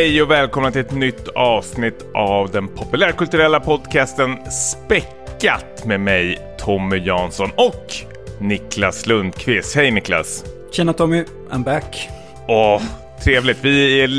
[0.00, 6.96] hej och välkomna till ett nytt avsnitt av den populärkulturella podcasten Späckat med mig, Tommy
[6.96, 7.94] Jansson och
[8.38, 9.76] Niklas Lundqvist.
[9.76, 10.44] Hej Niklas!
[10.72, 12.08] Tjena Tommy, I'm back.
[12.48, 12.82] Åh,
[13.24, 13.58] trevligt.
[13.62, 14.10] Vi är,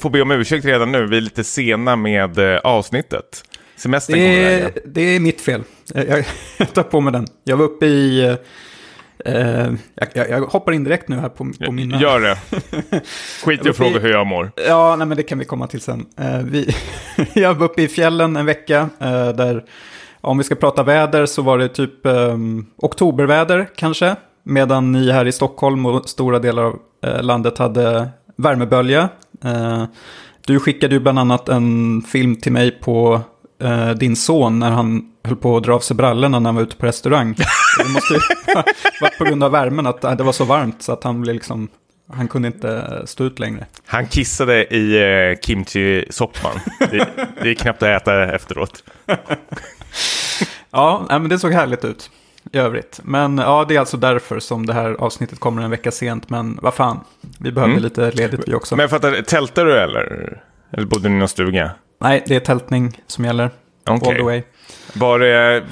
[0.00, 1.06] får be om ursäkt redan nu.
[1.06, 3.44] Vi är lite sena med eh, avsnittet.
[3.76, 5.62] Semestern Det kommer det är mitt fel.
[5.94, 6.06] Jag,
[6.56, 7.26] jag tar på mig den.
[7.44, 8.36] Jag var uppe i...
[9.24, 12.00] eh, jag, jag, jag hoppar in direkt nu här på, på mina...
[12.00, 12.38] Gör det.
[13.44, 14.52] Skit i att fråga hur jag mår.
[14.68, 16.06] Ja, nej, men det kan vi komma till sen.
[16.18, 16.74] Eh, vi,
[17.34, 18.88] jag var uppe i fjällen en vecka.
[19.00, 19.64] eh, där,
[20.20, 22.36] om vi ska prata väder så var det typ eh,
[22.76, 24.16] oktoberväder kanske.
[24.42, 26.78] Medan ni här i Stockholm och stora delar av
[27.20, 29.08] landet hade värmebölja.
[30.46, 33.20] Du skickade ju bland annat en film till mig på
[33.96, 36.76] din son när han höll på att dra av sig brallorna när han var ute
[36.76, 37.34] på restaurang.
[37.78, 38.20] Det måste ju
[39.00, 41.68] varit på grund av värmen, att det var så varmt så att han blev liksom...
[42.12, 43.66] Han kunde inte stå ut längre.
[43.86, 46.60] Han kissade i eh, kimchi-soppan.
[46.78, 47.08] Det,
[47.42, 48.84] det är knappt att äta efteråt.
[50.70, 52.10] Ja, men det såg härligt ut
[52.52, 53.00] i övrigt.
[53.04, 56.30] Men ja, det är alltså därför som det här avsnittet kommer en vecka sent.
[56.30, 57.00] Men vad fan,
[57.38, 57.82] vi behöver Mm.
[57.82, 58.76] lite ledigt vi också.
[58.76, 60.38] Men jag fattar, tältar du eller?
[60.72, 61.70] Eller bodde ni i någon stuga?
[62.00, 63.50] Nej, det är tältning som gäller.
[63.86, 64.16] All Okej.
[64.16, 64.42] the way.
[64.96, 65.64] Var det,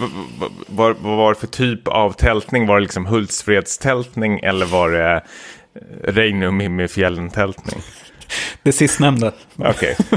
[0.67, 2.67] vad, vad, var det för typ av tältning?
[2.67, 7.81] Var det liksom Hultsfredstältning eller var det eh, Reinum i fjällen-tältning?
[8.63, 9.33] Det sistnämnda.
[9.57, 9.97] Okej,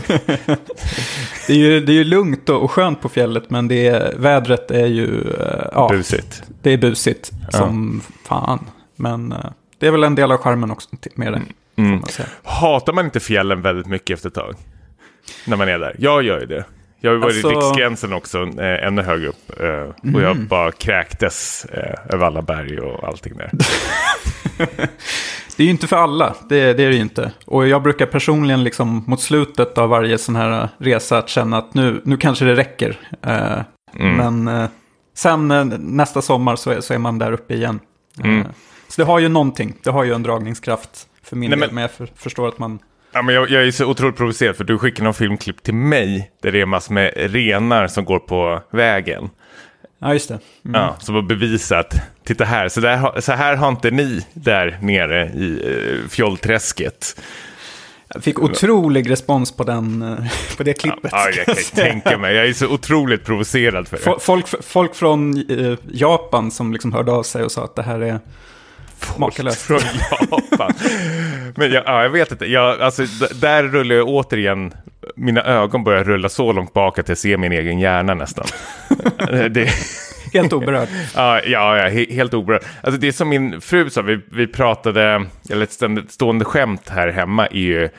[1.47, 4.13] Det är ju, det är ju lugnt och och skönt på fjället, men det är,
[4.17, 5.21] vädret är ju...
[5.39, 6.43] eh, Ja, busigt.
[6.61, 8.65] det är busigt som fan.
[8.95, 9.37] Men eh,
[9.79, 11.41] det är väl en del av charmen också med det.
[11.81, 11.99] Mm.
[11.99, 12.25] man.
[12.43, 14.55] Hatar man inte fjällen väldigt mycket efter ett tag?
[15.47, 15.95] När man är där.
[15.99, 16.65] Jag gör ju det.
[16.99, 19.59] Jag har ju varit i Alltså- Riksgränsen också, eh, ännu högre upp.
[19.61, 23.49] Eh, och jag bara kräktes eh, över alla berg och allting där.
[25.57, 27.31] Det är ju inte för alla, det, det är det ju inte.
[27.45, 31.73] Och jag brukar personligen liksom mot slutet av varje sån här resa att känna att
[31.73, 32.99] nu, nu kanske det räcker.
[33.21, 33.59] Eh,
[33.99, 34.15] Mm.
[34.43, 34.69] Men eh,
[35.13, 37.79] sen eh, nästa sommar så är, så är man där uppe igen.
[38.23, 38.39] Mm.
[38.39, 38.45] Eh,
[38.87, 41.67] så det har ju någonting, det har ju en dragningskraft för min Nej, del.
[41.67, 42.79] men- Men jag för, förstår att man...
[43.15, 46.31] Ja, men jag, jag är så otroligt provocerad för du skickar någon filmklipp till mig
[46.41, 49.29] där det är massor med renar som går på vägen.
[49.99, 50.39] Ja, just det.
[50.65, 50.81] Mm.
[50.81, 51.93] Ja, som har bevisat,
[52.25, 55.61] titta här, så, där, så här har inte ni där nere i
[56.03, 57.21] eh, fjollträsket.
[58.13, 60.17] Jag fick otrolig respons på, den, eh,
[60.57, 61.11] på det klippet.
[61.11, 64.03] Ja, jag kan tänka mig, jag är så otroligt provocerad för det.
[64.03, 67.83] Fo- Folk, folk från eh, Japan som liksom hörde av sig och sa att det
[67.83, 68.19] här är
[69.17, 69.61] makalöst.
[69.61, 69.79] Från
[70.09, 70.71] Japan.
[71.55, 73.03] Men jag, ja, jag vet inte, jag, alltså,
[73.41, 74.73] där rullar jag återigen,
[75.15, 78.45] mina ögon börjar rulla så långt bak att jag ser min egen hjärna nästan.
[79.49, 79.69] det,
[80.33, 80.87] Helt oberörd.
[81.15, 82.61] Ja, ja, ja he- helt oberörd.
[82.81, 86.89] Alltså det är som min fru sa, vi, vi pratade, eller ett ständigt stående skämt
[86.89, 87.89] här hemma är ju,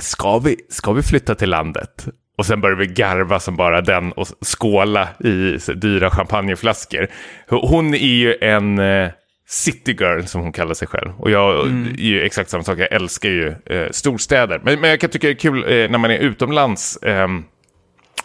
[0.00, 2.08] ska vi, ska vi flytta till landet?
[2.38, 4.26] Och sen börjar vi garva som bara den och
[4.58, 7.06] skåla i dyra champagneflaskor.
[7.48, 9.08] Hon är ju en eh,
[9.50, 11.10] city girl som hon kallar sig själv.
[11.18, 14.60] Och jag är ju exakt samma sak, jag älskar ju eh, storstäder.
[14.64, 16.98] Men, men jag kan tycka det är kul eh, när man är utomlands.
[17.02, 17.44] ehm,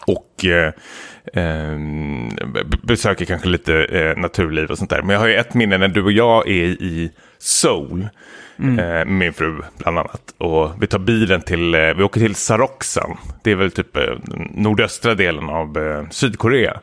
[0.06, 0.72] och eh,
[1.34, 5.02] ehm, b- besöker kanske lite eh, naturliv och sånt där.
[5.02, 8.08] Men jag har ju ett minne när du och jag är i Seoul.
[8.58, 10.20] Eh, med min fru bland annat.
[10.38, 13.16] Och vi tar bilen till, eh, vi åker till Saroksan.
[13.42, 14.02] Det är väl typ eh,
[14.54, 16.80] nordöstra delen av eh, Sydkorea.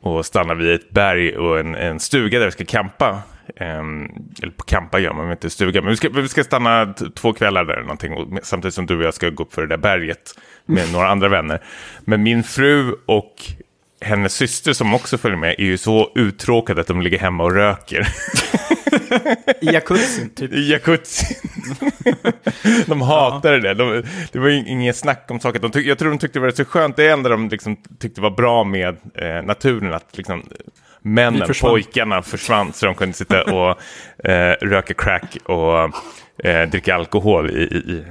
[0.00, 3.22] Och stannar vid ett berg och en, en stuga där vi ska campa.
[3.56, 4.08] Ehm,
[4.42, 5.82] eller på campa gör man inte stuga.
[5.82, 8.12] Men vi ska, vi ska stanna två kvällar där eller någonting.
[8.12, 10.34] Och, samtidigt som du och jag ska gå upp för det där berget.
[10.66, 11.62] Med några andra vänner.
[12.00, 13.34] Men min fru och
[14.00, 17.54] hennes syster som också följer med är ju så uttråkade att de ligger hemma och
[17.54, 18.08] röker.
[19.60, 20.52] I jacuzzin, typ.
[20.52, 21.36] I jacuzzi.
[22.86, 23.74] de hatade det.
[23.74, 24.02] De,
[24.32, 25.60] det var ju inget snack om saker.
[25.60, 26.96] De tyck, jag tror de tyckte det var så skönt.
[26.96, 30.42] Det enda de liksom tyckte var bra med eh, naturen, att liksom,
[31.02, 31.70] männen, försvann.
[31.70, 33.78] pojkarna försvann så de kunde sitta och
[34.30, 35.90] eh, röka crack och
[36.46, 38.04] eh, dricka alkohol i, i,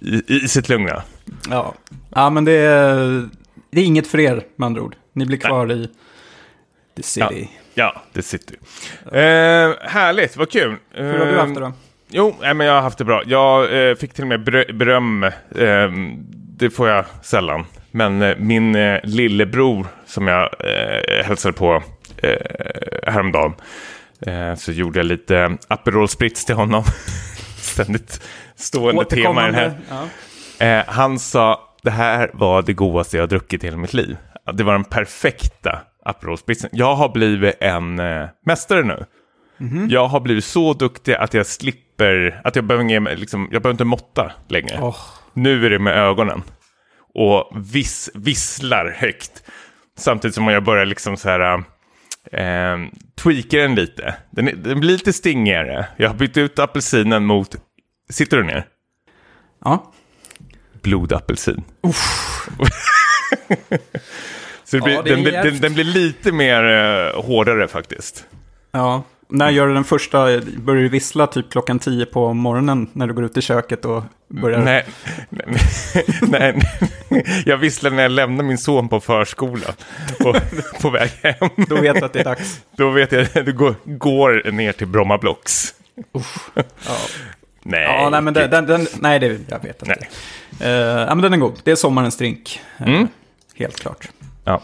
[0.00, 1.02] i, i sitt lugna.
[1.50, 1.74] Ja.
[2.14, 3.28] ja, men det är,
[3.70, 4.96] det är inget för er med andra ord.
[5.12, 5.88] Ni blir kvar i
[6.96, 7.48] the city.
[7.74, 8.58] Ja, det sitter ju.
[9.18, 10.76] Eh, härligt, vad kul.
[10.90, 11.72] Hur har du haft det då?
[12.10, 13.22] Jo, nej, men jag har haft det bra.
[13.26, 15.24] Jag eh, fick till och med berö- beröm.
[15.24, 15.32] Eh,
[16.56, 17.64] det får jag sällan.
[17.90, 21.82] Men eh, min eh, lillebror som jag eh, hälsade på
[22.22, 23.54] eh, häromdagen.
[24.26, 26.84] Eh, så gjorde jag lite Aperol Spritz till honom.
[27.56, 28.22] Ständigt
[28.56, 29.78] stående tema i den här.
[29.88, 30.66] Ja.
[30.66, 34.16] Eh, han sa, det här var det godaste jag har druckit i hela mitt liv.
[34.54, 36.70] Det var den perfekta Aperol Spritzen.
[36.72, 39.04] Jag har blivit en eh, mästare nu.
[39.88, 43.62] Jag har blivit så duktig att jag slipper, att jag behöver, ge mig, liksom, jag
[43.62, 44.78] behöver inte måtta längre.
[44.80, 44.96] Åh,
[45.34, 46.42] Nu är det med ögonen.
[47.14, 49.42] Och viss, visslar högt.
[49.98, 51.64] Samtidigt som jag börjar liksom så här...
[52.32, 52.78] Eh,
[53.14, 54.14] tweaka den lite.
[54.30, 55.86] Den, är, den blir lite stingigare.
[55.96, 57.56] Jag har bytt ut apelsinen mot...
[58.10, 58.66] Sitter du ner?
[59.64, 59.92] Ja.
[60.82, 61.64] Blodapelsin.
[64.64, 68.24] Så blir, Ja, den, blir- den, den blir lite mer eh, hårdare faktiskt.
[68.72, 69.02] Ja.
[69.30, 73.14] När gör du den första, börjar du vissla typ klockan tio på morgonen när du
[73.14, 74.58] går ut i köket och börjar...
[74.58, 74.86] Nej,
[75.30, 75.46] nej,
[76.22, 76.62] nej,
[77.08, 77.42] nej.
[77.46, 79.72] jag visslar när jag lämnar min son på förskolan
[80.24, 80.36] och
[80.82, 81.50] på väg hem.
[81.68, 82.60] Då vet du att det är dags.
[82.76, 85.74] Då vet jag att det går, går ner till Bromma Blocks.
[86.54, 86.96] Ja,
[87.62, 89.96] Nej, ja nej men den, den, den, nej det, jag vet inte.
[90.00, 90.08] Nej.
[90.70, 92.60] Eh, ja men den är god, det är sommarens drink.
[92.78, 93.08] Eh, Mm.
[93.54, 94.08] Helt klart.
[94.44, 94.60] Ja.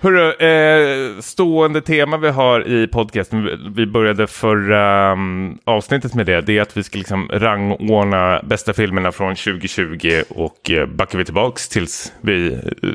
[0.00, 6.40] Hörru, eh, stående tema vi har i podcasten, vi- började förra um, avsnittet med det,
[6.40, 11.24] det är att vi ska liksom rangordna bästa filmerna från 2020 och eh, backar vi
[11.24, 12.90] tillbaks tills vi eh,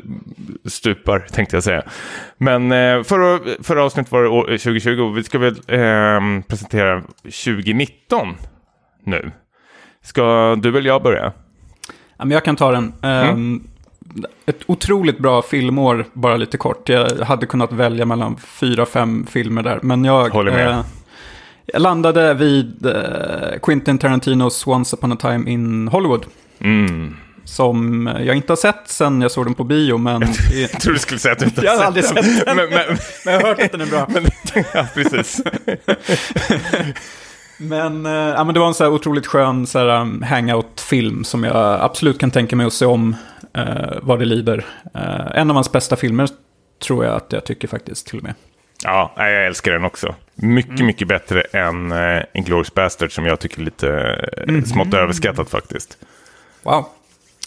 [0.68, 1.82] stupar, tänkte jag säga.
[2.38, 7.02] Men eh, förra, förra avsnittet var det år- 2020 och vi ska väl ehm, presentera
[7.22, 8.28] 2019
[9.04, 9.30] nu.
[10.02, 11.32] Ska du eller jag börja?
[12.16, 12.92] Ja, men jag kan ta den.
[13.02, 13.36] Eh,
[14.46, 16.88] Ett otroligt bra filmår, bara lite kort.
[16.88, 19.78] Jag hade kunnat välja mellan fyra, fem filmer där.
[19.82, 20.68] Men jag, Håller med.
[20.70, 20.80] eh,
[21.66, 26.26] jag landade vid eh, Quentin Tarantinos Once upon a time in Hollywood.
[26.60, 27.16] Mm.
[27.44, 30.22] Som jag inte har sett sen jag såg den på bio, men,
[30.54, 32.24] Jag tror du skulle säga att du inte Jag har aldrig den.
[32.24, 32.56] sett den.
[32.56, 34.06] Men, men, men jag har hört att den är bra.
[34.54, 35.42] men, ja, precis.
[37.58, 41.44] Men, ja, men det var en så här otroligt skön så här, um, hangout-film som
[41.44, 43.16] jag absolut kan tänka mig att se om
[43.54, 44.64] eh, vad det lider.
[44.94, 46.28] Eh, en av hans bästa filmer
[46.82, 48.34] tror jag att jag tycker faktiskt till och med.
[48.84, 50.14] Ja, jag älskar den också.
[50.34, 50.86] Mycket, Mm.
[50.86, 53.88] mycket bättre än uh, Inglourious Bastard som jag tycker är lite
[54.38, 54.64] eh, Mhm.
[54.64, 55.98] smått överskattat faktiskt.
[56.62, 56.86] Wow.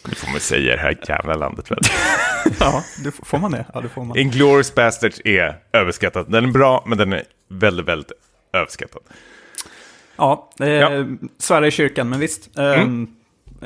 [0.09, 1.79] Det får man säga i det här jävla landet väl.
[2.59, 3.65] Ja, det, får man det?
[3.73, 4.17] Ja, det får man.
[4.17, 6.31] Inglourious Bastards är överskattat.
[6.31, 8.11] Den är bra, men den är väldigt, väldigt
[8.53, 9.01] överskattad.
[10.15, 10.87] Ja, eh, Ja.
[10.89, 11.65] Mm.
[11.67, 12.57] i kyrkan, men visst.
[12.57, 12.85] Eh,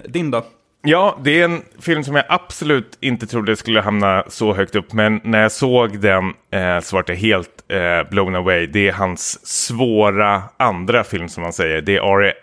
[0.08, 0.46] Din då?
[0.84, 4.94] Ja, det är en film som jag absolut inte trodde skulle hamna så högt upp.
[4.94, 8.68] Men när jag såg den eh, så var jag helt eh, blown away.
[8.68, 11.82] Det är hans svåra andra film som man säger.
[11.82, 12.34] Det är Ari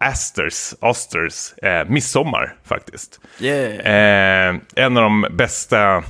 [0.00, 3.20] Asters, Asters eh, Midsommar faktiskt.
[3.40, 4.48] Yeah.
[4.48, 6.02] Eh, en av de bästa eh,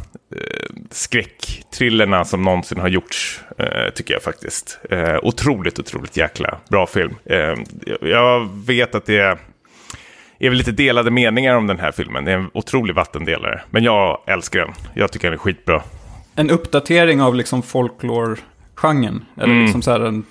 [0.91, 4.79] skräcktrillerna som någonsin har gjorts, eh, tycker jag faktiskt.
[4.91, 7.15] Eh, otroligt, otroligt jäkla bra film.
[7.25, 7.55] Eh,
[8.01, 9.39] jag vet att det är,
[10.47, 12.25] är väl lite delade meningar om den här filmen.
[12.25, 13.61] Det är en otrolig vattendelare.
[13.71, 14.73] Men jag älskar den.
[14.95, 15.83] Jag tycker den är skitbra.
[16.35, 19.25] En uppdatering av liksom folklore-genren.
[19.37, 19.63] Eller Mm.
[19.65, 20.25] liksom så här, den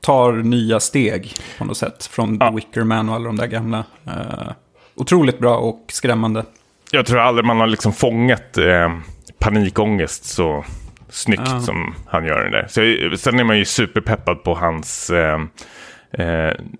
[0.00, 2.06] tar nya steg på något sätt.
[2.12, 2.48] Från Ja.
[2.48, 3.84] The Wicker Man och alla de där gamla.
[4.06, 4.50] Eh,
[4.94, 6.44] otroligt bra och skrämmande.
[6.90, 8.92] Jag tror aldrig man har liksom fångat eh,
[9.38, 10.64] panikångest så
[11.08, 11.60] snyggt Ja.
[11.60, 12.66] som han gör den där.
[12.68, 15.38] Så, sen är man ju superpeppad på hans eh,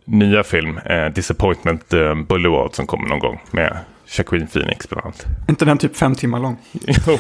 [0.04, 5.26] nya film, eh, Disappointment eh, Boulevard, som kommer någon gång med Jacqueline Phoenix bland annat.
[5.48, 6.56] inte den typ fem timmar lång?
[7.06, 7.18] Jo.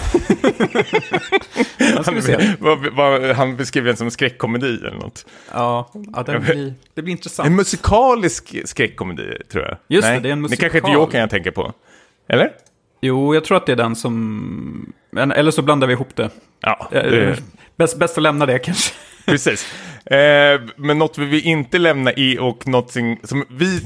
[2.22, 2.56] Se.
[2.60, 5.26] vad, vad, han beskriver den som en skräckkomedi eller något.
[5.52, 7.46] Ja, ja den blir, det blir intressant.
[7.46, 9.76] En musikalisk skräckkomedi, tror jag.
[9.88, 10.92] Just det, det är en Det kanske inte musikal.
[10.92, 11.72] Jokern jag tänker på.
[12.28, 12.50] Eller?
[13.00, 14.92] Jo, jag tror att det är den som...
[15.14, 16.30] men- Eller så blandar vi ihop det.
[16.60, 17.36] Ja, Eh, det,
[17.76, 18.94] Bäst, bäst att lämna det kanske.
[19.26, 19.74] precis.
[20.06, 22.90] Eh, men något vi inte lämna i och något
[23.24, 23.80] som vi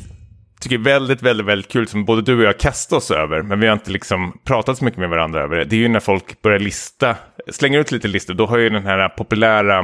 [0.61, 3.61] tycker är väldigt, väldigt, väldigt kul som både du och jag kastar oss över, men
[3.61, 5.64] vi har inte liksom pratat så mycket med varandra över det.
[5.64, 7.16] Det är ju när folk börjar lista,
[7.50, 9.78] slänger ut lite listor, då har ju den här populära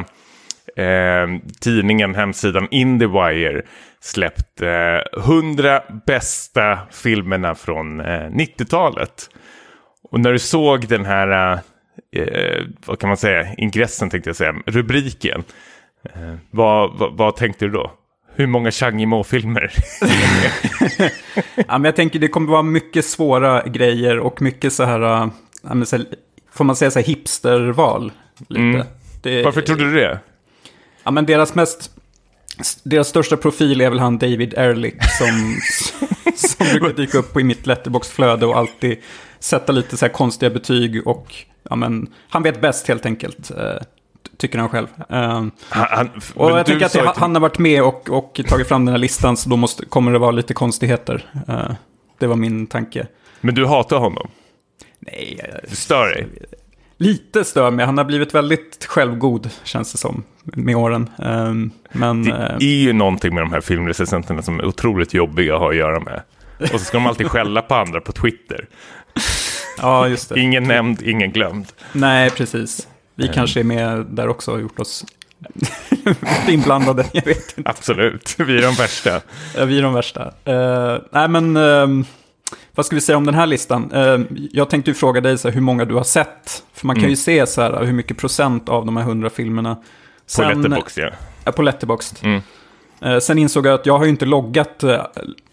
[0.77, 1.27] eh,
[1.61, 3.63] tidningen, hemsidan IndieWire
[4.01, 9.31] släppt eh, 100 bästa filmerna från eh, 90-talet.
[10.15, 11.59] Och när du såg den här,
[12.13, 15.45] eh, vad kan man säga, ingressen tänkte jag säga, rubriken,
[16.03, 17.93] eh, vad, vad, vad tänkte du då?
[18.35, 19.73] Hur många Chang Yimou-filmer?
[21.55, 25.31] Ja, men jag tänker det kommer vara mycket svåra grejer och mycket så här,
[25.63, 26.07] men så här
[26.53, 28.13] får man säga så här hipsterval.
[28.49, 28.61] Lite.
[28.61, 28.87] Mm.
[29.23, 30.19] Det, Varför trodde du det?
[31.05, 31.91] Ja, men deras mest,
[32.83, 35.57] deras största profil är väl han David Ehrlich som,
[36.35, 38.99] som brukar dyka upp i mitt letterboxflöde och alltid
[39.45, 41.35] sätta lite så här konstiga betyg och
[41.71, 43.51] ja, men han vet bäst helt enkelt.
[43.51, 43.83] eh,
[44.37, 44.87] Tycker han själv.
[44.99, 48.69] Eh, Han, han, och jag tänker att till- han har varit med och, och tagit
[48.69, 51.31] fram den här listan så då måste, kommer det vara lite konstigheter.
[51.49, 51.71] Eh,
[52.19, 53.07] det var min tanke.
[53.41, 54.31] Men du hatar honom?
[54.99, 56.27] Nej, Du stör dig?
[56.97, 57.87] lite stör mig.
[57.87, 61.11] Han har blivit väldigt självgod, känns det som, med åren.
[61.19, 61.53] Eh,
[61.99, 65.61] men Det eh, är ju någonting med de här filmrecensenterna som är otroligt jobbiga att
[65.61, 66.23] ha att göra med.
[66.61, 68.69] Och så ska de alltid skälla på andra på Twitter.
[69.79, 70.41] Ja, just det.
[70.41, 71.67] Ingen nämnd, ingen glömd.
[71.93, 72.89] Nej, precis.
[73.15, 75.05] Vi kanske är med där också och gjort oss
[76.49, 77.07] inblandade.
[77.13, 77.71] Jag vet inte.
[77.71, 79.21] Absolut, vi är de värsta.
[79.57, 80.33] Ja, Vi är de värsta.
[80.45, 82.05] Eh, nej, men ehm,
[82.75, 83.93] vad ska vi säga om den här listan?
[83.93, 84.19] Eh,
[84.53, 86.63] jag tänkte ju fråga dig så här, hur många du har sett.
[86.75, 89.77] För man kan ju se så här, hur mycket procent av de här hundra filmerna.
[90.37, 91.11] På Letterboxd, ja.
[91.45, 92.17] Ja, på Letterboxd.
[92.23, 92.41] Mm.
[93.05, 95.01] Eh, sen insåg jag att jag har ju inte loggat eh,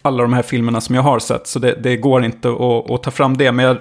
[0.02, 1.46] alla de här filmerna som jag har sett.
[1.46, 3.52] Så det, det går inte att, att ta fram det.
[3.52, 3.76] Men jag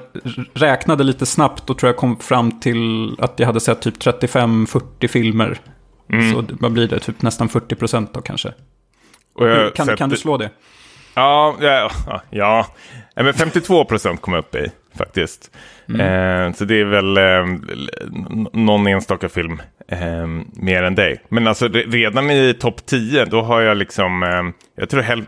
[0.53, 5.07] räknade lite snabbt och tror jag kom fram till att jag hade sett typ 35-40
[5.07, 5.57] filmer.
[6.13, 6.33] Mm.
[6.33, 6.99] Så vad blir det?
[6.99, 8.53] Typ nästan 40 procent då kanske.
[9.75, 10.49] Kan, sett- kan du slå det?
[11.13, 12.67] Ja, ja, ja, ja.
[13.15, 15.51] Men 52 procent kom jag upp i faktiskt.
[15.99, 17.45] Eh, så det är väl eh,
[18.53, 21.21] någon enstaka film eh, mer än dig.
[21.29, 24.41] Men alltså re- redan i topp 10, då har jag liksom, eh,
[24.81, 25.23] jag tror häl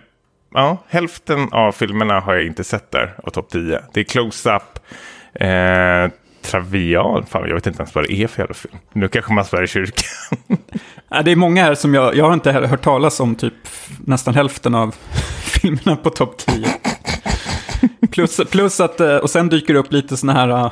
[0.54, 3.80] ja, hälften av filmerna har jag inte sett där av topp 10.
[3.94, 4.80] Det är Close-Up,
[5.34, 6.12] eh,
[6.44, 8.78] Travial, fan jag vet inte ens vad det är för jävla film.
[8.94, 10.04] Nu kanske man svär i kyrkan.
[11.10, 13.54] Ja, det är många här som jag, jag har inte hört talas om typ
[14.06, 14.96] nästan hälften av
[15.62, 16.66] filmerna på topp 10.
[18.14, 20.72] Plus, plus att, eh, och sen dyker det upp lite sådana här, eh,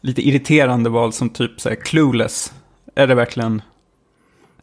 [0.00, 2.52] lite irriterande val som typ så här, Clueless.
[2.94, 3.62] Är det verkligen...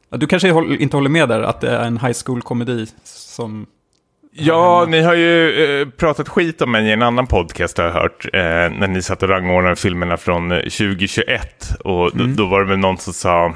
[0.09, 0.49] Du kanske
[0.79, 3.65] inte håller med där, att det är en high school-komedi som...
[4.31, 7.93] Ja, ni har ju eh, pratat skit om mig i en annan podcast har jag
[7.93, 8.25] hört.
[8.33, 11.69] När ni satt och rangordnade filmerna från eh, 2021.
[11.83, 13.53] Och då, då var det väl någon som sa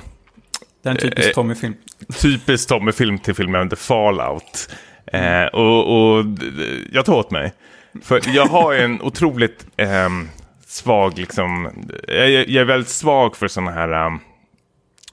[0.83, 1.73] Det är en typisk Tommy-film.
[2.21, 4.69] typiskt Tommy-film till filmen The Fallout.
[5.13, 6.45] Eh, och, och d-
[6.91, 7.53] jag tar åt mig.
[8.01, 10.29] För jag har en otroligt ehm,
[10.65, 11.69] svag, liksom,
[12.07, 14.19] jag, jag är väldigt svag för sådana här ehm,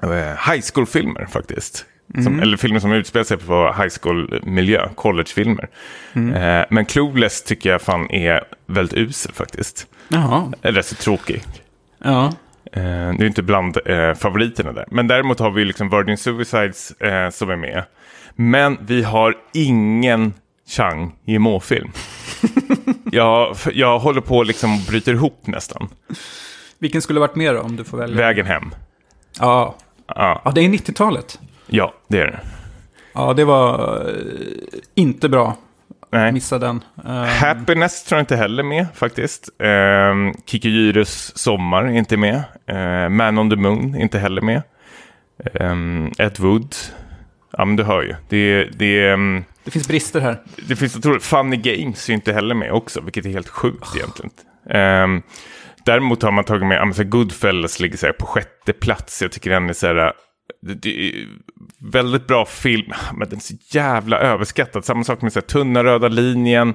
[0.02, 1.86] eh, high school-filmer faktiskt.
[2.24, 5.68] Som, eller filmer som utspelar sig på high school-miljö, college-filmer.
[6.14, 9.86] Eh, men Clueless tycker jag fan är väldigt usel faktiskt.
[10.08, 10.52] Jaha.
[10.62, 11.42] Eller så tråkig.
[12.04, 12.32] Ja.
[12.72, 14.84] Eh, det är inte bland eh, favoriterna där.
[14.90, 17.84] Men däremot har vi liksom Virgin Suicides eh, som är med.
[18.34, 20.34] Men vi har ingen
[20.70, 21.90] Chang i måfilm.
[23.12, 25.88] jag, jag håller på liksom bryter ihop nästan.
[26.78, 28.16] Vilken skulle varit med då, om du får välja?
[28.16, 28.74] Vägen hem.
[29.40, 29.74] Ja.
[30.06, 31.38] Ja, ja, det är 90-talet.
[31.66, 32.40] ja det är det.
[33.12, 34.14] Ja, det var eh,
[34.94, 35.56] inte bra.
[36.12, 36.32] Nej.
[36.32, 36.84] Missa den.
[37.06, 39.48] Eh, Happiness tror jag inte heller med faktiskt.
[39.58, 42.42] Um, Kiki Gyres Sommar är inte med.
[42.66, 44.62] Eh, Man on the Moon är inte heller med.
[45.60, 46.74] Um, Ed Wood.
[47.52, 48.14] Ja men du hör ju.
[48.28, 50.42] Det, det, ehm, det finns brister här.
[50.68, 54.30] det finns otroligt, Funny Games är inte heller med också, vilket är helt sjukt egentligen.
[55.04, 55.22] Um,
[55.84, 59.22] däremot har man tagit med, men så Goodfellas ligger så här på sjätte plats.
[59.22, 60.12] Jag tycker den är så här,
[60.62, 61.26] det, det är
[61.92, 64.84] väldigt bra film, men den är så jävla överskattad.
[64.84, 66.74] Samma sak med så här, Tunna röda linjen,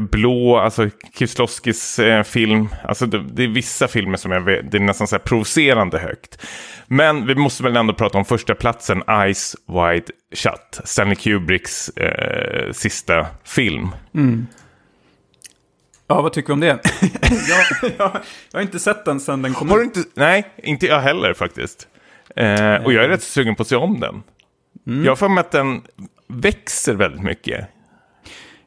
[0.00, 2.68] Blå, alltså Kieslowskis eh, film.
[2.84, 5.98] Alltså det, det är vissa filmer som jag vet, det är nästan så här provocerande
[5.98, 6.46] högt.
[6.86, 10.80] Men vi måste väl ändå prata om första platsen, Eyes Wide Shut.
[10.84, 13.90] Stanley Kubricks eh, sista film.
[16.06, 16.66] Ja, vad tycker du om det?
[17.48, 18.10] jag, jag,
[18.50, 20.00] jag har inte sett den sedan den kom Har du inte?
[20.14, 21.88] Nej, inte jag heller faktiskt.
[22.36, 24.22] Eh, och jag är rätt sugen på att se om den.
[25.04, 25.82] Jag har för mig att den
[26.28, 27.68] växer väldigt mycket.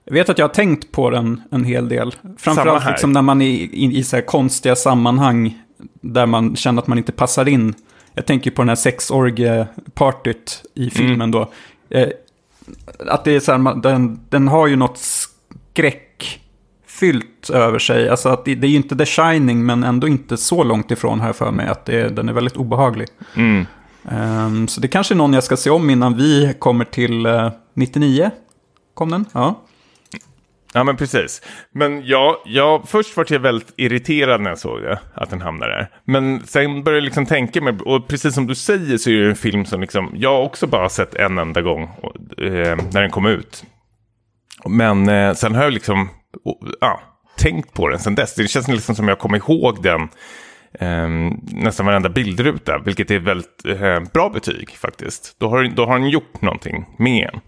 [0.05, 2.15] Jag vet att jag har tänkt på den en hel del.
[2.37, 5.61] Framförallt liksom när man är i, i så här konstiga sammanhang
[6.01, 7.73] där man känner att man inte passar in.
[8.13, 11.51] Jag tänker på den här sexorgie-partyt i filmen då.
[11.89, 12.07] Eh,
[13.07, 14.97] att det är så här, den, den har ju något
[15.73, 18.09] skräckfyllt över sig.
[18.09, 21.19] Alltså att det, det är ju inte The Shining, men ändå inte så långt ifrån
[21.19, 21.67] här för mig.
[21.67, 23.07] Att det, den är väldigt obehaglig.
[23.35, 23.65] Mm.
[24.09, 27.51] Ehm, så det kanske är någon jag ska se om innan vi kommer till eh,
[27.73, 28.31] 99.
[28.93, 29.25] Kom den?
[29.31, 29.61] Ja.
[30.73, 31.41] Ja, men precis.
[31.73, 35.71] Men jag, jag, först var jag väldigt irriterad när jag såg det, att den hamnade
[35.71, 35.89] där.
[36.05, 39.29] Men sen började jag liksom tänka mig, och precis som du säger så är det
[39.29, 43.01] en film som liksom, jag också bara har sett en enda gång och, eh, när
[43.01, 43.63] den kom ut.
[44.65, 46.09] Men eh, sen har jag liksom,
[46.45, 47.01] och, ja,
[47.37, 48.35] tänkt på den sen dess.
[48.35, 50.01] Det känns liksom som jag kommer ihåg den
[50.79, 55.35] eh, nästan varenda bildruta, vilket är ett väldigt eh, bra betyg faktiskt.
[55.39, 57.41] Då har, då har den gjort någonting med en.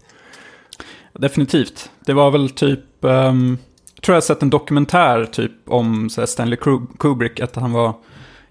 [1.18, 1.90] Definitivt.
[2.06, 3.58] Det var väl typ, ehm,
[3.94, 6.58] jag tror jag har sett en dokumentär typ om här, Stanley
[6.98, 7.94] Kubrick, att han var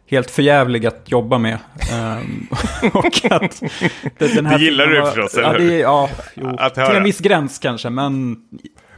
[0.09, 1.57] helt förjävlig att jobba med.
[1.93, 2.47] Ehm,
[2.93, 3.61] och att
[4.17, 5.71] det, den här Det gillar du förstås, ja, eller det, hur?
[5.73, 6.97] är- Ja, jo, Att till höra.
[6.97, 8.37] en viss gräns kanske, men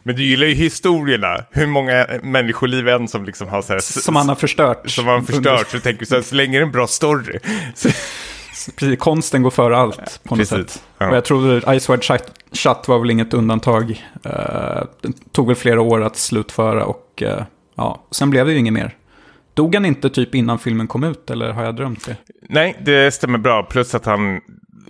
[0.03, 1.37] Men du gillar ju historierna.
[1.51, 3.79] Hur många människoliv än som liksom har så här...
[3.79, 4.89] som han har förstört.
[4.89, 5.67] Som han förstört.
[5.69, 7.39] Så tänker du så här, så länge det är en bra story.
[7.75, 7.89] Så,
[8.71, 10.83] precis, konsten går före allt på något Precis, sätt.
[10.97, 11.09] ja.
[11.09, 14.05] Och jag tror Ice Wide Shut, Shut var väl inget undantag.
[14.23, 17.43] Eh, det tog väl flera år att slutföra och uh,
[17.75, 18.95] ja, sen blev det ju inget mer.
[19.53, 22.15] Dog han inte typ innan filmen kom ut eller har jag drömt det?
[22.49, 23.63] Nej, det stämmer bra.
[23.63, 24.41] Plus att han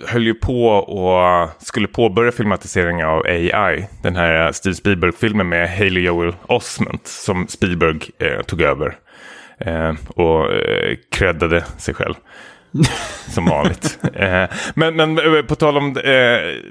[0.08, 3.88] höll ju på och skulle påbörja filmatiseringen av AI.
[4.02, 8.98] Den här Steve Spielberg-filmen med Haley Joel Osment som Spielberg eh, tog över.
[9.58, 12.14] Eh, och eh, sig själv.
[13.28, 14.00] som vanligt.
[14.14, 14.44] Eh,
[14.76, 16.04] men, men eh, på tal om uh,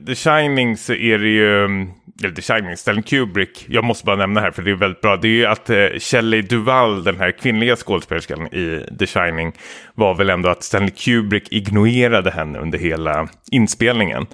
[0.07, 1.91] The Shining så är det ju, mm,
[2.23, 5.17] eller The Shining, Stanley Kubrick, jag måste bara nämna här för det är väldigt bra,
[5.17, 9.53] det är ju att uh, Shelley Duvall, den här kvinnliga skådespelerskan i The Shining,
[9.95, 14.27] var väl ändå att Stanley Kubrick ignorerade henne under hela inspelningen.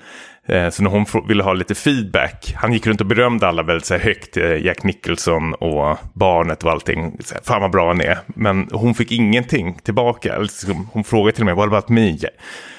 [0.51, 3.87] Eh, så när hon ville ha lite feedback, han gick runt och berömde alla väldigt
[3.87, 7.17] så här högt, eh, Jack Nicholson och barnet och allting.
[7.21, 8.19] Så här, Fan vad bra han är.
[8.27, 10.39] Men hon fick ingenting tillbaka.
[10.39, 12.17] Liksom, hon frågade till och med, what about me?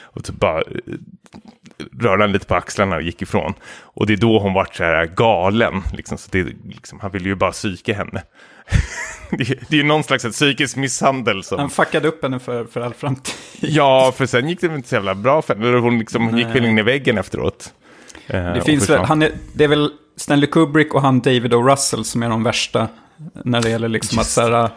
[0.04, 0.64] Och så bara eh,
[2.00, 3.54] rörde han lite på axlarna och gick ifrån.
[3.84, 5.82] Och det är då hon vart så här galen.
[5.94, 8.24] Liksom, så det, liksom, han ville ju bara psyka henne.
[9.38, 11.60] det, är- det är ju någon slags psykisk misshandel som...
[11.60, 13.34] Han fuckade upp henne för, för all framtid.
[13.60, 15.78] Ja, för sen gick det inte så jävla bra för henne.
[15.78, 17.74] Hon liksom, gick väl in i väggen efteråt.
[18.28, 21.64] Eh, Det finns väl, han är, det är väl Stanley Kubrick och han David O.
[21.70, 22.88] Russell som är de värsta
[23.46, 24.70] när det gäller liksom att här,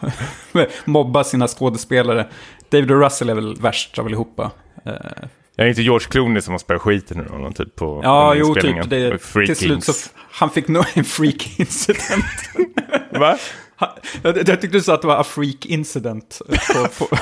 [0.85, 2.27] mobba sina skådespelare.
[2.69, 2.95] David O.
[2.95, 4.51] Russell är väl värst av allihopa.
[4.87, 4.93] Eh,
[5.57, 8.55] Jag är inte George Clooney som har spöat skiten ur honom typ på Ja, jo,
[8.55, 8.91] typ.
[8.91, 9.93] Det, till slut så
[10.31, 12.25] han fick nog en freak incident.
[13.11, 13.39] Va?
[14.23, 17.17] Jag, tyckte du sa att det var a freak incident på, på,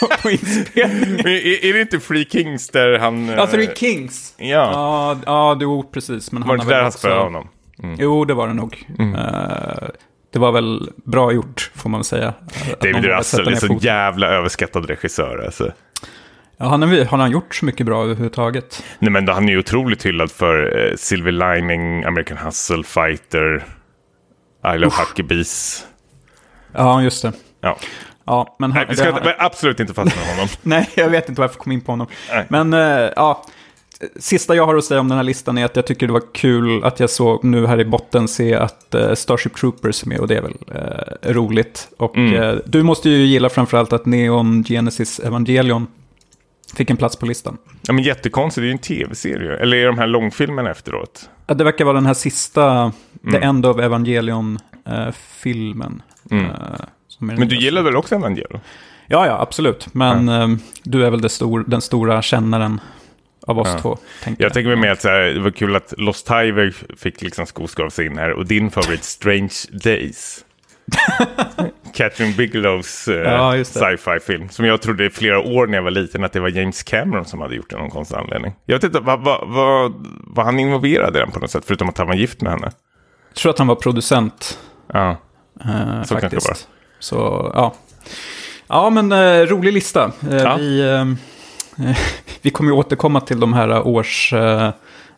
[0.00, 1.26] på, på inspelningen.
[1.26, 3.28] Är, är det inte Free Kings där han...
[3.28, 4.34] Ja, Three eh, Kings.
[4.36, 6.32] Ja, Ja, ja jo, precis.
[6.32, 7.48] Men var det inte där han spöade honom?
[7.98, 8.88] Jo, det var det nog.
[8.98, 9.88] Eh,
[10.32, 12.34] det var väl bra gjort, får man väl säga.
[12.66, 15.72] Någon David Russell är ner så jävla överskattad regissör alltså.
[16.56, 18.84] Ja, han har, har han gjort så mycket bra överhuvudtaget?
[18.98, 23.64] Nej men han är ju otroligt hyllad för eh, Silver Lining, American Hustle, Fighter,
[24.74, 25.86] I Love Huckabees.
[26.74, 27.32] Ja, just det.
[27.60, 27.76] Ja.
[28.26, 30.48] Ja, men Nej, vi ska det- inte- absolut inte fastna med honom.
[30.62, 32.06] Nej, jag vet inte varför jag kom in på honom.
[32.30, 32.46] Nej.
[32.48, 33.44] Men eh, ja,
[34.20, 36.32] sista jag har att säga om den här listan är att jag tycker det var
[36.34, 40.18] kul att jag såg nu här i botten se att eh, Starship Troopers är med
[40.20, 41.88] och det är väl eh, roligt.
[41.98, 42.42] Och Mm.
[42.42, 45.86] eh, du måste ju gilla framförallt att Neon Genesis Evangelion
[46.76, 47.56] fick en plats på listan.
[47.86, 49.56] Ja, men jättekonstigt, det är ju en tv-serie.
[49.56, 51.28] Eller är de här långfilmerna efteråt?
[51.46, 52.92] Ja, Det verkar vara den här sista,
[53.30, 53.42] The Mm.
[53.48, 53.78] End of
[54.84, 56.02] Evangelion-filmen.
[56.30, 56.46] Mm.
[57.18, 58.60] Men du gillar väl också Evangelion?
[59.06, 59.94] Ja, ja, absolut.
[59.94, 60.48] Men eh,
[60.84, 62.80] du är väl stor, den stora kännaren
[63.46, 63.78] av oss Ja.
[63.78, 63.98] två.
[64.22, 67.46] Tänkte Jag tänker mig med att här, det var kul att Lost Highway fick liksom
[67.46, 68.30] skoskav sig in här.
[68.32, 69.52] Och din favorit Strange
[69.84, 70.44] Days.
[71.94, 73.80] Catherine Bigelows eh, Ja, just det.
[73.80, 74.48] sci-fi-film.
[74.48, 77.24] Som jag trodde i flera år när jag var liten att det var James Cameron
[77.24, 78.52] som hade gjort den av någon konstig anledning.
[78.66, 79.92] Jag vet inte, var, var, var,
[80.34, 81.64] var han involverad i den på något sätt?
[81.66, 82.70] Förutom att han var gift med henne.
[83.28, 84.58] Jag tror att han var producent.
[84.92, 85.16] Ja,
[85.60, 86.46] Eh, Så kan det faktiskt.
[86.48, 86.56] vara.
[86.98, 87.74] Så, ja.
[88.66, 90.12] Ja, men eh, rolig lista.
[90.30, 90.56] Eh, Ja.
[90.56, 90.80] Vi,
[91.78, 91.94] eh,
[92.42, 94.70] vi kommer ju återkomma till de här års eh,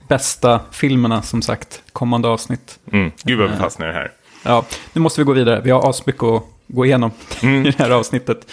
[0.08, 2.78] bästa filmerna, som sagt, kommande avsnitt.
[2.92, 3.10] mm.
[3.22, 4.12] gud vad vi fastnar här.
[4.42, 5.60] Ja, nu måste vi gå vidare.
[5.64, 7.10] Vi har asmycket att gå igenom
[7.42, 7.66] Mm.
[7.66, 8.52] i det här avsnittet.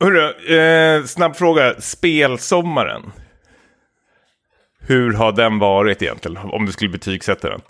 [0.00, 0.54] Hörru,
[0.98, 1.74] eh, snabb fråga.
[1.80, 3.12] Spelsommaren.
[4.80, 6.36] Hur har den varit egentligen?
[6.36, 7.60] Om du skulle betygsätta den.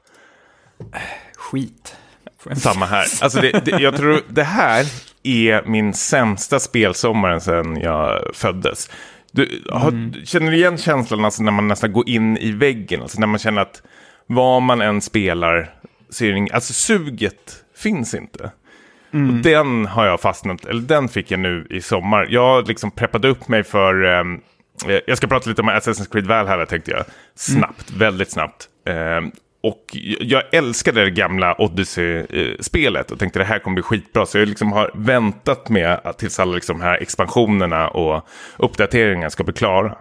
[1.36, 1.96] Skit.
[2.56, 3.04] Samma här.
[3.22, 4.86] Alltså det, det, jag tror det här
[5.22, 8.90] är min sämsta spelsommaren sedan jag föddes.
[9.32, 13.02] Du, har, Känner du igen känslan alltså när man nästan går in i väggen?
[13.02, 13.82] Alltså när man känner att
[14.26, 15.74] vad man än spelar,
[16.10, 18.50] så är det alltså suget finns inte.
[19.12, 22.26] Och den har jag fastnat, eller den fick jag nu i sommar.
[22.30, 24.40] Jag liksom preppade upp mig för, ehm,
[24.88, 27.04] eh, jag ska prata lite om Assassin's Creed Valhalla tänkte jag.
[27.34, 28.68] Snabbt, väldigt snabbt.
[28.86, 29.30] Ehm,
[29.62, 29.84] och
[30.20, 34.26] jag- älskade det gamla Odyssey-spelet och tänkte det här kommer bli skitbra.
[34.26, 39.44] Så jag liksom har väntat med att tills alla liksom här expansionerna och uppdateringarna ska
[39.44, 39.92] bli klara.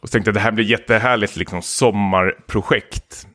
[0.00, 3.26] Och så tänkte det här blir jättehärligt liksom sommarprojekt.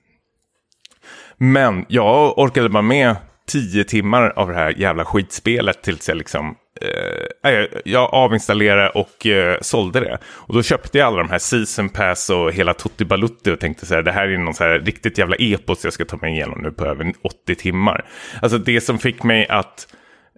[1.38, 3.16] Men jag orkade bara med
[3.48, 6.56] tio timmar av det här jävla skitspelet tills jag liksom...
[6.82, 10.18] Eh, jag, jag avinstallerade och eh, sålde det.
[10.26, 13.86] Och då köpte jag alla de här Season Pass och hela Tutti Balutti och tänkte
[13.86, 16.34] så här, det här är någon så här riktigt jävla epos jag ska ta mig
[16.34, 18.06] igenom nu på över 80 timmar.
[18.42, 19.88] Alltså det som fick mig att...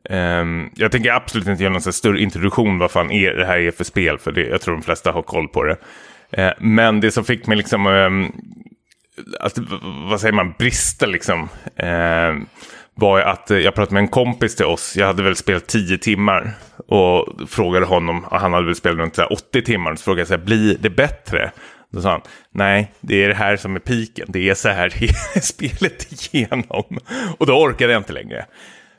[0.09, 3.45] Um, jag tänker absolut inte göra någon så här större introduktion vad fan är, det
[3.45, 5.77] här är för spel, för det, jag tror de flesta har koll på det.
[6.37, 7.87] Uh, men det som fick mig liksom...
[7.87, 8.31] um,
[9.39, 9.57] att,
[10.09, 11.41] vad säger man, brista liksom.
[11.83, 12.43] Uh,
[12.95, 14.95] var att eh, jag pratade med en kompis till oss.
[14.97, 16.53] Jag hade väl spelat 10 timmar.
[16.87, 19.95] Och frågade honom, och han hade väl spelat runt 80 timmar.
[19.95, 21.51] Så frågade jag så här, blir det bättre?
[21.89, 24.25] Då sa han, nej, det är det här som är piken.
[24.29, 24.89] Det är så här
[25.41, 26.99] spelet igenom.
[27.37, 28.45] Och då orkade jag inte längre.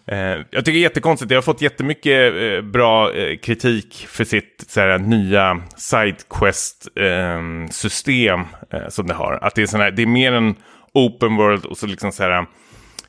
[0.09, 4.25] Eh, jag tycker det är jättekonstigt, jag har fått jättemycket eh, bra eh, kritik för
[4.25, 9.39] sitt så här, nya Sidequest-system ehm, eh, som det har.
[9.43, 10.55] Att det är, sån här, det är mer en
[10.95, 12.47] open world och så liksom så här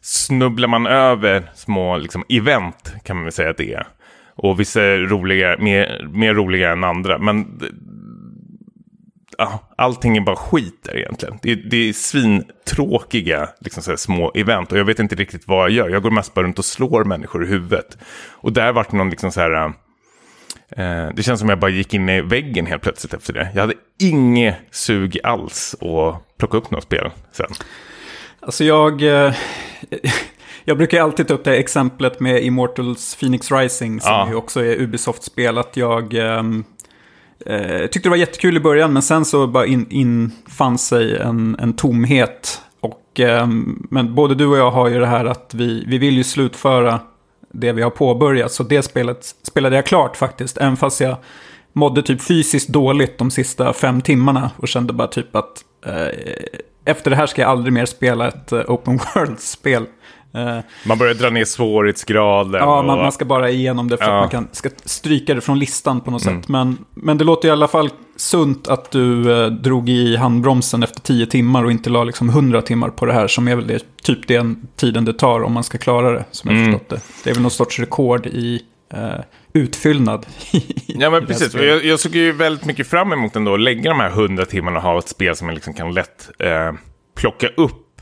[0.01, 3.88] snubblar man över små liksom, event kan man väl säga att det är.
[4.36, 7.17] Och vissa är roliga, mer, mer roliga än andra.
[7.17, 7.60] Men
[9.75, 11.39] allting är bara skit där egentligen.
[11.41, 15.71] Det, det är svintråkiga liksom så små event och jag vet inte riktigt vad jag
[15.71, 15.89] gör.
[15.89, 17.97] Jag går mest bara runt och slår människor i huvudet.
[18.29, 19.73] Och där vart det någon liksom så här...
[20.69, 23.51] Eh, det känns som jag bara gick in i väggen helt plötsligt efter det.
[23.53, 27.49] Jag hade inget sug alls att plocka upp något spel sen.
[28.47, 29.01] Alltså jag...
[29.01, 29.33] Eh,
[30.65, 34.29] jag brukar alltid ta upp det här exemplet med Immortals Phoenix Rising som ja.
[34.29, 35.57] ju också är Ubisoft-spel.
[35.57, 36.13] Att jag...
[36.13, 36.65] Um,
[37.45, 41.55] Eh, tyckte det var jättekul i början, men sen så bara in, infann sig en,
[41.60, 42.62] en tomhet.
[42.79, 43.47] Och, eh,
[43.89, 46.99] men både du och jag har ju det här att vi, vi vill ju slutföra
[47.53, 48.51] det vi har påbörjat.
[48.51, 51.17] Så det spelet spelade jag klart faktiskt, även fast jag
[51.73, 54.51] mådde typ fysiskt dåligt de sista fem timmarna.
[54.57, 56.07] Och kände bara typ att eh,
[56.88, 59.86] efter det här ska jag aldrig mer spela ett uh, open world-spel.
[60.36, 62.62] Uh, man börjar dra ner svårighetsgraden.
[62.62, 62.86] Ja, och...
[62.86, 64.15] man, man, ska bara igenom det för ja.
[64.15, 66.41] att man kan, ska stryka det från listan på något mm.
[66.41, 66.47] sätt.
[66.47, 71.02] Men, men det låter i alla fall sunt att du uh, drog i handbromsen efter
[71.02, 73.28] tio timmar och inte la liksom hundra timmar på det här.
[73.28, 76.50] Som är väl det, typ den tiden det tar om man ska klara det, som
[76.50, 76.71] jag mm.
[76.71, 77.23] förstått det.
[77.23, 78.62] Det är väl någon sorts rekord i
[78.93, 79.00] uh,
[79.57, 80.25] utfyllnad.
[80.87, 81.53] ja, men precis.
[81.53, 84.77] Jag, jag såg ju väldigt mycket fram emot ändå att lägga de här hundra timmarna
[84.77, 86.73] och ha ett spel som jag liksom kan lätt eh,
[87.15, 88.01] plocka upp.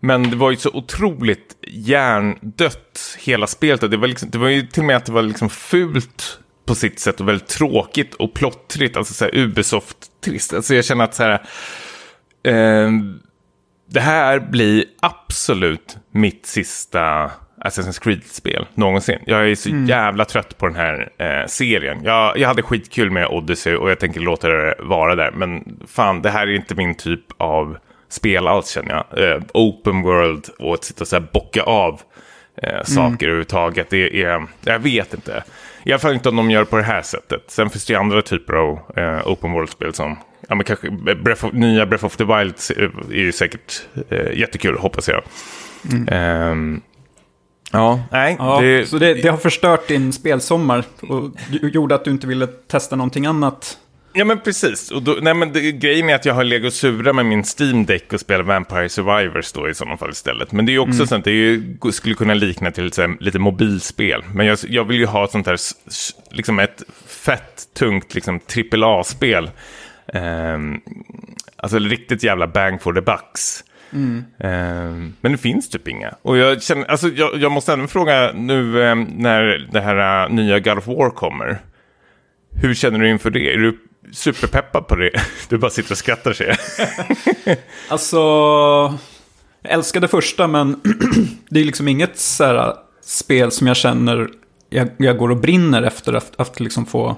[0.00, 3.90] Men det var ju så otroligt hjärndött hela spelet.
[3.90, 6.74] Det var, liksom, det var ju till och med att det var liksom fult på
[6.74, 8.96] sitt sätt och väldigt tråkigt och plottrigt.
[8.96, 10.54] Alltså så här Ubisoft-trist.
[10.54, 11.32] Alltså jag känner att så här...
[12.42, 12.90] Eh,
[13.90, 17.30] det här blir absolut mitt sista
[17.66, 19.18] Assassin's Creed-spel någonsin.
[19.26, 19.86] Jag är så mm.
[19.86, 22.00] jävla trött på den här eh, serien.
[22.04, 25.30] Jag, jag hade skitkul med Odyssey och jag tänker låta det vara där.
[25.30, 29.30] Men fan, det här är inte min typ av spel alls känner jag.
[29.30, 32.00] Eh, open world och att sitta och så här bocka av
[32.62, 33.16] eh, saker mm.
[33.20, 33.90] överhuvudtaget.
[33.90, 35.44] Det är, jag vet inte.
[35.84, 37.44] I alla fall inte om de gör på det här sättet.
[37.48, 41.44] Sen finns det ju andra typer av eh, open world-spel som, ja men kanske Breath
[41.44, 42.54] of, nya Breath of the Wild
[43.10, 45.22] är ju säkert eh, jättekul, hoppas jag.
[45.92, 46.50] Mm.
[46.50, 46.82] Um,
[47.72, 48.36] Ja, nej.
[48.38, 48.86] Ja, det...
[48.86, 53.26] Så det, det, har förstört din spelsommar och gjorde att du inte ville testa någonting
[53.26, 53.78] annat?
[54.18, 54.90] Ja, men precis.
[54.90, 57.44] Och då, nej, men det, grejen är att jag har legat och sura med min
[57.58, 60.52] Steam Deck och spelat Vampire Survivors då i sådana fall istället.
[60.52, 61.06] Men det är också mm.
[61.06, 64.24] sånt, det är skulle kunna likna till lite, lite mobilspel.
[64.34, 65.58] Men jag, jag vill ju ha ett sånt här,
[66.30, 68.40] liksom ett fett, tungt liksom
[68.72, 69.50] AAA-spel.
[70.14, 70.80] Um,
[71.56, 73.64] alltså riktigt jävla bang for the bucks.
[73.96, 74.24] Mm.
[74.38, 76.14] Eh, men det finns typ inga.
[76.22, 80.34] Och jag, känner, alltså, jag, jag måste även fråga nu eh, när det här uh,
[80.34, 81.58] nya God of War kommer.
[82.62, 83.54] Hur känner du inför det?
[83.54, 83.78] Är du
[84.12, 85.10] superpeppad på det?
[85.48, 86.56] Du bara sitter och skrattar sig.
[87.88, 88.16] alltså,
[89.62, 90.80] jag älskar det första men
[91.50, 94.28] det är liksom inget så här, spel som jag känner
[94.70, 97.16] jag, jag går och brinner efter att, att liksom få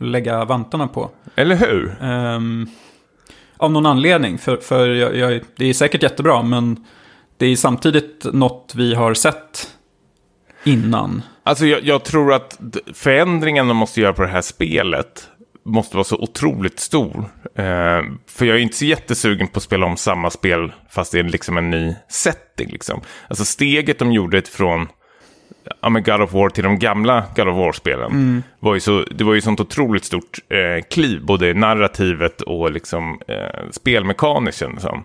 [0.00, 1.10] lägga vantarna på.
[1.34, 1.96] Eller hur?
[2.00, 2.70] Um,
[3.60, 4.38] av någon anledning.
[4.38, 6.84] För, för jag, jag, det är säkert jättebra, men
[7.36, 9.70] det är samtidigt något vi har sett
[10.64, 11.22] innan.
[11.42, 12.58] Alltså jag, jag tror att
[12.94, 15.28] förändringen de måste göra på det här spelet
[15.64, 17.30] måste vara så otroligt stor.
[17.54, 21.18] Eh, för jag är inte så jättesugen på att spela om samma spel fast det
[21.18, 22.70] är liksom en ny setting.
[22.70, 23.00] Liksom.
[23.28, 24.88] Alltså steget de gjorde från
[25.80, 28.10] ja, men God of War till de gamla God of War-spelen.
[28.10, 28.42] Mm.
[28.60, 33.20] Var ju så, det var ju sånt otroligt stort eh, kliv, både narrativet och liksom,
[33.28, 35.04] eh, spelmekaniskt kändes som.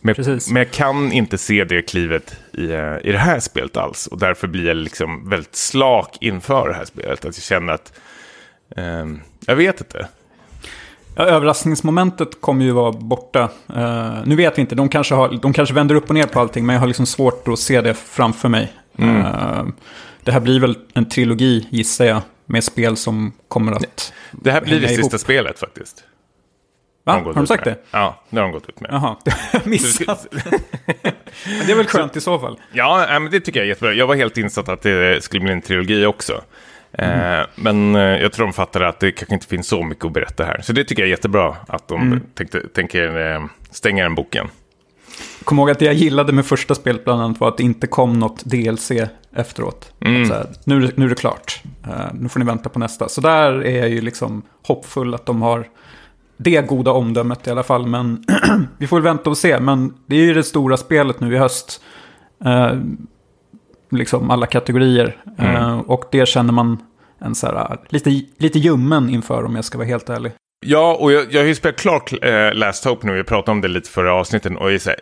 [0.00, 4.06] Men, men jag kan inte se det klivet i, eh, i det här spelet alls.
[4.06, 7.24] Och därför blir jag liksom väldigt slak inför det här spelet.
[7.24, 7.92] Att jag känner att,
[8.76, 9.06] eh,
[9.46, 10.08] jag vet inte.
[11.14, 13.42] Ja, överraskningsmomentet kommer ju vara borta.
[13.76, 16.40] Uh, nu vet vi inte, de kanske, har, de kanske vänder upp och ner på
[16.40, 18.72] allting, men jag har liksom svårt att se det framför mig.
[18.98, 19.16] Mm.
[19.16, 19.72] Uh,
[20.22, 24.60] det här blir väl en trilogi, gissar jag, med spel som kommer att Det här
[24.60, 25.20] blir det sista ihop.
[25.20, 26.04] spelet faktiskt.
[27.04, 27.14] Va?
[27.14, 27.74] De, har de sagt med.
[27.74, 27.80] det?
[27.90, 28.90] Ja, det har de gått ut med.
[28.92, 30.26] Jaha, det har missat.
[31.66, 32.60] det är väl skönt i så fall.
[32.72, 33.92] Ja, men det tycker jag är jättebra.
[33.92, 36.42] Jag var helt insatt att det skulle bli en trilogi också.
[36.92, 37.40] Mm.
[37.40, 40.12] Eh, men eh, jag tror de fattade att det kanske inte finns så mycket att
[40.12, 40.60] berätta här.
[40.62, 42.20] Så det tycker jag är jättebra att de mm.
[42.34, 44.48] tänkte, tänker stänga den boken.
[45.44, 47.86] Kom ihåg att det jag gillade med första spelet bland annat var att det inte
[47.86, 48.90] kom något DLC
[49.36, 49.92] efteråt.
[50.00, 50.30] Mm.
[50.30, 51.62] Här, nu, är det- nu är det klart.
[51.84, 53.08] Eh, nu får ni vänta på nästa.
[53.08, 55.68] Så där är jag ju liksom hoppfull att de har
[56.36, 57.86] det goda omdömet i alla fall.
[57.86, 58.24] Men
[58.78, 59.60] vi får väl vänta och se.
[59.60, 61.82] Men det är ju det stora spelet nu i höst.
[62.44, 62.72] Eh,
[63.90, 65.16] liksom alla kategorier.
[65.38, 65.56] Mm.
[65.56, 66.78] Eh, och det känner man
[67.18, 70.32] en så här, lite, lite ljummen inför om jag ska vara helt ärlig.
[70.64, 73.12] Ja, och jag, jag har ju spelat klart äh, Last Hope nu.
[73.12, 74.98] Vi pratade om det lite förra avsnitten och jag är så här,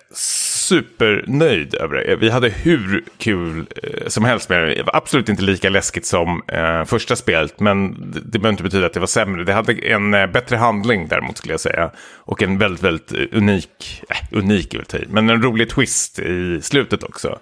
[0.71, 2.17] supernöjd över det.
[2.17, 4.75] Vi hade hur kul eh, som helst med det.
[4.75, 8.63] Det var absolut inte lika läskigt som eh, första spelet, men det, det behöver inte
[8.63, 9.45] betyda att det var sämre.
[9.45, 11.91] Det hade en eh, bättre handling däremot skulle jag säga.
[12.15, 15.43] Och en väldigt, väldigt eh, unik, äh, unik är väl att ta i, men en
[15.43, 17.39] rolig twist i slutet också.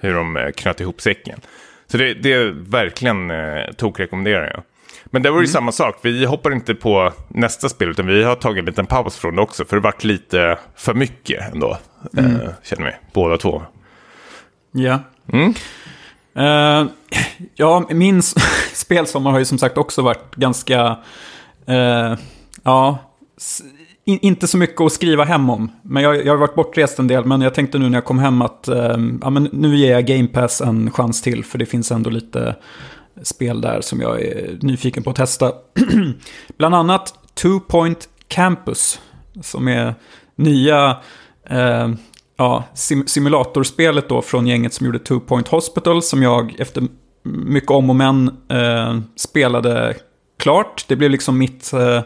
[0.00, 1.40] Hur de eh, knöt ihop säcken.
[1.86, 4.62] Så det, det verkligen eh, tokrekommenderar jag.
[5.10, 5.98] Men det var ju samma sak.
[6.02, 9.42] Vi hoppar inte på nästa spel, utan vi har tagit en liten paus från det
[9.42, 9.64] också.
[9.64, 11.78] För det vart lite för mycket ändå,
[12.16, 12.92] eh, känner vi.
[13.12, 13.62] Båda två.
[14.72, 14.98] Ja.
[15.32, 15.54] Mm.
[16.34, 16.90] Eh,
[17.54, 18.22] ja, min
[18.72, 20.96] spelsommar har ju som sagt också varit ganska...
[21.66, 22.14] eh,
[22.62, 22.98] ja,
[24.04, 25.72] in, inte så mycket att skriva hem om.
[25.82, 28.18] Men jag, jag har varit bortrest en del, men jag tänkte nu när jag kom
[28.18, 31.44] hem att eh, ja, men nu ger jag Game Pass en chans till.
[31.44, 32.56] För det finns ändå lite
[33.22, 35.52] spel där som jag är nyfiken på att testa.
[36.58, 39.00] Bland annat Two Point Campus,
[39.42, 39.94] som är
[40.36, 40.96] nya
[41.50, 41.88] eh,
[42.36, 46.82] ja, sim simulatorspelet då från gänget som gjorde Two Point Hospital, som jag efter
[47.22, 49.96] mycket om och men eh, spelade
[50.38, 50.84] klart.
[50.88, 52.00] Det blev liksom mitt, eh,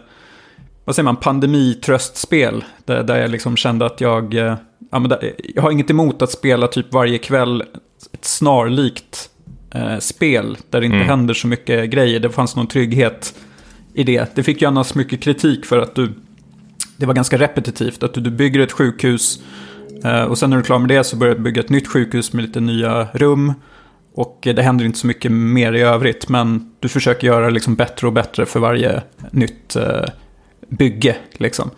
[0.84, 2.64] vad säger man, pandemitröstspel.
[2.84, 4.56] Där, där jag liksom kände att jag, eh,
[4.90, 7.64] ja, men där, jag har inget emot att spela typ varje kväll
[8.12, 9.30] ett snarlikt
[9.74, 11.08] eh, spel där det inte Mm.
[11.08, 12.20] händer så mycket grejer.
[12.20, 13.34] Det fanns någon trygghet
[13.94, 14.34] i det.
[14.36, 16.12] Det fick ju annars mycket kritik för att du,
[16.96, 18.02] det var ganska repetitivt.
[18.02, 19.38] Att du, du bygger ett sjukhus
[20.04, 21.88] eh, och sen när du är klar med det så börjar du bygga ett nytt
[21.88, 23.52] sjukhus med lite nya rum.
[24.14, 27.74] Och eh, det händer inte så mycket mer i övrigt, men du försöker göra liksom
[27.74, 30.04] bättre och bättre för varje nytt eh,
[30.68, 31.16] bygge.
[31.32, 31.70] Liksom.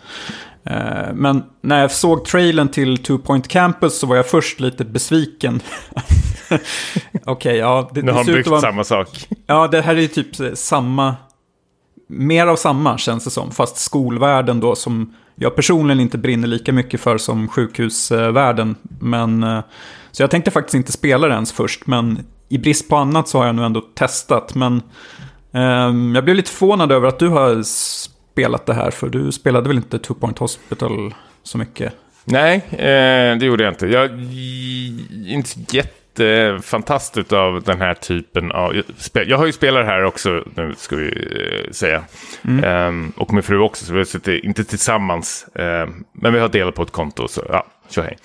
[0.63, 4.85] Eh, men när jag såg trailern till Two Point Campus så var jag först lite
[4.85, 5.59] besviken.
[7.25, 7.89] Okej, ja.
[7.93, 9.27] Det, Nu har de byggt vara- samma sak.
[9.45, 11.15] Ja, det här är ju typ samma...
[12.07, 13.51] Mer av samma känns det som.
[13.51, 18.75] Fast skolvärlden då som jag personligen inte brinner lika mycket för som sjukhusvärlden.
[18.99, 19.59] Men, eh,
[20.11, 21.87] så jag tänkte faktiskt inte spela det ens först.
[21.87, 24.55] Men i brist på annat så har jag nu ändå testat.
[24.55, 24.81] Men
[25.51, 28.91] ehm, jag blev lite förvånad över att du har spelat det här.
[28.91, 31.93] För du spelade väl inte Two Point Hospital så mycket?
[32.25, 33.87] Nej, eh, det gjorde jag inte.
[33.87, 34.09] Jag är
[36.15, 39.29] inte jättefantastisk av den här typen av spel.
[39.29, 42.03] Jag har ju spelat det här också, nu ska vi eh, säga.
[42.63, 45.47] Ehm, och min fru också, så vi sitter inte tillsammans.
[45.55, 48.17] ehm, men vi har delat på ett konto, så ja, tjohej.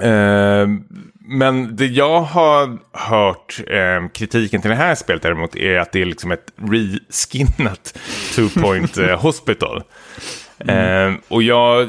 [0.00, 0.84] Ehm,
[1.28, 6.02] men det jag har hört ehm, kritiken till det här spelet däremot är att det
[6.02, 7.98] är liksom ett reskinnat
[8.34, 9.82] Two Point eh, Hospital.
[10.58, 11.88] Ehm, och jag,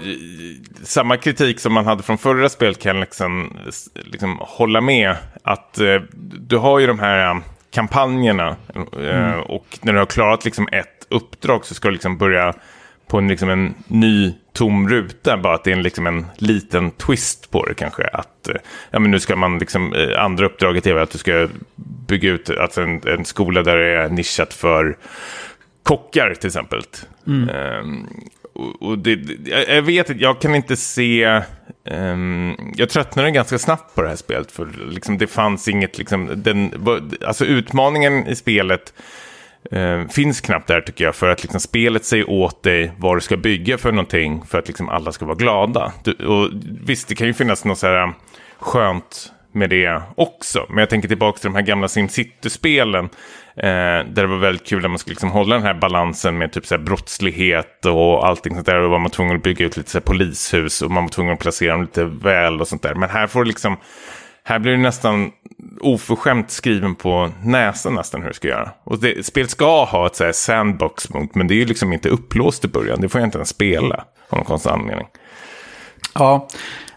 [0.84, 3.58] samma kritik som man hade från förra spelet kan jag liksom,
[3.96, 5.16] liksom hålla med.
[5.44, 6.02] Att eh,
[6.40, 8.56] du har ju de här eh, kampanjerna
[9.02, 12.54] eh, och när du har klarat liksom ett uppdrag så ska du liksom börja
[13.08, 15.38] på en, liksom en ny tom ruta.
[15.38, 18.04] Bara att det är en, liksom en liten twist på det kanske.
[18.04, 18.56] Att eh,
[18.92, 21.48] ja, men nu ska man liksom, eh, andra uppdraget är att du ska
[22.08, 24.98] bygga ut alltså en, en skola där det är nischat för
[25.84, 26.82] kockar till exempel.
[27.28, 28.08] Ehm,
[28.58, 31.42] och, och det, jag, jag vet inte, jag kan inte se...
[31.90, 34.52] Um, jag tröttnade ganska snabbt på det här spelet.
[34.52, 35.98] För liksom, det fanns inget...
[35.98, 36.88] Liksom, den,
[37.26, 38.94] alltså utmaningen i spelet
[39.74, 41.16] uh, finns knappt där tycker jag.
[41.16, 44.44] För att liksom, spelet säger åt dig vad du ska bygga för någonting.
[44.48, 45.94] För att liksom, alla ska vara glada.
[46.04, 46.50] Du, och,
[46.86, 48.14] visst, det kan ju finnas något så här
[48.60, 50.66] skönt med det också.
[50.70, 53.06] Men jag tänker tillbaka till de här gamla SimCity-spelen.
[53.56, 56.52] Eh, där det var väldigt kul när man skulle liksom hålla den här balansen med
[56.52, 58.80] typ så här brottslighet och allting sånt där.
[58.80, 61.34] Och var man tvungen att bygga ut lite så här polishus och man var tvungen
[61.34, 62.96] att placera dem lite väl och sånt där.
[62.96, 63.78] Men här får det liksom...
[64.44, 65.32] Här blir det nästan
[65.82, 68.72] oförskämt skriven på näsan nästan hur det ska göra.
[68.84, 71.94] Och det, spel ska ha ett så här sandbox mode, men det är ju liksom
[71.94, 73.02] inte upplåst i början.
[73.02, 75.08] Det får jag inte ens spela av någon konstig anledning.
[76.14, 76.48] Ja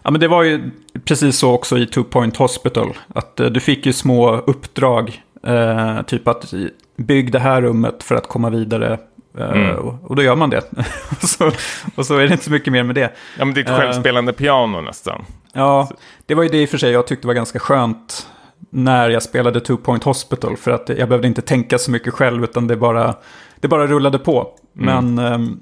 [0.03, 0.71] ja, men det var ju
[1.05, 2.97] precis så också i Two Point Hospital.
[3.15, 5.21] Att eh, du fick ju små uppdrag.
[5.43, 6.53] Eh, typ att
[6.97, 8.97] bygg det här rummet för att komma vidare.
[9.37, 10.71] Eh, och, och då gör man det.
[11.09, 11.51] och, så,
[11.95, 13.13] och så är det inte så mycket mer med det.
[13.39, 13.77] Ja, men det är ett Eh.
[13.77, 15.25] självspelande piano nästan.
[15.53, 15.89] Ja,
[16.25, 18.27] det var ju det i och för sig jag tyckte var ganska skönt
[18.69, 20.57] när jag spelade Two Point Hospital.
[20.57, 23.15] För att jag behövde inte tänka så mycket själv utan det bara,
[23.59, 24.47] det bara rullade på.
[24.73, 25.59] Men ehm,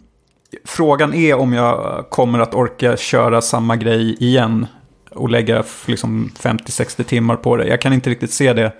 [0.65, 4.67] Frågan är om jag kommer att orka köra samma grej igen.
[5.11, 7.67] Och lägga liksom 50-60 timmar på det.
[7.67, 8.73] Jag kan inte riktigt se det.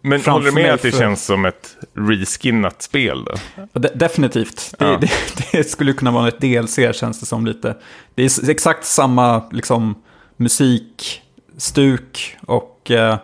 [0.00, 3.24] Men håller du med att det för- känns som ett reskinnat spel?
[3.72, 4.74] De definitivt.
[4.78, 4.98] Det, Ja.
[5.00, 5.10] det,
[5.52, 7.76] det skulle kunna vara ett DLC känns det som lite.
[8.14, 9.94] Det är exakt samma liksom,
[10.36, 11.22] musik,
[11.56, 13.16] stuk och eh,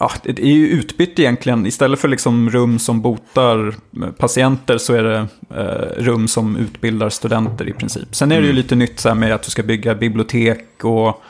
[0.00, 1.66] ja, det är ju utbytt egentligen.
[1.66, 3.74] Istället för liksom rum som botar
[4.10, 8.14] patienter så är det eh, rum som utbildar studenter i princip.
[8.14, 11.22] Sen är det ju lite nytt så här med att du ska bygga bibliotek och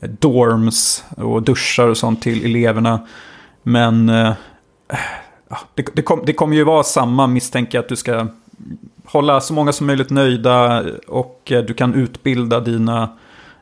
[0.00, 3.06] eh, dorms och duschar och sånt till eleverna.
[3.62, 4.32] Men eh,
[5.74, 8.26] det, det, kom, det kommer ju vara samma misstänker jag att du ska
[9.04, 13.08] hålla så många som möjligt nöjda och eh, du kan utbilda dina, eh,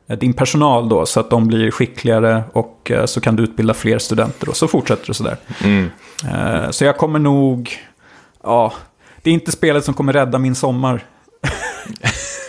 [0.07, 3.99] din personal då så att de blir skickligare och eh, så kan du utbilda fler
[3.99, 5.37] studenter och så fortsätter det sådär.
[5.65, 5.91] Mm.
[6.33, 7.79] Eh, Så jag kommer nog,
[8.43, 8.73] ja,
[9.23, 11.05] det är inte spelet som kommer rädda min sommar.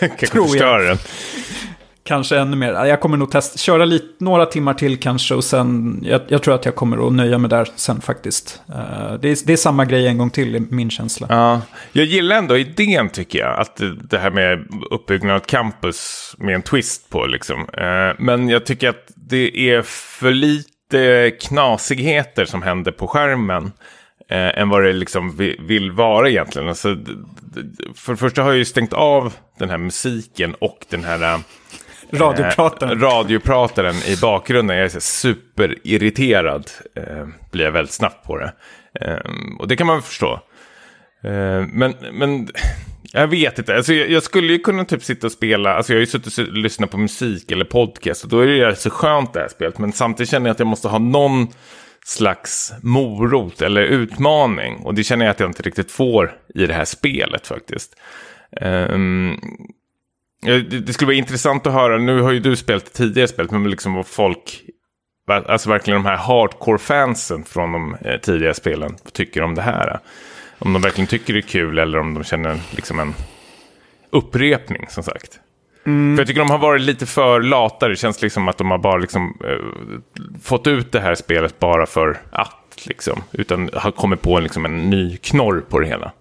[0.00, 0.98] Kanske förstöra den.
[2.06, 2.84] Kanske ännu mer.
[2.84, 6.54] Jag kommer nog testa, köra lite, några timmar till kanske och sen, jag, jag tror
[6.54, 8.60] att jag kommer att nöja mig där sen faktiskt.
[8.68, 11.26] Uh, Det är, det är samma grej en gång till i min känsla.
[11.30, 11.60] Ja,
[11.92, 13.60] jag gillar ändå idén tycker jag.
[13.60, 17.60] Att det, här med uppbyggnad av campus med en twist på liksom.
[17.60, 23.72] Uh, men jag tycker att det är för lite knasigheter som händer på skärmen.
[24.28, 26.68] Eh, än vad det liksom vill vara egentligen.
[26.68, 26.96] Alltså,
[27.94, 31.34] för det första har jag ju stängt av den här musiken och den här...
[31.34, 31.38] Eh,
[32.12, 33.02] eh, Radioprataren.
[33.02, 34.76] Eh, radioprataren i bakgrunden.
[34.76, 36.70] Jag är superirriterad.
[36.96, 38.52] Eh, blir jag väldigt snabbt på det.
[39.00, 40.40] Eh, och det kan man förstå.
[41.24, 42.48] Eh, men, men
[43.12, 43.76] jag vet inte.
[43.76, 45.74] Alltså, jag, jag skulle ju kunna typ sitta och spela.
[45.74, 48.24] Alltså, jag har ju suttit och lyssnat på musik eller podcast.
[48.24, 49.78] Och då är det ju så skönt det här spelet.
[49.78, 51.48] Men samtidigt känner jag att jag måste ha någon
[52.04, 54.76] slags morot eller utmaning.
[54.76, 57.96] Och det känner jag att jag inte riktigt får i det här spelet faktiskt.
[58.50, 58.88] Ja,
[60.42, 63.94] det, skulle vara intressant att höra, nu har ju du spelat tidigare spelet, men liksom
[63.94, 64.60] vad folk,
[65.28, 69.98] alltså verkligen de här hardcore-fansen från de eh, tidigare spelen tycker om det här.
[70.58, 73.14] Om de verkligen tycker det är kul eller om de känner liksom en
[74.10, 75.40] upprepning, som sagt.
[75.84, 78.78] För jag tycker de har varit lite för lata, det känns liksom att de har
[78.78, 80.00] bara liksom, eh,
[80.42, 83.22] fått ut det här spelet bara för att, liksom.
[83.32, 86.12] Utan har kommit på liksom en ny knorr på det hela.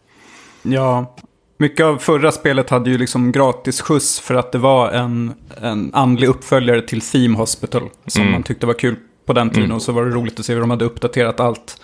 [0.63, 1.15] Ja,
[1.57, 5.91] mycket av förra spelet hade ju liksom gratis skjuts för att det var en, en
[5.93, 7.89] andlig uppföljare till Theme Hospital.
[8.07, 10.53] Som man tyckte var kul på den tiden och så var det roligt att se
[10.53, 11.81] hur de hade uppdaterat allt.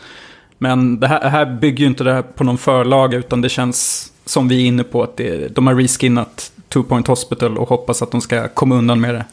[0.58, 4.12] Men det här, här bygger ju inte det här på någon förlaga utan det känns
[4.26, 8.02] som vi är inne på att det, de har reskinnat Two Point Hospital och hoppas
[8.02, 9.26] att de ska komma undan med det.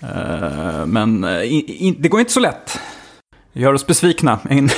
[0.00, 2.80] Eh, men eh, i, i, det går inte så lätt.
[3.52, 4.68] Gör oss besvikna än,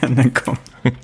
[0.00, 0.56] än en gång.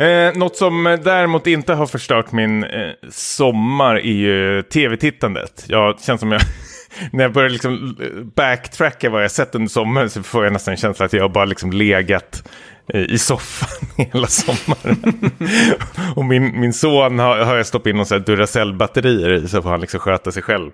[0.00, 5.64] Eh, något som däremot inte har förstört min eh, sommar är ju tv-tittandet.
[5.68, 6.40] Jag känns som jag,
[7.12, 10.72] när jag börjar liksom eh, backtracka vad jag sett under sommaren så får jag nästan
[10.72, 12.48] en känsla att jag bara liksom legat
[12.94, 15.30] eh, i soffan hela sommaren.
[16.16, 19.80] Och min, min son har, har jag stoppat in någon Duracell-batterier i så får han
[19.80, 20.70] liksom sköta sig själv.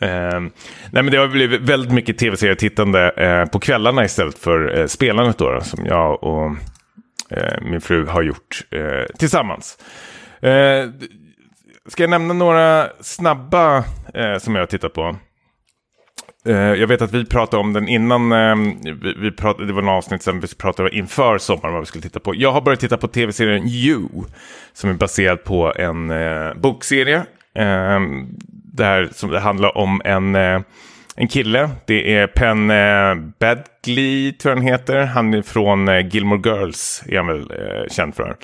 [0.00, 0.40] Eh,
[0.90, 5.38] nej men det har blivit väldigt mycket tv-serietittande eh, på kvällarna istället för eh, spelandet
[5.38, 6.56] då, då som jag och
[7.30, 9.78] Eh, min fru har gjort eh, tillsammans.
[10.40, 10.90] Eh,
[11.88, 13.84] ska jag nämna några snabba
[14.14, 15.16] eh, som jag har tittat på?
[16.46, 18.80] Eh, jag vet att vi pratade om den innan, ehm,
[19.20, 22.20] vi, pratade, det var en avsnitt sen vi pratade inför sommaren vad vi skulle titta
[22.20, 22.34] på.
[22.34, 24.08] Jag har börjat titta på tv-serien You,
[24.72, 27.16] som är baserad på en eh, bokserie.
[27.54, 28.00] Eh,
[28.72, 30.60] där som det handlar om en, eh,
[31.16, 35.04] en kille, det är Penn eh, Badgley tror jag han heter.
[35.04, 38.36] Han är från eh, Gilmore Girls, är han väl eh, känd för.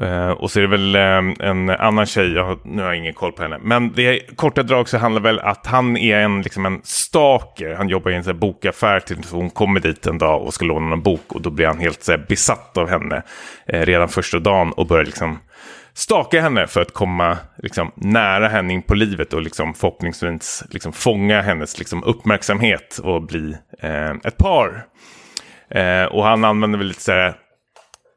[0.00, 2.96] Eh, och så är det väl eh, en annan tjej, jag har, nu har jag
[2.96, 3.58] ingen koll på henne.
[3.62, 7.74] Men det är, korta drag så handlar väl att han är en, liksom en stalker.
[7.74, 10.54] Han jobbar i en så här, bokaffär till så hon kommer dit en dag och
[10.54, 11.32] ska låna en bok.
[11.32, 13.22] Och då blir han helt så här, besatt av henne
[13.66, 15.38] eh, redan första dagen och börjar liksom
[15.98, 20.92] staka henne för att komma liksom, nära henne in på livet och liksom, förhoppningsvis liksom,
[20.92, 24.86] fånga hennes liksom, uppmärksamhet och bli eh, ett par.
[25.70, 27.34] Eh, och han använder väl lite så här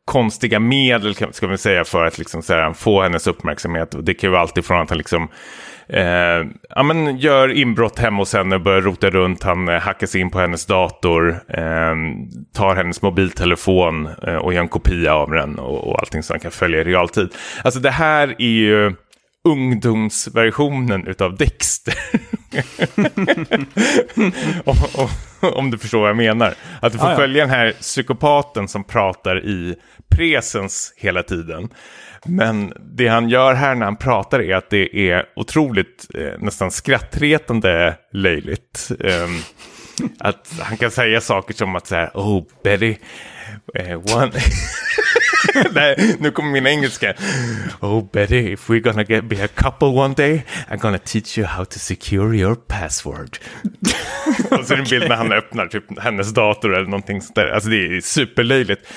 [0.06, 3.96] konstiga medel ska man säga för att liksom så här, få hennes uppmärksamhet.
[3.96, 5.30] Och det kan ju vara alltifrån att han liksom
[5.92, 10.22] eh, ja, men gör inbrott hemma hos henne, börjar rota runt, han eh, hackar sig
[10.22, 11.96] in på hennes dator, eh,
[12.56, 16.40] tar hennes mobiltelefon eh, och gör en kopia av den och, och allting så han
[16.40, 17.30] kan följa i realtid.
[17.64, 18.94] Alltså det här är ju
[19.44, 21.94] ungdomsversionen utav Dexter.
[24.66, 26.54] och, och, Om du förstår vad jag menar.
[26.82, 27.18] Att du får Ah, ja.
[27.18, 29.76] följa den här psykopaten som pratar i
[30.16, 31.70] presens hela tiden.
[32.26, 36.72] Men det han gör här när han pratar är att det är otroligt, eh, nästan
[36.72, 38.92] skrattretande löjligt.
[39.00, 39.42] Um,
[40.20, 42.96] att han kan säga saker som att så här, oh Betty,
[43.76, 44.32] eh, one...
[45.72, 47.14] Nej, nu kommer min engelska.
[47.80, 51.48] Oh Betty, if we're gonna get, be a couple one day, I'm gonna teach you
[51.48, 53.38] how to secure your password.
[54.52, 57.36] Och så är det en bild när han öppnar typ hennes dator eller någonting sånt
[57.36, 57.48] där.
[57.48, 58.88] Alltså det är superlöjligt.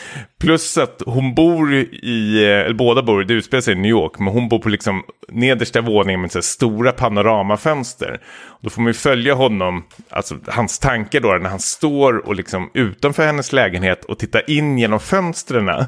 [0.41, 4.29] Plus att hon bor i, eller båda bor, det utspelar sig i New York, men
[4.29, 8.21] hon bor på liksom nedersta våningen med så här stora panoramafönster.
[8.61, 12.71] Då får man ju följa honom, alltså hans tankar då, när han står och liksom
[12.75, 15.85] utanför hennes lägenhet och tittar in genom fönstren.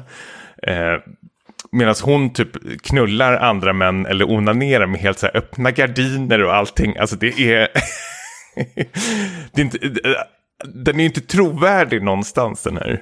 [0.67, 0.99] Eh,
[1.71, 6.55] Medan hon typ knullar andra män eller onanerar med helt så här öppna gardiner och
[6.55, 6.97] allting.
[6.97, 7.67] Alltså det är...
[9.53, 9.77] det är inte,
[10.65, 13.01] den är inte trovärdig någonstans den här.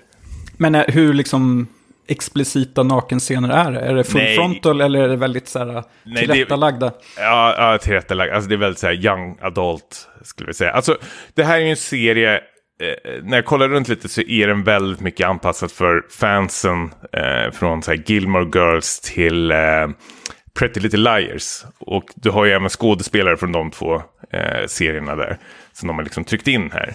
[0.58, 1.68] Men eh, hur liksom
[2.08, 3.80] explicita nakenscener är det?
[3.80, 4.36] Är det full Nej.
[4.36, 6.92] frontal eller är det väldigt så här Nej, det- tillrättalagda?
[7.18, 8.34] Ja, ja tillrättalagd.
[8.34, 10.72] Alltså det är väldigt så här young adult, skulle vi säga.
[10.72, 10.98] Alltså
[11.34, 12.42] det här är ju en serie,
[12.80, 16.92] Eh, eh, när jag kollar runt lite så är den väldigt mycket anpassad för fansen.
[17.14, 19.88] Eh, från så här Gilmore Girls till eh,
[20.60, 21.64] Pretty Little Liars.
[21.80, 23.96] Och du har ju även skådespelare från de två
[24.32, 25.38] eh, serierna där.
[25.74, 26.94] Som de har liksom tryckt in här.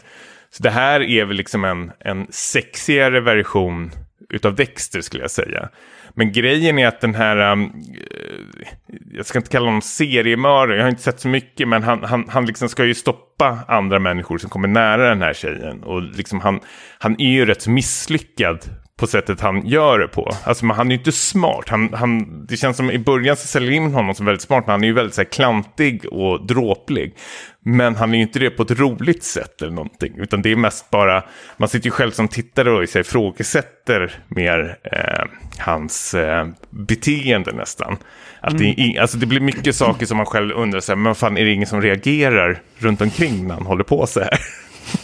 [0.51, 3.91] Så det här är väl liksom en, en sexigare version
[4.31, 5.69] utav Dexter skulle jag säga.
[6.15, 8.67] Men grejen är att den här, um, eh,
[9.13, 12.25] jag ska inte kalla honom seriemördare, jag har inte sett så mycket, men han, han,
[12.29, 15.83] han liksom ska ju stoppa andra människor som kommer nära den här tjejen.
[15.83, 16.61] Och liksom han,
[16.99, 18.59] han är ju rätt så misslyckad
[19.01, 20.31] på sättet han gör det på.
[20.45, 21.65] Alltså men han är ju inte smart.
[21.69, 24.73] Han, han, det känns som i början så säljer in honom som väldigt smart, men
[24.73, 27.15] han är ju väldigt så här, klantig och dråplig.
[27.65, 30.57] Men han är ju inte det på ett roligt sätt eller någonting, utan det är
[30.57, 31.25] mest bara,
[31.57, 35.25] man sitter ju själv som tittare och ifrågasätter mer eh,
[35.59, 37.97] hans eh, beteende nästan.
[38.41, 41.37] Att det, alltså, det blir mycket saker som man själv undrar, så här, men fan
[41.37, 44.39] är det ingen som reagerar runt omkring när han håller på så här?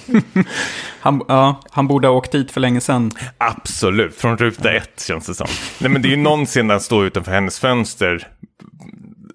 [1.01, 3.11] Han, ja, han borde ha åkt dit för länge sedan.
[3.39, 5.47] Absolut, från ruta ett känns det som.
[5.81, 8.29] Nej men det är ju någon scen där han står utanför hennes fönster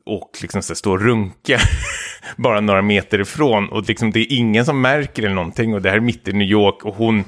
[0.05, 1.61] och liksom så står och runkar
[2.37, 3.69] bara några meter ifrån.
[3.69, 6.33] Och liksom det är ingen som märker eller någonting och det här är mitt i
[6.33, 7.23] New York och hon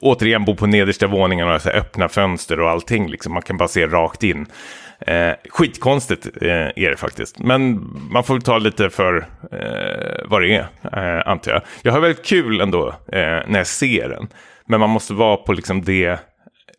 [0.00, 3.08] återigen bor på nedersta våningen och har så öppna fönster och allting.
[3.08, 3.32] Liksom.
[3.32, 4.46] Man kan bara se rakt in.
[5.06, 7.38] Eh, skitkonstigt eh, är det faktiskt.
[7.38, 9.16] Men man får ta lite för
[9.52, 11.62] eh, vad det är, eh, antar jag.
[11.82, 14.28] Jag har väldigt kul ändå eh, när jag ser den.
[14.66, 16.18] Men man måste vara på liksom det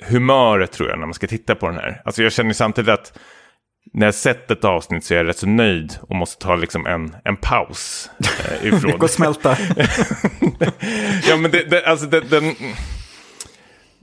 [0.09, 2.01] humöret tror jag när man ska titta på den här.
[2.05, 3.19] Alltså jag känner samtidigt att
[3.93, 6.87] när jag sett ett avsnitt så är jag rätt så nöjd och måste ta liksom
[6.87, 9.57] en, en paus eh, ifrån Mycket att smälta.
[11.29, 12.55] ja, men det, det, alltså den, den...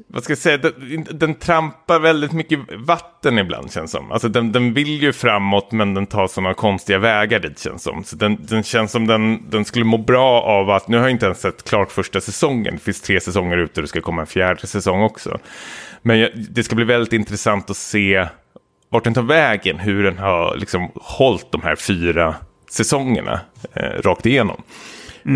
[0.08, 0.56] Vad ska jag säga?
[0.58, 4.12] Den, den trampar väldigt mycket vatten ibland känns som.
[4.12, 8.04] Alltså den, den vill ju framåt men den tar sådana konstiga vägar dit känns som.
[8.04, 11.10] Så den, den känns som den, den skulle må bra av att, nu har jag
[11.10, 12.74] inte ens sett klart första säsongen.
[12.74, 15.38] Det finns tre säsonger ute och det ska komma en fjärde säsong också.
[16.02, 18.26] Men jag, det ska bli väldigt intressant att se
[18.88, 19.78] vart den tar vägen.
[19.78, 22.34] Hur den har liksom hållit de här fyra
[22.70, 23.40] säsongerna
[23.74, 24.62] eh, rakt igenom.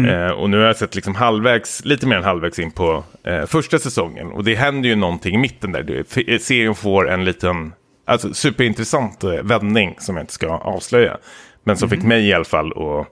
[0.09, 3.47] Eh, och nu har jag sett liksom halvvägs, lite mer än halvvägs in på eh,
[3.47, 4.27] första säsongen.
[4.33, 6.05] Och det händer ju någonting i mitten där.
[6.17, 7.73] F- serien får en liten,
[8.07, 11.17] alltså superintressant eh, vändning som jag inte ska avslöja.
[11.65, 13.07] Men som fick mig i alla fall att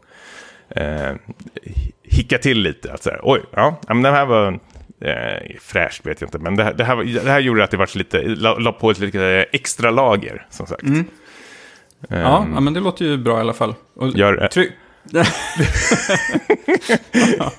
[0.78, 1.12] eh,
[2.02, 2.92] hicka till lite.
[2.92, 4.58] Att så här, Oj, ja, men det här var
[5.00, 6.38] eh, fräscht vet jag inte.
[6.38, 8.90] Men det här, det här, det här gjorde att det var lite, la, la på
[8.90, 10.82] ett lite extra lager som sagt.
[12.08, 13.74] Ja, ja, men det låter ju bra i alla fall.
[13.96, 14.52] Och, Gör, try- jag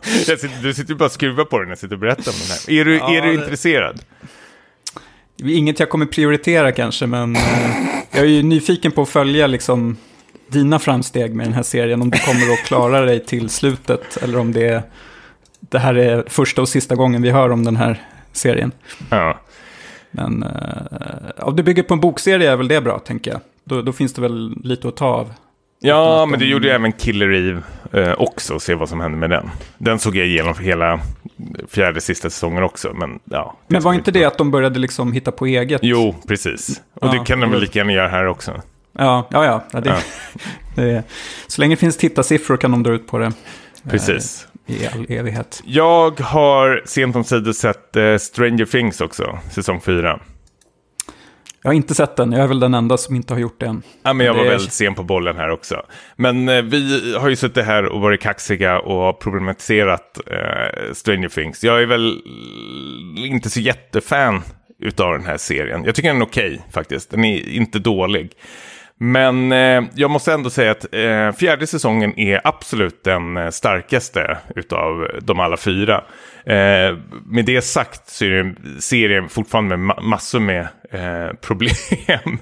[0.03, 2.37] sitter, du sitter ju bara och skruvar på den när jag sitter och berättar om
[2.39, 2.79] den här.
[2.81, 4.01] Är du, Ja, är du det- intresserad?
[5.43, 7.41] Inget jag kommer prioritera kanske, men eh,
[8.11, 9.97] jag är ju nyfiken på att följa liksom
[10.47, 12.01] dina framsteg med den här serien.
[12.01, 14.83] Om du kommer att klara dig till slutet eller om det, är,
[15.59, 18.01] det här är första och sista gången vi hör om den här
[18.33, 18.71] serien.
[19.09, 19.39] Ja.
[20.11, 20.49] Men eh,
[21.45, 23.39] om det bygger på en bokserie är väl det bra, tänker jag.
[23.63, 25.33] Då, då finns det väl lite att ta av.
[25.79, 27.61] Ja, att men det de- gjorde ju även Killer Eve
[27.93, 29.51] eh, också, se vad som hände med den.
[29.77, 30.99] Den såg jag igenom för hela
[31.69, 33.57] fjärde sista säsongen också, men ja.
[33.67, 35.81] Men var inte det att de började liksom hitta på eget?
[35.83, 36.81] Jo, precis.
[36.93, 38.61] Och Ja, det kan de väl lika gärna göra här också.
[38.97, 39.63] Ja, ja, ja.
[39.71, 39.97] ja, det, Ja.
[40.75, 41.03] Det,
[41.47, 43.31] så länge det finns tittarsiffror kan de dra ut på det
[43.89, 44.47] Precis.
[44.67, 45.61] i all evighet.
[45.65, 50.19] Jag har sent omsider sett eh, Stranger Things också, säsong fyra.
[51.65, 53.65] Jag har inte sett den, jag är väl den enda som inte har gjort det
[53.65, 53.81] än.
[54.03, 55.81] Ja, men jag var är- väldigt sen på bollen här också.
[56.15, 61.29] Men eh, vi har ju suttit här och varit kaxiga och har problematiserat eh, Stranger
[61.29, 61.63] Things.
[61.63, 62.21] Jag är väl
[63.17, 64.41] inte så jättefan
[64.79, 65.83] utav den här serien.
[65.85, 67.11] Jag tycker den är okej faktiskt.
[67.11, 68.31] Den är inte dålig.
[68.99, 74.37] Men eh, jag måste ändå säga att eh, fjärde säsongen är absolut den eh, starkaste
[74.55, 76.03] utav de alla fyra.
[76.47, 81.75] Eh, med det sagt så är det serien fortfarande med ma- massor med eh, problem.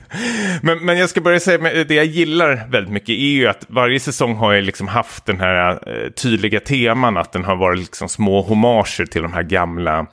[0.61, 3.65] men, men jag ska börja säga, att det jag gillar väldigt mycket är ju att
[3.67, 7.79] varje säsong har jag liksom haft den här eh, tydliga teman, att den har varit
[7.79, 10.05] liksom små hommager till de här gamla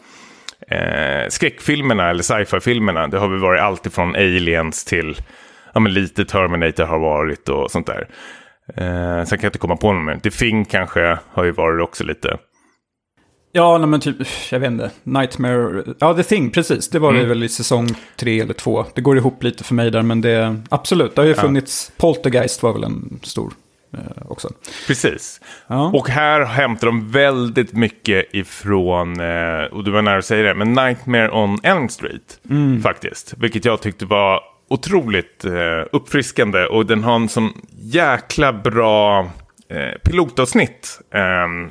[0.70, 3.08] eh, skräckfilmerna eller sci-fi-filmerna.
[3.08, 5.16] Det har väl varit allt ifrån aliens till
[5.74, 8.08] ja, men lite Terminator har varit och sånt där.
[8.76, 10.16] Eh, sen kan jag inte komma på någon mer.
[10.16, 12.38] The Thing kanske har ju varit också lite.
[13.52, 14.16] Ja, nej, men typ,
[14.50, 16.88] jag vet inte, Nightmare, ja The Thing, precis.
[16.90, 17.28] Det var det Mm.
[17.28, 18.84] väl i säsong tre eller två.
[18.94, 22.62] Det går ihop lite för mig där, men det, absolut, det har ju funnits, Poltergeist
[22.62, 23.52] var väl en stor
[23.94, 24.48] eh, också.
[24.86, 25.40] Precis.
[25.66, 25.90] Ja.
[25.94, 30.54] Och här hämtar de väldigt mycket ifrån, eh, och du var nära att säga det,
[30.54, 32.40] men Nightmare on Elm Street
[32.82, 33.34] faktiskt.
[33.38, 35.52] Vilket jag tyckte var otroligt eh,
[35.92, 39.20] uppfriskande och den har en sån jäkla bra
[39.68, 41.70] eh, pilotavsnitt eh,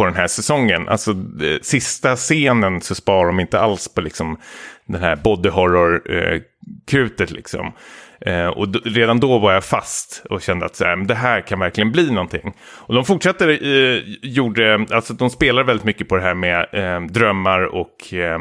[0.00, 0.88] på den här säsongen.
[0.88, 4.36] Alltså eh, sista scenen så sparar de inte alls på liksom
[4.86, 7.72] den här body horror-krutet eh, liksom.
[8.20, 11.60] Eh, och redan då var jag fast och kände att så här, det här kan
[11.60, 12.54] verkligen bli någonting.
[12.62, 17.00] Och de fortsatte, eh, gjorde, alltså de spelar väldigt mycket på det här med eh,
[17.00, 18.38] drömmar och eh,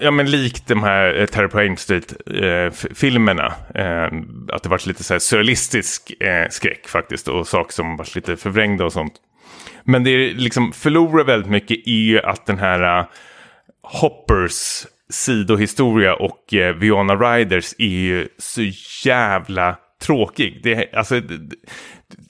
[0.00, 3.54] Ja, men likt de här eh, Terror på Elm Street-filmerna.
[3.74, 4.12] Eh, eh,
[4.52, 7.28] att det varit lite så här surrealistisk eh, skräck faktiskt.
[7.28, 9.12] Och saker som varit lite förvrängda och sånt.
[9.84, 13.06] Men det är liksom förlorar väldigt mycket i ju att den här uh,
[13.82, 18.62] Hoppers sidohistoria och äh, uh, Viona Riders är ju så
[19.04, 20.60] jävla tråkig.
[20.62, 21.56] Det, alltså, det,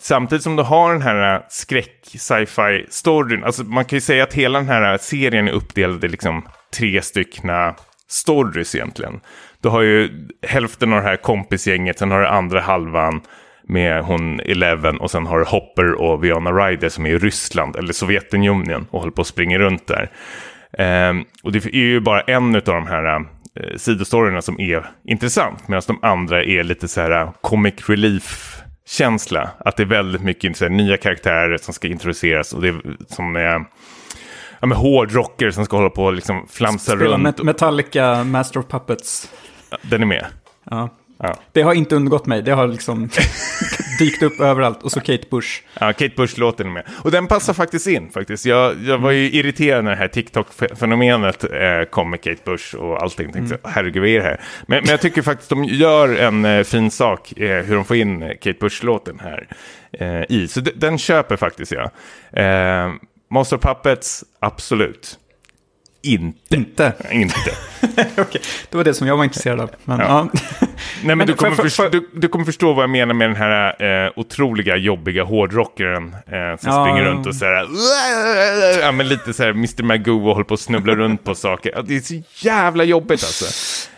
[0.00, 3.44] samtidigt som du har den här uh, skräck sci-fi storyn.
[3.44, 6.48] Alltså man kan ju säga att hela den här serien är uppdelad i liksom
[6.78, 7.74] tre styckna
[8.08, 9.20] stories egentligen.
[9.60, 13.20] Du har ju hälften av det här kompisgänget, sen har du andra halvan
[13.68, 17.92] med hon Eleven och sen har Hopper och Viona Ryder som är i Ryssland eller
[17.92, 20.10] Sovjetunionen och håller på att springa runt där.
[20.78, 25.68] Ehm, och det är ju bara en av de här eh, sidostoryerna som är intressant
[25.68, 28.58] medan de andra är lite så här eh, comic relief
[28.88, 29.50] känsla.
[29.58, 33.36] Att det är väldigt mycket här, nya karaktärer som ska introduceras och det är som
[33.36, 33.64] är
[34.60, 37.26] ja, men hårdrockare som ska hålla på och liksom flamsa Spela runt.
[37.26, 39.32] Met- Metallica, Master of Puppets.
[39.82, 40.26] Den är med.
[40.70, 40.88] Ja.
[41.22, 41.38] Ja.
[41.52, 43.08] Det har inte undgått mig, det har liksom
[43.98, 44.82] dykt upp överallt.
[44.82, 45.62] Och så Kate Bush.
[45.80, 46.82] Ja, Kate Bush-låten med.
[47.04, 48.46] Och den passar faktiskt in faktiskt.
[48.46, 53.02] Jag, jag var ju irriterad när det här TikTok-fenomenet eh, kom med Kate Bush och
[53.02, 53.32] allting.
[53.32, 53.72] Tänkte, mm.
[53.74, 54.40] herregud, vad är det här?
[54.66, 57.96] Men, men jag tycker faktiskt de gör en eh, fin sak, eh, hur de får
[57.96, 59.48] in Kate Bush-låten här
[59.92, 60.48] eh, i.
[60.48, 61.90] Så den köper faktiskt jag.
[62.32, 62.92] Eh,
[63.30, 65.18] Master Puppets, absolut.
[66.02, 66.56] Inte.
[66.56, 66.92] Inte.
[67.10, 67.34] Inte.
[68.18, 68.40] Okej,
[68.70, 69.70] det var det som jag var intresserad av.
[69.84, 70.06] Men, Ja.
[70.06, 70.28] ja.
[70.60, 70.70] Nej,
[71.04, 73.14] men, Men du, för- kommer för- förstå, för- du, du kommer förstå vad jag menar
[73.14, 76.84] med den här eh, otroliga jobbiga hårdrockaren eh, som Ja.
[76.84, 77.66] springer runt och så här,
[78.80, 79.82] ja, men lite så här Mr.
[79.82, 81.82] Magoo och håller på att snubbla runt på saker.
[81.86, 83.44] Det är så jävla jobbigt alltså.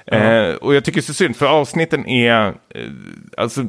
[0.07, 2.53] Eh, och jag tycker det är så synd, för avsnitten är, eh,
[3.37, 3.61] alltså,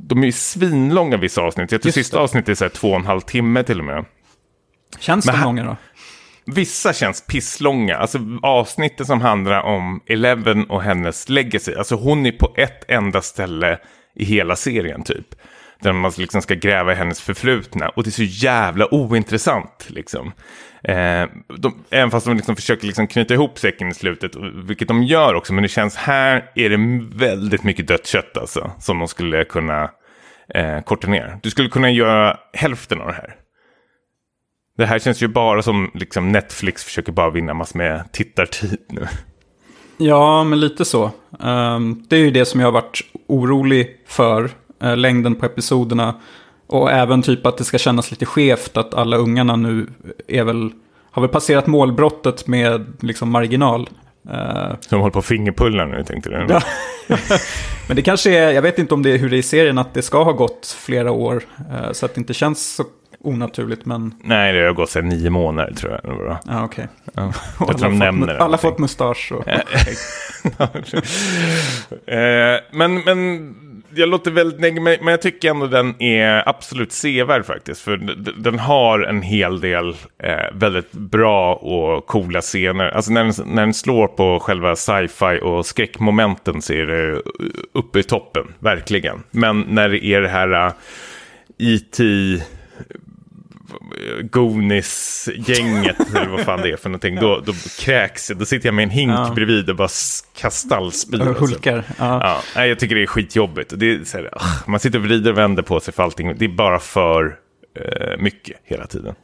[0.00, 1.72] de är ju svinlånga vissa avsnitt.
[1.72, 4.04] Jag tror sista avsnittet är så här två och en halv timme till och med.
[4.98, 5.76] Känns Men de långa då?
[6.46, 7.96] Vissa känns pisslånga.
[7.96, 11.74] Alltså avsnittet som handlar om Eleven och hennes legacy.
[11.74, 13.78] Alltså hon är på ett enda ställe
[14.14, 15.26] i hela serien typ.
[15.80, 17.88] Där man liksom ska gräva i hennes förflutna.
[17.88, 20.32] Och det är så jävla ointressant liksom.
[20.84, 21.24] Eh,
[21.58, 24.32] de, även fast de liksom försöker liksom knyta ihop säcken i slutet.
[24.54, 25.52] Vilket de gör också.
[25.52, 26.78] Men det känns här är det
[27.26, 28.70] väldigt mycket dött kött alltså.
[28.78, 29.90] Som de skulle kunna
[30.54, 31.38] eh, korta ner.
[31.42, 33.34] Du skulle kunna göra hälften av det här.
[34.76, 39.06] Det här känns ju bara som liksom Netflix försöker bara vinna massor med tittartid nu.
[39.98, 41.10] Ja, men lite så.
[41.42, 44.50] Ehm, det är ju det som jag har varit orolig för.
[44.82, 46.14] eh, längden på episoderna.
[46.66, 49.86] Och även typ att det ska kännas lite skevt att alla ungarna nu
[50.28, 50.70] är väl,
[51.10, 53.88] har väl passerat målbrottet med liksom marginal.
[54.88, 56.46] Som håller på att fingerpulla nu tänkte du.
[56.48, 56.60] Ja.
[57.88, 59.78] Men det kanske är, jag vet inte om det är hur det är i serien,
[59.78, 61.42] att det ska ha gått flera år.
[61.72, 62.84] eh, Så att det inte känns så
[63.26, 66.04] onaturligt, men Nej, det har gått sedan nio månader tror jag.
[66.04, 66.36] eller vad.
[66.46, 66.68] ja,
[67.58, 68.38] Jag tror de alla, nämner det.
[68.38, 69.48] alla fått mustasch och...
[72.08, 73.54] eh, men, men
[73.94, 77.80] jag låter väldigt negativ, men jag tycker ändå den är absolut sevärd faktiskt.
[77.80, 77.96] För
[78.42, 79.88] den har en hel del
[80.22, 82.88] eh, väldigt bra och coola scener.
[82.88, 87.22] Alltså när den, när den slår på själva sci-fi och skräckmomenten så är det
[87.72, 89.22] uppe i toppen, verkligen.
[89.30, 90.72] Men när det är det här uh,
[91.58, 92.04] E.T.
[94.22, 98.38] Gonis-gänget, eller vad fan det är för någonting, då, då kräks jag.
[98.38, 99.32] Då sitter jag med en hink ja.
[99.34, 99.88] bredvid och bara
[100.36, 101.28] kastallspyr.
[101.28, 101.84] Och hulkar.
[101.98, 102.42] Ja.
[102.54, 103.72] Ja, jag tycker det är skitjobbigt.
[103.76, 104.30] Det är här,
[104.66, 106.34] man sitter och vrider och vänder på sig för allting.
[106.38, 107.38] Det är bara för
[107.76, 109.14] eh, mycket hela tiden.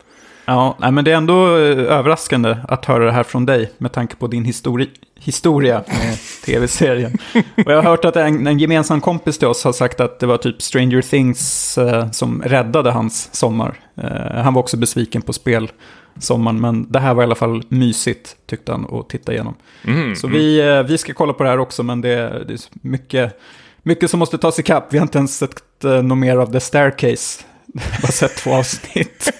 [0.45, 4.16] Ja, men det är ändå eh, överraskande att höra det här från dig med tanke
[4.16, 4.90] på din histori
[5.24, 7.18] historia med tv-serien.
[7.66, 10.26] Och jag har hört att en, en, gemensam kompis till oss har sagt att det
[10.26, 13.74] var typ Stranger Things eh, som räddade hans sommar.
[13.97, 18.36] Eh, han var också besviken på spelsommaren, men det här var i alla fall mysigt
[18.47, 19.55] tyckte han att titta igenom.
[19.86, 20.38] Mm, Så mm.
[20.38, 23.40] Vi, eh, vi ska kolla på det här också, men det, det är mycket,
[23.82, 24.86] mycket som måste tas ikapp.
[24.90, 27.45] Vi har inte ens sett eh, något mer av The Staircase.
[28.02, 29.32] Bara sett två avsnitt.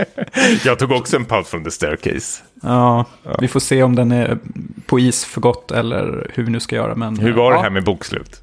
[0.64, 2.42] jag tog också en paus från The Staircase.
[2.62, 4.38] Ja, ja, vi får se om den är
[4.86, 6.94] på is för gott eller hur vi nu ska göra.
[6.94, 7.56] Men, hur var ja.
[7.56, 8.42] det här med bokslut?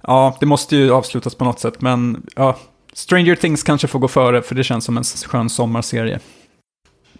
[0.00, 1.80] Ja, det måste ju avslutas på något sätt.
[1.80, 2.56] Men ja,
[2.92, 6.20] Stranger Things kanske får gå före, för det känns som en skön sommarserie.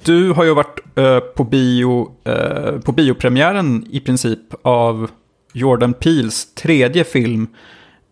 [0.02, 5.10] Du har ju varit uh, på, bio, uh, på biopremiären i princip av
[5.52, 7.48] Jordan Peels tredje film,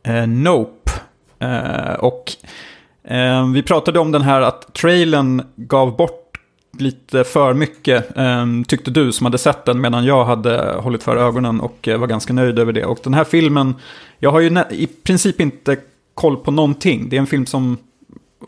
[0.08, 0.90] uh, Nope.
[1.98, 2.32] och
[3.54, 6.24] vi pratade om den här att trailern gav bort
[6.78, 11.16] lite för mycket, ehm, tyckte du som hade sett den medan jag hade hållit för
[11.16, 12.84] ögonen och eh, var ganska nöjd över det.
[12.84, 13.74] Och den här filmen,
[14.18, 15.76] jag har ju i princip inte
[16.14, 17.08] koll på någonting.
[17.08, 17.78] Det är en film som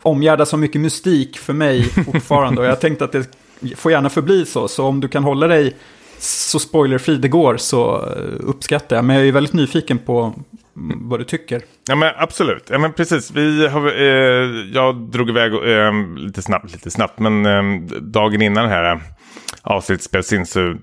[0.01, 2.61] omgärdas av mycket mystik för mig fortfarande.
[2.61, 3.29] och jag tänkte att det
[3.75, 4.67] får gärna förbli så.
[4.67, 5.75] Så om du kan hålla dig
[6.19, 9.05] så spoilerfri det går så eh, uppskattar jag.
[9.05, 10.33] Men jag är väldigt nyfiken på
[10.79, 11.61] vad du tycker.
[11.89, 13.31] Ja men absolut, ja men precis.
[13.31, 18.63] Vi har, eh, jag drog iväg eh, lite snabbt, lite snabbt, men eh, dagen innan
[18.63, 18.99] det här eh,
[19.61, 20.75] avsnittet spelades in så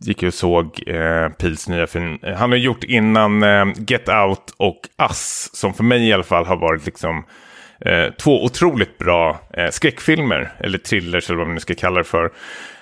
[0.00, 2.18] gick jag och såg eh, Pils nya film.
[2.36, 6.46] Han har gjort innan eh, Get Out och Us, som för mig i alla fall
[6.46, 7.24] har varit liksom
[7.80, 12.04] eh, två otroligt bra eh, skräckfilmer, eller thrillers eller vad man nu ska kalla det
[12.04, 12.30] för.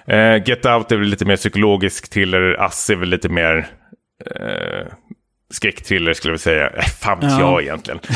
[0.07, 3.67] Eh, Get Out är väl lite mer psykologisk thriller, Us är väl lite mer
[4.31, 4.87] eh,
[5.53, 6.71] skräckthriller skulle jag säga.
[6.71, 7.41] Äh, fan vet ja.
[7.41, 8.01] jag egentligen.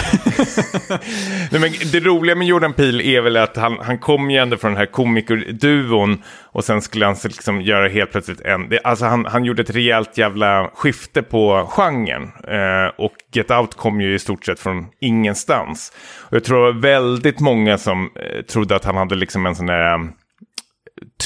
[1.51, 4.57] Nej, men det roliga med Jordan Peele är väl att han, han kom ju ändå
[4.57, 8.69] från den här komikerduon och sen skulle han liksom göra helt plötsligt en...
[8.69, 12.23] Det, alltså han, han gjorde ett rejält jävla skifte på genren.
[12.49, 15.93] Eh, och Get Out kom ju i stort sett från ingenstans.
[16.21, 19.55] Och jag tror det var väldigt många som eh, trodde att han hade liksom en
[19.55, 20.13] sån där um,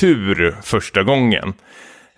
[0.00, 1.54] tur första gången.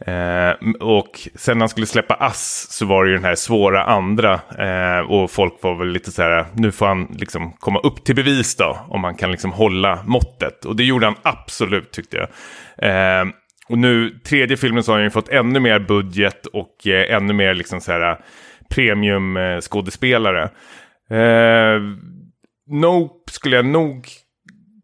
[0.06, 3.84] Eh, och sen när han skulle släppa Ass så var det ju den här svåra
[3.84, 4.40] andra.
[4.58, 8.14] Eh, och folk var väl lite så här, nu får han liksom komma upp till
[8.14, 8.78] bevis då.
[8.88, 10.64] Om han kan liksom hålla måttet.
[10.64, 12.28] Och det gjorde han absolut tyckte jag.
[12.90, 13.24] Eh,
[13.68, 17.32] och nu, tredje filmen så har han ju fått ännu mer budget och eh, ännu
[17.32, 18.18] mer liksom så här
[18.70, 20.42] premiumskådespelare.
[20.42, 21.18] eh.
[21.18, 21.80] Eh, eh,
[22.66, 24.08] Nope skulle jag nog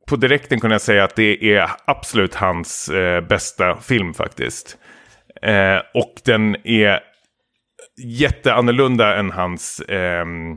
[0.09, 4.77] på direkten kunna säga att det är absolut hans eh, bästa film faktiskt.
[5.43, 7.01] Eh, och den är
[8.03, 10.53] jätteannorlunda än hans ehm,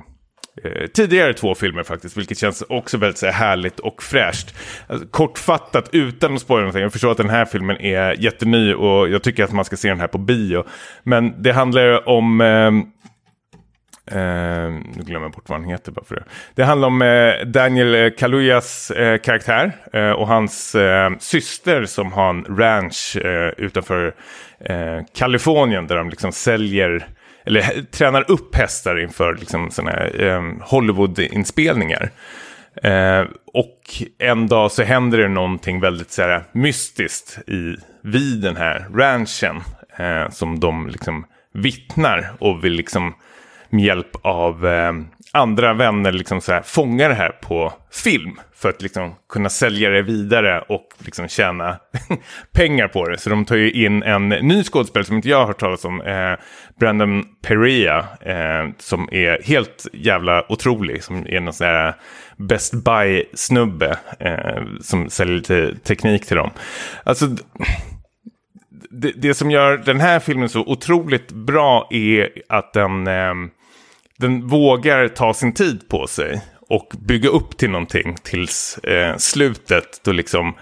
[0.63, 2.17] eh, tidigare två filmer faktiskt.
[2.17, 4.55] Vilket känns också väldigt så här, härligt och fräscht.
[4.87, 6.81] Alltså, kortfattat utan att spoila någonting.
[6.81, 9.89] Jag förstår att den här filmen är jätteny och jag tycker att man ska se
[9.89, 10.63] den här på bio.
[11.03, 12.71] Men det handlar om eh,
[14.11, 16.23] Eh, nu glömmer jag bort vad han heter bara för det.
[16.55, 22.29] Det handlar om eh, Daniel Kaluyas eh, karaktär eh, och hans eh, syster som har
[22.29, 24.15] en ranch eh, utanför
[24.59, 27.07] eh, Kalifornien där de liksom säljer
[27.45, 32.09] eller tränar upp hästar inför liksom sådana eh, Hollywood-inspelningar.
[32.83, 33.79] Eh, och
[34.19, 39.61] en dag så händer det någonting väldigt så här, mystiskt i, vid den här ranchen
[40.29, 43.13] som de liksom vittnar och vill liksom
[43.73, 44.93] med hjälp av eh,
[45.31, 48.39] andra vänner liksom så här, fånga det här på film.
[48.55, 51.77] För att liksom kunna sälja det vidare och liksom tjäna
[52.53, 53.17] pengar på det.
[53.17, 56.01] Så de tar ju in en ny skådespelare som inte jag har hört talas om.
[56.01, 56.33] Eh,
[56.79, 58.05] Brandon Perea.
[58.21, 61.03] Eh, som är helt jävla otrolig.
[61.03, 61.95] Som är någon sån här
[62.37, 63.97] Best Buy-snubbe.
[64.19, 66.49] Eh, som säljer lite teknik till dem.
[67.03, 67.27] Alltså
[68.89, 73.33] det, det, som gör den här filmen så otroligt bra är att den, eh,
[74.23, 80.01] den vågar ta sin tid på sig och bygga upp till någonting tills eh, slutet
[80.03, 80.53] då liksom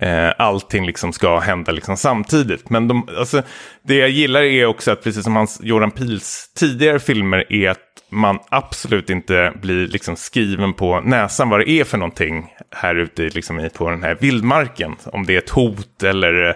[0.00, 2.70] eh, allting liksom ska hända liksom samtidigt.
[2.70, 3.42] Men de, alltså,
[3.82, 7.78] det jag gillar är också att precis som hans Jordan Pils tidigare filmer är att
[8.10, 13.22] man absolut inte blir liksom skriven på näsan vad det är för någonting här ute
[13.22, 14.96] liksom, på den här vildmarken.
[15.04, 16.54] Om det är ett hot eller eh,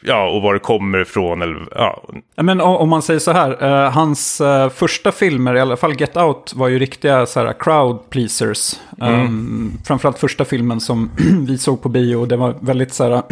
[0.00, 1.42] ja, och var det kommer ifrån.
[1.42, 2.02] Eller, ja.
[2.36, 6.16] Men om man säger så här, uh, hans uh, första filmer, i alla fall Get
[6.16, 8.74] Out, var ju riktiga så här, crowd pleasers.
[9.00, 9.20] Mm.
[9.20, 11.10] Um, framförallt första filmen som
[11.46, 13.22] vi såg på bio, det var väldigt så här,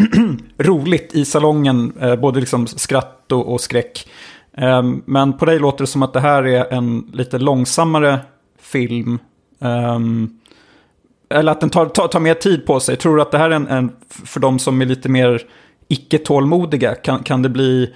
[0.59, 4.09] roligt i salongen, uh, både liksom skratt och, och skräck.
[4.57, 8.19] Um, men på dig låter det som att det här är en lite långsammare
[8.61, 9.19] film.
[9.59, 10.39] Um,
[11.31, 12.97] eller att den tar, tar, tar, mer tid på sig.
[12.97, 15.43] Tror du att det här är en, en för de som är lite mer
[15.93, 16.95] icke-tålmodiga?
[16.95, 17.95] Kan, kan det bli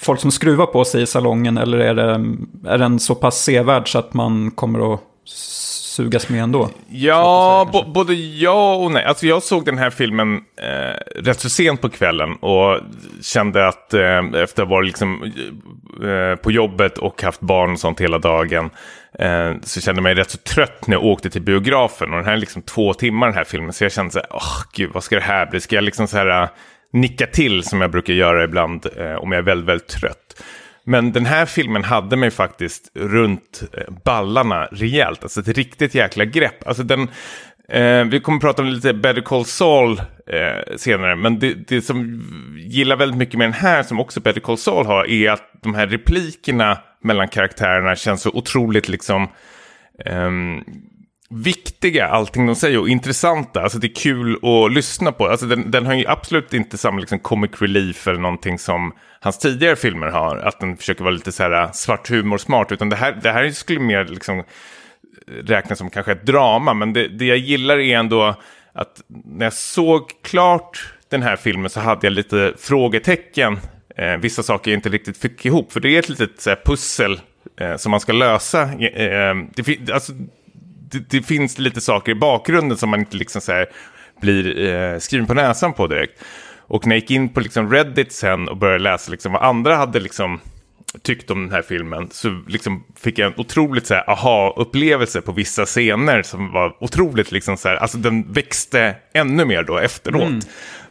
[0.00, 2.36] folk som skruvar på sig i salongen eller är, det,
[2.70, 5.00] är den så pass sevärd så att man kommer att
[6.00, 6.68] sugas med ändå?
[6.88, 9.04] Ja, säga, både ja och nej.
[9.04, 12.80] Alltså jag såg den här filmen eh, rätt så sent på kvällen och
[13.22, 15.32] kände att eh, efter att ha varit liksom,
[16.04, 18.70] eh, på jobbet och haft barn och sånt hela dagen
[19.18, 22.10] eh, så kände jag mig rätt så trött när jag åkte till biografen.
[22.10, 24.28] Och den här är liksom två timmar den här filmen så jag kände så här,
[24.30, 25.60] åh oh, gud vad ska det här bli?
[25.60, 26.48] Ska jag liksom så här
[26.92, 30.42] nicka till som jag brukar göra ibland eh, om jag är väldigt, väldigt trött.
[30.84, 35.22] Men den här filmen hade mig faktiskt runt eh, ballarna rejält.
[35.22, 36.66] Alltså ett riktigt jäkla grepp.
[36.66, 37.08] Alltså den,
[37.68, 41.16] eh, vi kommer att prata om lite Better Call Saul eh, senare.
[41.16, 42.22] Men det, det som
[42.58, 45.74] gillar väldigt mycket med den här, som också Better Call Saul har, är att de
[45.74, 49.28] här replikerna mellan karaktärerna känns så otroligt liksom...
[50.04, 50.64] Ehm,
[51.34, 53.62] Viktiga, allting de säger, och intressanta.
[53.62, 55.26] Alltså det är kul att lyssna på.
[55.26, 59.38] Alltså den, den har ju absolut inte samma liksom, comic relief eller någonting som hans
[59.38, 60.36] tidigare filmer har.
[60.36, 62.72] Att den försöker vara lite så här äh, svart humor smart.
[62.72, 64.42] Utan det här, det här skulle mer liksom
[65.26, 66.74] räknas som kanske ett drama.
[66.74, 68.34] Men det, det jag gillar är ändå
[68.72, 73.58] att när jag såg klart den här filmen så hade jag lite frågetecken.
[73.96, 75.72] Eh, vissa saker jag inte riktigt fick ihop.
[75.72, 77.20] För det är ett litet så här, pussel
[77.60, 78.62] eh, som man ska lösa.
[78.62, 80.12] Eh, eh det, alltså,
[80.90, 83.66] det, det, finns lite saker i bakgrunden som man inte liksom så här
[84.20, 86.24] blir eh, skriven på näsan på direkt.
[86.58, 89.76] Och när jag gick in på liksom Reddit sen och började läsa liksom vad andra
[89.76, 90.40] hade liksom
[91.02, 95.32] tyckt om den här filmen så liksom fick jag en otroligt så här, aha-upplevelse på
[95.32, 100.22] vissa scener som var otroligt liksom så här, alltså den växte ännu mer då efteråt.
[100.22, 100.40] Mm.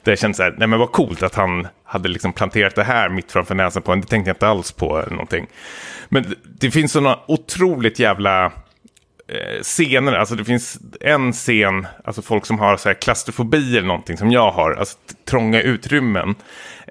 [0.04, 2.84] Där jag kände så här, nej men vad coolt att han hade liksom planterat det
[2.84, 5.48] här mitt framför näsan på en, det tänkte jag inte alls på eller någonting.
[6.10, 8.52] Men det finns sådana otroligt jävla
[9.62, 14.18] scener, alltså det finns en scen, alltså folk som har så här klaustrofobi eller någonting
[14.18, 14.98] som jag har, alltså
[15.30, 16.36] trånga utrymmen.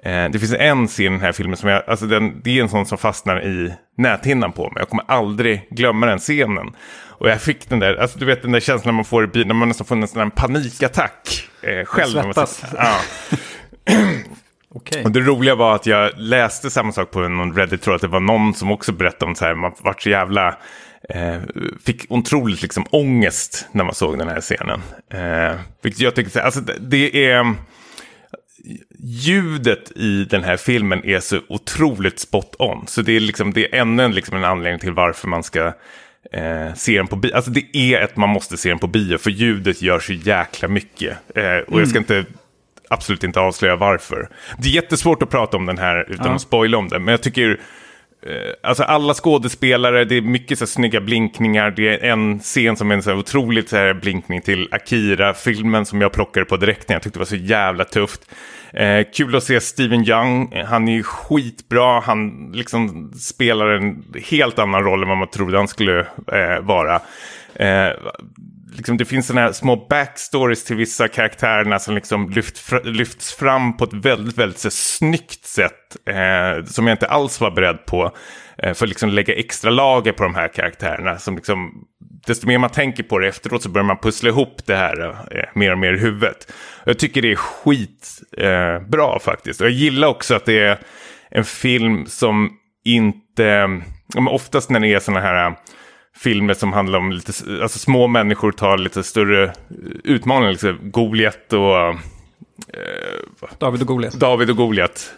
[0.03, 2.61] Eh, det finns en scen i den här filmen som jag, alltså den, det är
[2.61, 4.73] en sån som fastnar i näthinnan på mig.
[4.75, 6.75] Jag kommer aldrig glömma den scenen.
[7.07, 9.47] Och jag fick den där, alltså du vet den där känslan man får i bilen,
[9.47, 12.23] när man nästan får en sån panikattack eh, själv.
[12.23, 12.63] Svettas.
[12.77, 12.99] Ja.
[14.71, 15.03] Okay.
[15.03, 18.19] Och det roliga var att jag läste samma sak på någon Reddit-tråd, att det var
[18.19, 20.57] någon som också berättade om så här, man vart så jävla
[21.09, 21.37] eh,
[21.85, 24.81] fick otroligt liksom ångest när man såg den här scenen.
[25.13, 27.55] Eh, vilket jag tycker, alltså det är...
[28.99, 32.87] Ljudet i den här filmen är så otroligt spot on.
[32.87, 35.73] Så det är, liksom, det är ännu liksom en anledning till varför man ska
[36.31, 37.35] eh, se den på bio.
[37.35, 40.67] Alltså det är att man måste se den på bio, för ljudet gör så jäkla
[40.67, 41.17] mycket.
[41.35, 41.79] Eh, och mm.
[41.79, 42.25] jag ska inte
[42.89, 44.29] absolut inte avslöja varför.
[44.57, 46.35] Det är jättesvårt att prata om den här utan ja.
[46.35, 47.59] att spoila om den, men jag tycker
[48.21, 51.71] Eh, alltså alla skådespelare, det är mycket så snygga blinkningar.
[51.71, 56.01] Det är en scen som är en så otroligt så här blinkning till Akira-filmen som
[56.01, 58.21] jag plockade på direkt när jag tyckte det var så jävla tufft.
[58.73, 61.99] Eh, kul att se Steven Young, han är ju skitbra.
[61.99, 65.99] Han liksom spelar en helt annan roll än vad man trodde han skulle
[66.31, 66.95] eh, vara.
[67.55, 67.91] Eh,
[68.75, 73.77] liksom, det finns sådana här små backstories till vissa karaktärerna som liksom lyft, lyfts fram
[73.77, 75.97] på ett väldigt, väldigt så, snyggt sätt.
[76.05, 78.15] Eh, som jag inte alls var beredd på.
[78.57, 81.17] Eh, för att liksom lägga extra lager på de här karaktärerna.
[81.17, 81.71] Som liksom,
[82.27, 85.49] desto mer man tänker på det efteråt så börjar man pussla ihop det här eh,
[85.55, 86.53] mer och mer i huvudet.
[86.83, 89.61] Jag tycker det är skitbra eh, faktiskt.
[89.61, 90.79] Och jag gillar också att det är
[91.31, 92.51] en film som
[92.85, 93.81] inte...
[94.29, 95.55] Oftast när det är sådana här
[96.19, 99.53] filmer som handlar om lite, alltså små människor tar lite större
[100.03, 101.77] utmaningar, liksom Goliat och...
[101.77, 101.95] Eh,
[103.57, 104.13] David och Goliat.
[104.13, 105.13] David och Goliat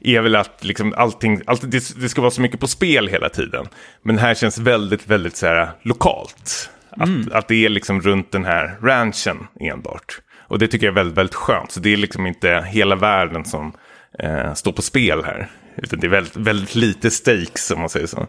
[0.00, 3.28] är väl att liksom allting, alltid, det, det, ska vara så mycket på spel hela
[3.28, 3.66] tiden.
[4.02, 6.70] Men här känns väldigt, väldigt så här lokalt.
[6.90, 7.28] Att, mm.
[7.32, 10.20] att det är liksom runt den här ranchen enbart.
[10.48, 11.72] Och det tycker jag är väldigt, väldigt skönt.
[11.72, 13.72] Så det är liksom inte hela världen som
[14.18, 15.48] eh, står på spel här.
[15.76, 18.26] Utan det är väldigt, väldigt lite stakes om man säger så.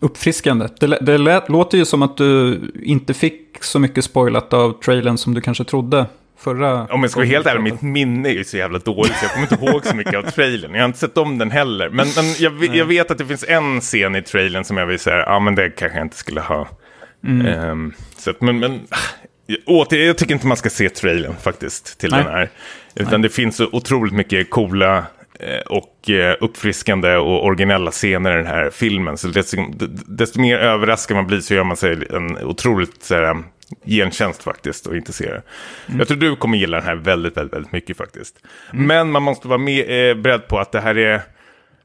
[0.00, 0.68] Uppfriskande.
[0.80, 5.18] Det, det lät, låter ju som att du inte fick så mycket spoilat av trailern
[5.18, 6.06] som du kanske trodde.
[6.38, 6.86] förra...
[6.86, 9.32] Om jag ska vara helt ärlig, mitt minne är ju så jävla dåligt så jag
[9.32, 10.74] kommer inte ihåg så mycket av trailern.
[10.74, 11.88] Jag har inte sett om den heller.
[11.90, 14.98] Men, men jag, jag, vet att det finns en scen i trailern som jag vill
[14.98, 16.68] säga, ja men det kanske jag inte skulle ha.
[17.24, 17.70] Mm.
[17.70, 18.80] Um, så att, men, men
[19.66, 22.24] åter, jag tycker inte man ska se trailern faktiskt till Nej.
[22.24, 22.50] den här.
[22.94, 23.28] Utan Nej.
[23.28, 25.04] det finns så otroligt mycket coola
[25.66, 29.18] och eh, uppfriskande och originella scener i den här filmen.
[29.18, 29.56] Så desto,
[30.06, 33.42] desto mer överraskad man blir så gör man sig en otroligt så här,
[33.84, 35.42] gentjänst faktiskt och inte se det.
[35.86, 35.98] Mm.
[35.98, 38.36] Jag tror du kommer gilla den här väldigt, väldigt, väldigt mycket faktiskt.
[38.72, 38.86] Mm.
[38.86, 41.22] Men man måste vara med, eh, beredd på att det här är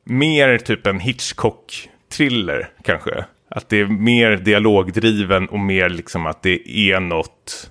[0.03, 3.25] mer typ en Hitchcock-thriller kanske.
[3.51, 7.69] Att det är mer dialogdriven och mer liksom att det är något...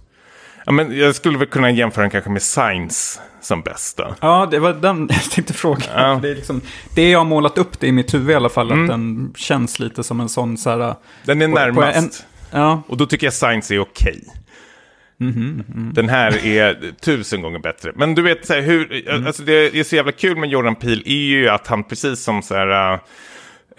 [0.67, 4.15] Ja, men jag skulle väl kunna jämföra den kanske med Science som bästa.
[4.21, 5.83] Ja, det var den jag tänkte fråga.
[5.95, 6.19] Ja.
[6.23, 6.61] Det, är liksom,
[6.95, 8.85] det jag har målat upp det i mitt huvud i alla fall, mm.
[8.85, 10.95] att den känns lite som en sån så här...
[11.25, 12.25] Den är på, närmast.
[12.51, 12.83] På en, ja.
[12.87, 14.21] Och då tycker jag Science är okej.
[14.23, 14.35] Okay.
[15.21, 15.95] Mm -hmm, mm.
[15.95, 17.93] Den här är tusen gånger bättre.
[17.95, 19.27] Men du vet, så här, hur, mm.
[19.27, 22.43] alltså det är så jävla kul med Jordan Peele är ju att han precis som
[22.43, 22.93] så här,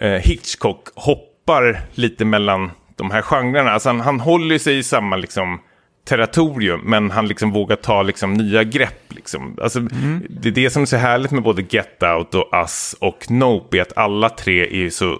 [0.02, 3.70] uh, Hitchcock hoppar hoppar lite mellan de här genrerna.
[3.70, 5.60] Alltså han, han håller sig i samma liksom,
[6.04, 9.04] territorium, men han liksom vågar ta liksom, nya grepp.
[9.08, 9.58] Liksom.
[9.62, 10.26] Alltså, mm.
[10.30, 13.78] Det är det som är så härligt med både Get Out och Us och Nope,
[13.78, 15.18] är att alla tre är så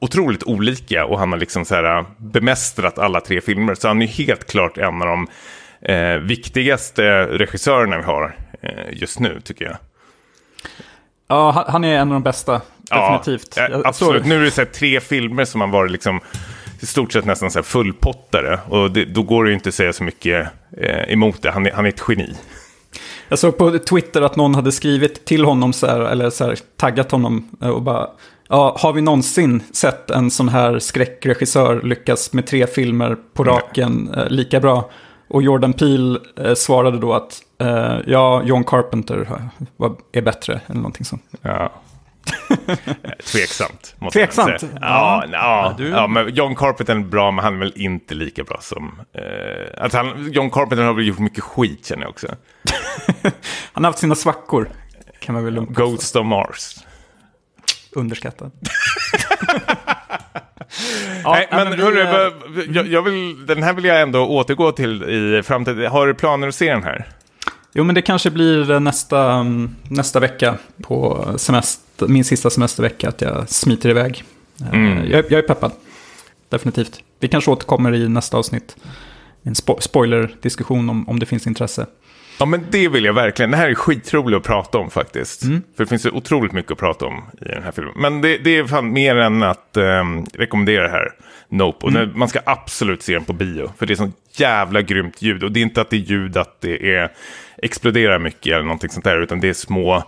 [0.00, 3.74] otroligt olika och han har liksom så här, bemästrat alla tre filmer.
[3.74, 5.28] Så han är helt klart en av de
[5.92, 9.76] eh, viktigaste regissörerna vi har eh, just nu, tycker jag.
[11.28, 12.60] Ja, han är en av de bästa
[12.90, 13.54] definitivt.
[13.56, 14.26] Ja, absolut.
[14.26, 16.20] Nu är det så tre filmer som har varit liksom
[16.82, 18.60] i stort sett nästan så här fullpottare.
[18.68, 21.50] Och det, då går det ju inte att säga så mycket eh, emot det.
[21.50, 22.36] Han är, han är ett geni.
[23.28, 26.58] Jag såg på Twitter att någon hade skrivit till honom så här, eller så här,
[26.76, 28.08] taggat honom eh, och bara,
[28.48, 34.14] ja, har vi någonsin sett en sån här skräckregissör lyckas med tre filmer på raken
[34.16, 34.90] eh, lika bra?
[35.28, 39.28] Och Jordan Peele eh, svarade då att eh, ja, John Carpenter
[40.12, 41.22] är bättre, eller någonting sånt.
[41.42, 41.72] Ja.
[43.32, 43.94] Tveksamt.
[43.98, 44.60] Måste Tveksamt?
[44.60, 44.72] Säga.
[44.80, 48.44] Ja, ja, ja, ja, men John Carpenter är bra, men han är väl inte lika
[48.44, 49.00] bra som...
[49.14, 52.26] Eh, att han, John Carpenter har väl gjort mycket skit, känner jag också.
[53.72, 54.68] han har haft sina svackor,
[55.20, 56.76] kan man väl lugnt Ghost of Mars.
[57.92, 58.50] Underskattad.
[61.24, 62.32] ja, Nej, men, men vi, hörru,
[62.72, 65.90] jag, jag vill, den här vill jag ändå återgå till i framtiden.
[65.90, 67.08] Har du planer att se den här?
[67.74, 69.46] Jo, men det kanske blir nästa,
[69.88, 74.24] nästa vecka på semester, min sista semestervecka att jag smiter iväg.
[74.72, 75.10] Mm.
[75.10, 75.72] Jag, jag, är peppad,
[76.48, 77.00] definitivt.
[77.20, 78.76] Vi kanske återkommer i nästa avsnitt.
[79.42, 81.86] En spo spoiler-diskussion om, om det finns intresse.
[82.38, 83.50] Ja, men det vill jag verkligen.
[83.50, 85.42] Det här är skitroligt att prata om faktiskt.
[85.42, 85.62] Mm.
[85.76, 87.94] För det finns otroligt mycket att prata om i den här filmen.
[87.96, 91.08] Men det, det är fan mer än att um, rekommendera det här.
[91.48, 91.86] Nope.
[91.86, 92.10] Och mm.
[92.14, 93.72] man ska absolut se den på bio.
[93.78, 95.44] För det är sånt jävla grymt ljud.
[95.44, 97.12] Och det är inte att det är ljud att det är
[97.58, 99.22] exploderar mycket eller någonting sånt där.
[99.22, 100.04] Utan det är små,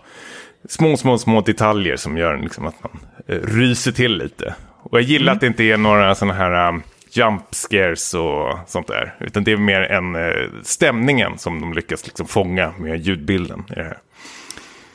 [0.68, 2.93] små, små, små detaljer som gör liksom att man
[3.31, 4.55] uh, ryser till lite.
[4.83, 5.35] Och jag gillar mm.
[5.35, 6.68] att det inte är några sådana här...
[6.68, 6.83] Um,
[7.17, 9.15] jump scares och sånt där.
[9.21, 13.75] Utan det är mer en uh, stämningen som de lyckas liksom fånga med ljudbilden i
[13.75, 13.99] det här.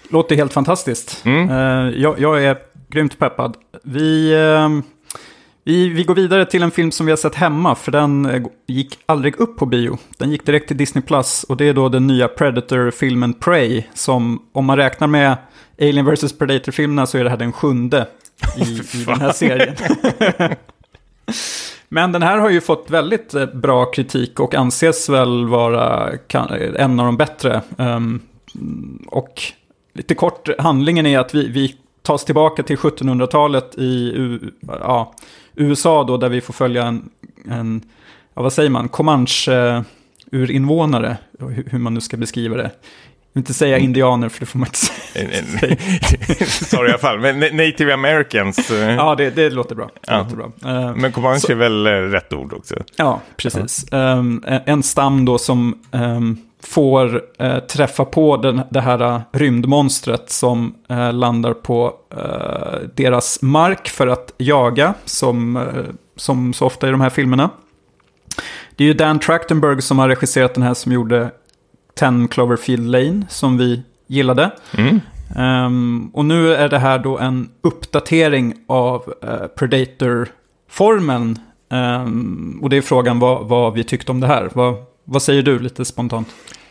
[0.09, 1.25] Låter helt fantastiskt.
[1.25, 1.49] Mm.
[1.49, 2.57] Uh, jag, jag, är
[2.89, 3.57] grymt peppad.
[3.83, 4.33] Vi,
[5.63, 8.99] vi, vi går vidare till en film som vi har sett hemma, för den gick
[9.05, 9.97] aldrig upp på bio.
[10.17, 14.41] Den gick direkt till Disney+, Plus och det är då den nya Predator-filmen Prey, som
[14.51, 15.37] om man räknar med
[15.81, 16.37] Alien vs.
[16.37, 18.07] Predator-filmerna så är det här den sjunde
[18.57, 19.75] i, i den här serien.
[21.89, 26.11] Men den här har ju fått väldigt eh, bra kritik och anses väl vara
[26.77, 27.61] en av de bättre.
[27.77, 28.21] Ehm,
[29.07, 29.41] och
[29.93, 34.13] lite kort, handlingen är att vi, vi tas tillbaka till 1700-talet i
[34.61, 35.13] ja,
[35.55, 37.09] USA då, där vi får följa en,
[37.45, 37.81] en
[38.33, 42.71] ja, vad säger man, Comanche-urinvånare, eh, hur man nu ska beskriva det
[43.35, 43.85] inte säga mm.
[43.85, 45.75] indianer för det får man inte säga.
[46.47, 48.71] Sorry i alla fall, men native americans.
[48.71, 48.95] Eh.
[48.95, 49.85] ja, det, det låter bra.
[49.85, 50.17] Det ja.
[50.17, 50.45] låter bra.
[50.65, 52.75] Uh, men comanche är väl uh, rätt ord också?
[52.95, 53.85] Ja, precis.
[53.91, 54.13] Ja.
[54.13, 60.75] Um, en stam då som um, får uh, träffa på den, det här rymdmonstret som
[61.13, 61.93] landar på
[62.95, 65.65] deras mark för att jaga, som,
[66.15, 67.49] som så ofta i de här filmerna.
[68.75, 71.31] Det är ju Dan Trachtenberg som har regisserat den här som gjorde
[71.99, 74.51] 10 Cloverfield Lane som vi gillade.
[74.77, 74.99] Mm.
[75.35, 81.39] Um, och nu är det här då en uppdatering av uh, Predator-formen.
[81.69, 84.49] Um, och det är frågan vad, vad, vi tyckte om det här.
[84.53, 86.27] Vad, vad säger du lite spontant?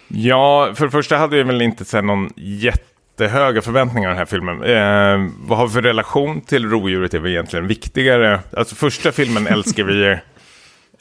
[0.09, 4.27] Ja, för det första hade jag väl inte sett någon jättehöga förväntningar av den här
[4.27, 4.63] filmen.
[4.63, 8.41] Eh, vad har vi för relation till rovdjuret är väl egentligen viktigare.
[8.57, 10.19] Alltså första filmen älskar vi eh,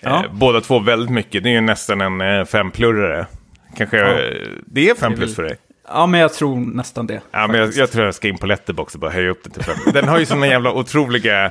[0.01, 0.23] ja.
[0.31, 1.43] båda två väldigt mycket.
[1.43, 3.25] Det är ju nästan en eh, femplurrare
[3.77, 4.33] kanske, Ja.
[4.65, 5.57] det är fem Det är plus väl- för dig.
[5.89, 7.21] Ja, men jag tror nästan det.
[7.31, 9.51] Ja, men jag, jag tror jag ska in på Letterboxd och bara höja upp den
[9.53, 9.75] till fem.
[9.93, 11.45] Den har ju sådana jävla otroliga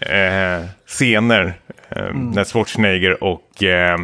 [0.00, 1.44] eh, scener.
[1.88, 2.30] Eh, Mm.
[2.30, 3.62] När Schwarzenegger och...
[3.62, 3.98] Eh,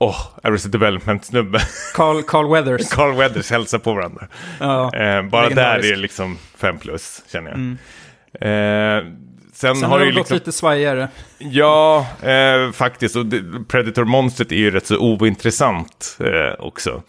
[0.00, 1.58] Åh, Arrested Development-snubbe.
[1.94, 2.88] Carl, Carl Weathers.
[2.92, 4.26] Carl Weathers hälsar på varandra.
[4.60, 4.94] Ja.
[4.94, 7.58] Eh, bara där är det liksom fem plus, känner jag.
[7.58, 7.78] Mm.
[8.40, 9.12] Eh,
[9.60, 10.34] sen, Sen har har det gått liksom...
[10.34, 11.08] lite svajigare.
[11.38, 13.16] Ja, eh, faktiskt.
[13.16, 13.24] Och
[13.68, 17.02] Predator-monstret är ju rätt så ointressant eh, också.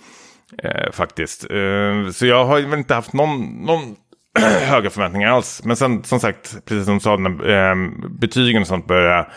[0.64, 1.44] Eh, faktiskt.
[1.44, 3.96] Eh, så jag har väl inte haft någon, någon
[4.62, 5.62] höga förväntningar alls.
[5.64, 7.76] Men sen, som sagt, precis som du sa, när eh,
[8.20, 9.28] betygen och sånt började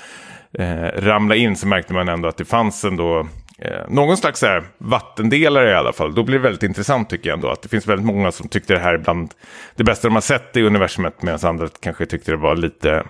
[0.58, 3.28] eh, ramla in så märkte man ändå att det fanns ändå
[3.64, 6.14] eh, någon slags så här, vattendelare i alla fall.
[6.14, 7.50] Då blir det väldigt intressant tycker jag ändå.
[7.50, 9.34] Att det finns väldigt många som tyckte det här är bland
[9.76, 11.22] det bästa de har sett i universumet.
[11.22, 13.04] Medan andra kanske tyckte det var lite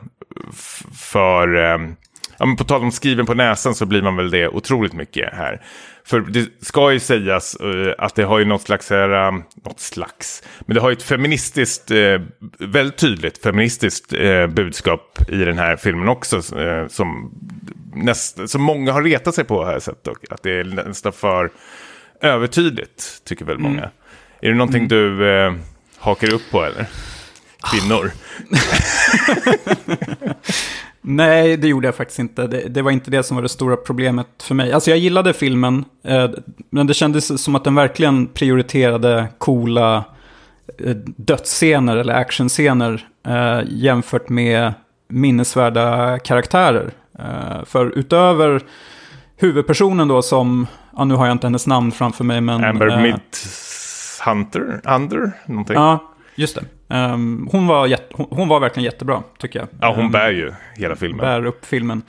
[0.94, 1.64] för...
[1.64, 1.78] Eh,
[2.42, 5.34] ja, men på tal om skriven på näsan så blir man väl det otroligt mycket
[5.34, 5.62] här.
[6.04, 9.32] För det ska ju sägas eh, att det har ju något slags, här, eh,
[9.64, 12.20] något slags, men det har ju ett feministiskt, eh,
[12.58, 16.42] väldigt tydligt feministiskt eh, budskap i den här filmen också.
[16.88, 17.34] Som,
[17.94, 20.24] näst, som många har retat sig på jag sett dock.
[20.30, 21.50] Att det är nästan för
[22.20, 23.90] övertydligt, tycker väl många.
[24.40, 25.54] Är det någonting du eh,
[25.98, 26.86] hakar upp på eller?
[27.70, 28.10] Kvinnor?
[31.04, 32.46] Nej, det gjorde jag faktiskt inte.
[32.46, 34.72] Det, det var inte det som var det stora problemet för mig.
[34.72, 36.30] Alltså jag gillade filmen, eh,
[36.70, 40.04] men det kändes som att den verkligen prioriterade coola
[40.78, 44.72] eh, dödsscener eller actionscener eh, jämfört med
[45.08, 46.90] minnesvärda karaktärer.
[47.18, 48.62] Eh, för utöver
[49.36, 52.64] huvudpersonen då som, ja nu har jag inte hennes namn framför mig men...
[52.64, 54.80] Amber eh, Midhunter?
[54.84, 55.32] Under?
[55.46, 55.76] Någonting?
[55.76, 56.11] Ja,
[56.42, 56.54] just
[56.88, 56.94] det.
[56.94, 59.68] Ehm, hon, var jätte, hon, hon var verkligen jättebra, tycker jag.
[59.80, 61.18] Ja, hon Ehm, bär ju hela filmen.
[61.18, 62.02] bär upp filmen.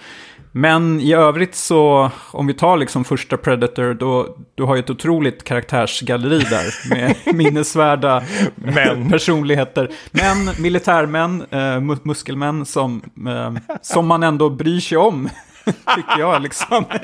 [0.55, 4.89] Men i övrigt så, om vi tar liksom första Predator, då du har ju ett
[4.89, 8.23] otroligt karaktärsgalleri där med minnesvärda
[8.55, 9.09] Men.
[9.09, 9.89] personligheter.
[10.11, 15.29] Män, militärmän, eh, mu- muskelmän som, eh, som man ändå bryr sig om,
[15.65, 16.85] tycker jag, liksom,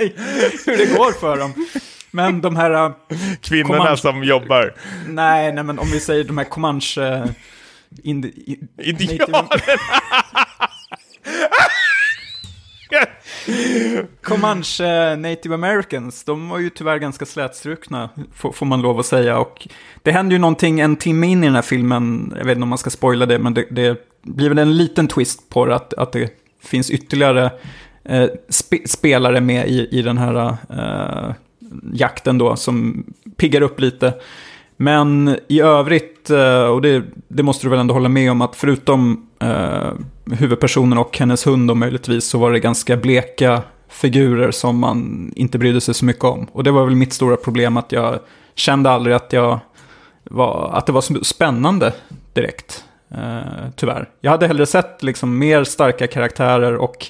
[0.65, 1.53] hur det går för dem.
[2.11, 2.91] Men de här, eh,
[3.41, 4.73] Kvinnorna Comanche- som jobbar.
[5.07, 7.23] nej, nej, men om vi säger de här Comanche...
[8.03, 9.61] Indi, i- Indianer.
[14.23, 19.39] Comanche Native Americans, de var ju tyvärr ganska slätstrukna, får, får man lov att säga.
[19.39, 19.67] Och
[20.03, 22.69] det händer ju någonting en timme in i den här filmen, jag vet inte om
[22.69, 25.93] man ska spoila det, men det, det blir väl en liten twist på det, att,
[25.93, 26.29] att det
[26.63, 27.51] finns ytterligare
[28.05, 31.33] eh, spe, spelare med i, i den här eh,
[31.93, 33.03] jakten då, som
[33.37, 34.13] piggar upp lite.
[34.77, 38.55] Men i övrigt, eh, och det, det måste du väl ändå hålla med om, att
[38.55, 39.91] förutom eh,
[40.31, 45.57] huvudpersonen och hennes hund och möjligtvis så var det ganska bleka figurer som man inte
[45.57, 46.47] brydde sig så mycket om.
[46.51, 48.19] Och det var väl mitt stora problem att jag
[48.55, 49.59] kände aldrig att, jag
[50.23, 51.93] var, att det var så spännande
[52.33, 52.83] direkt.
[53.11, 54.09] Eh, tyvärr.
[54.21, 57.07] Jag hade hellre sett liksom mer starka karaktärer och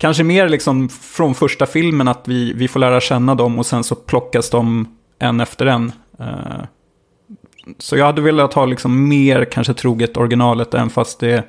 [0.00, 3.84] kanske mer liksom från första filmen att vi, vi får lära känna dem och sen
[3.84, 5.92] så plockas de en efter en.
[6.18, 6.64] Eh,
[7.78, 11.44] så jag hade velat ha liksom mer kanske troget originalet, även fast det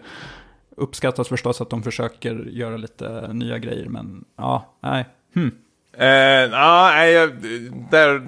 [0.77, 3.89] uppskattas förstås att de försöker göra lite nya grejer.
[3.89, 5.05] Men ja, nej.
[5.35, 5.51] Hmm.
[5.97, 6.07] Eh,
[6.51, 7.29] ja, nej, jag,
[7.91, 8.19] där, där.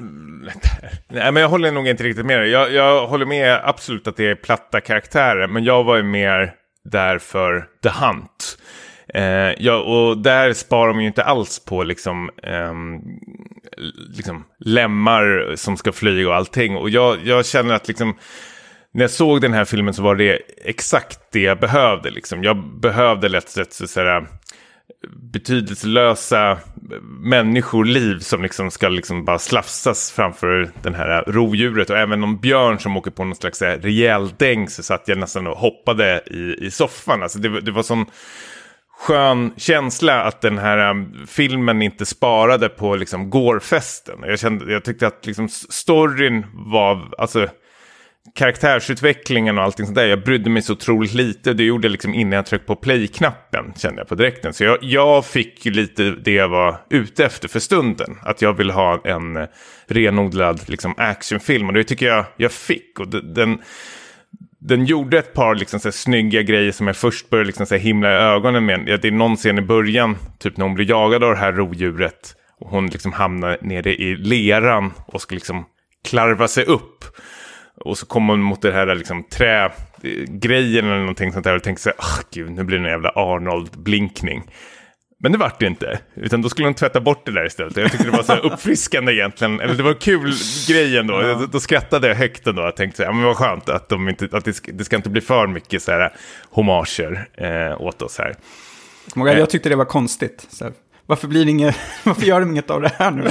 [1.07, 2.49] Nej, men jag håller nog inte riktigt med dig.
[2.49, 6.55] Jag, jag håller med absolut att det är platta karaktärer, men jag var ju mer
[6.83, 8.57] där för The Hunt.
[9.13, 12.73] Eh, ja, och där sparar de ju inte alls på liksom, eh,
[14.17, 16.75] liksom lemmar som ska flyga och allting.
[16.75, 18.15] Och jag, jag känner att liksom,
[18.93, 22.09] när jag såg den här filmen så var det exakt det jag behövde.
[22.09, 22.43] Liksom.
[22.43, 24.27] Jag behövde lätt rätt så, sådär,
[25.31, 26.57] betydelselösa
[27.19, 31.89] människoliv som liksom ska liksom bara slafsas framför den här rovdjuret.
[31.89, 35.47] Och även någon björn som åker på någon slags rejäl däng så satt jag nästan
[35.47, 37.23] och hoppade i, i soffan.
[37.23, 38.05] Alltså det, det var sån
[38.97, 44.19] skön känsla att den här um, filmen inte sparade på liksom gårfesten.
[44.21, 47.47] Jag, kände, jag tyckte att liksom storyn var, alltså
[48.35, 50.05] karaktärsutvecklingen och allting sånt där.
[50.05, 51.53] Jag brydde mig så otroligt lite.
[51.53, 54.53] Det gjorde jag liksom innan jag tryckte på play-knappen, kände jag på direkten.
[54.53, 58.17] Så jag, jag fick ju lite det jag var ute efter för stunden.
[58.21, 59.47] Att jag vill ha en eh,
[59.87, 61.67] renodlad liksom, actionfilm.
[61.67, 62.99] Och det tycker jag jag fick.
[62.99, 63.61] Och den,
[64.65, 67.75] den gjorde ett par liksom, så här, snygga grejer som jag först började liksom, så
[67.75, 68.99] här, himla i ögonen med.
[69.01, 72.35] Det är någon scen i början, typ när hon blir jagad av det här rovdjuret.
[72.59, 75.65] Och hon liksom hamnar nere i leran och ska liksom
[76.03, 77.05] klarva sig upp.
[77.85, 81.81] Och så kommer hon mot det här liksom, trägrejen eller någonting sånt där och tänker
[81.81, 84.43] så här, oh, gud, nu blir det en jävla Arnold-blinkning.
[85.23, 87.77] Men det vart det inte, utan då skulle hon tvätta bort det där istället.
[87.77, 90.33] Jag tyckte det var så uppfriskande egentligen, eller det var en kul
[90.67, 91.13] grej ändå.
[91.21, 91.33] Ja.
[91.33, 94.09] Då, då skrattade jag högt ändå och tänkte så här, men vad skönt att, de
[94.09, 96.13] inte, att det, ska, det ska inte bli för mycket så här
[96.49, 98.35] homager eh, åt oss här.
[99.15, 100.47] Jag, jag tyckte det var konstigt.
[100.49, 100.73] Så här,
[101.05, 103.23] varför, blir inget, varför gör de inget av det här nu?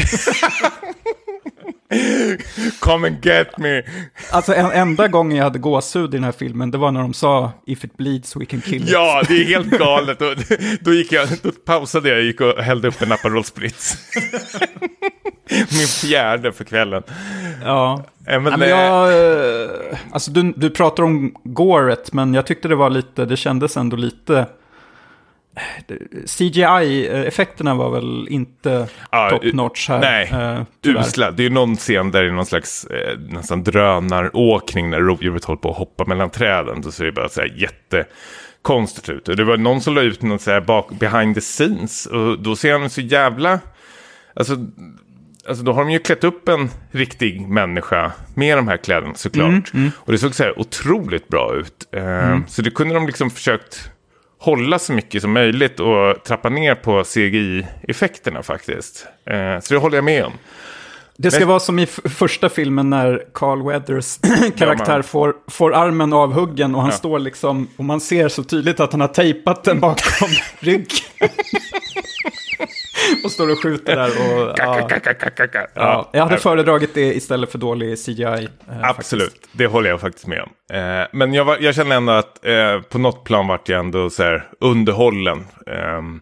[2.81, 3.83] Come and get me.
[4.31, 7.15] Alltså en, enda gången jag hade gåshud i den här filmen, det var när de
[7.15, 8.91] sa If it bleeds we can kill it.
[8.91, 10.19] Ja, det är helt galet.
[10.19, 10.35] Då,
[10.81, 13.97] då, gick jag, då pausade jag och gick och hällde upp en Aperol Spritz.
[15.51, 17.03] Min fjärde för kvällen.
[17.65, 18.05] Ja.
[18.27, 22.91] Men, men jag, eh, alltså du, du pratar om gåret, men jag tyckte det var
[22.91, 24.47] lite, det kändes ändå lite
[26.27, 30.01] CGI-effekterna var väl inte ah, top notch här.
[30.01, 30.33] Nej,
[30.87, 31.31] uh, usla.
[31.31, 35.61] Det är någon scen där det är någon slags eh, nästan drönaråkning när rovdjuret håller
[35.61, 36.81] på att hoppa mellan träden.
[36.81, 39.29] Då ser det bara så här jättekonstigt ut.
[39.29, 42.07] Och det var någon som la ut något så här bak, behind the scenes.
[42.07, 43.61] Och då ser han så jävla...
[44.35, 44.57] Alltså,
[45.49, 49.49] alltså då har de ju klätt upp en riktig människa med de här kläderna såklart.
[49.49, 49.91] Mm, mm.
[49.97, 51.89] Och det såg så här otroligt bra ut.
[51.97, 52.45] Uh, mm.
[52.49, 53.92] Så det kunde de liksom försökt
[54.43, 59.07] hålla så mycket som möjligt och trappa ner på CGI-effekterna faktiskt.
[59.27, 60.33] Eh, så det håller jag med om.
[61.17, 61.49] Det ska Men...
[61.49, 64.19] vara som i första filmen när Carl Weathers
[64.57, 66.97] karaktär ja, får, får armen avhuggen och han ja.
[66.97, 70.29] står liksom, och man ser så tydligt att han har tejpat den bakom
[70.59, 70.87] ryggen.
[73.25, 74.09] och står och skjuter där.
[74.09, 74.89] Och, ja,
[75.75, 78.25] ja, jag hade föredragit det istället för dålig CGI.
[78.25, 78.49] Eh,
[78.83, 79.49] Absolut, faktiskt.
[79.53, 80.77] det håller jag faktiskt med om.
[80.77, 84.11] Eh, men jag, var, jag känner ändå att eh, på något plan vart jag ändå
[84.11, 85.47] så här underhållen.
[85.67, 86.21] Ehm,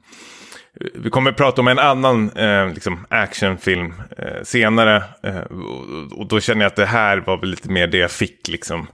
[0.95, 5.05] vi kommer att prata om en annan eh, liksom actionfilm eh, senare.
[5.23, 8.11] Eh, och, och, då känner jag att det här var väl lite mer det jag
[8.11, 8.87] fick liksom,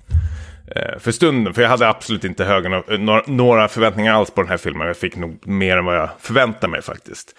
[0.77, 1.55] eh, för stunden.
[1.55, 4.87] För jag hade absolut inte höga, några, några förväntningar alls på den här filmen.
[4.87, 7.37] Jag fick nog mer än vad jag förväntade mig faktiskt.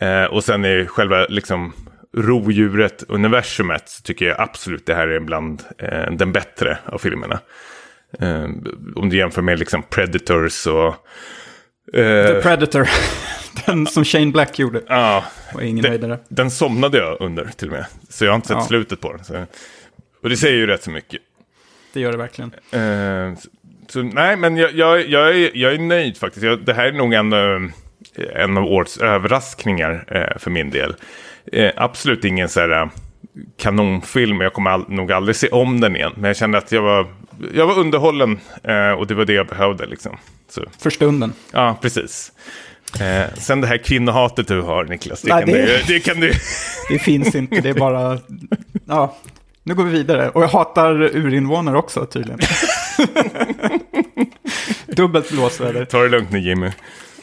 [0.00, 1.72] Eh, och sen är själva liksom,
[2.16, 7.40] rovdjuret, universumet, så tycker jag absolut det här är bland eh, den bättre av filmerna.
[8.20, 8.44] Eh,
[8.96, 10.94] om du jämför med liksom Predators och...
[11.96, 12.88] Eh, The Predator,
[13.66, 14.82] den som Shane Black gjorde.
[14.86, 15.24] Ja,
[15.98, 17.86] den, den somnade jag under till och med.
[18.08, 18.64] Så jag har inte sett ja.
[18.64, 19.24] slutet på den.
[19.24, 19.46] Så,
[20.22, 21.20] och det säger ju rätt så mycket.
[21.92, 22.54] Det gör det verkligen.
[22.70, 23.38] Eh,
[23.88, 26.44] så, nej, men jag, jag, jag, är, jag är nöjd faktiskt.
[26.44, 27.32] Jag, det här är nog en
[28.34, 30.94] en av årets överraskningar eh, för min del.
[31.52, 32.88] Eh, absolut ingen så här, eh,
[33.58, 36.12] kanonfilm, jag kommer all, nog aldrig se om den igen.
[36.16, 37.06] Men jag kände att jag var,
[37.54, 39.86] jag var underhållen eh, och det var det jag behövde.
[39.86, 40.16] Liksom.
[40.48, 40.62] Så.
[40.78, 41.32] För stunden.
[41.52, 42.32] Ja, precis.
[43.00, 46.20] Eh, sen det här kvinnohatet du har, Niklas, det, Nej, kan, det, du, det kan
[46.20, 46.32] du...
[46.88, 48.18] det finns inte, det är bara...
[48.86, 49.16] Ja,
[49.62, 50.30] nu går vi vidare.
[50.30, 52.40] Och jag hatar urinvånare också tydligen.
[54.86, 55.84] Dubbelt blåsväder.
[55.84, 56.70] Ta det lugnt nu Jimmy.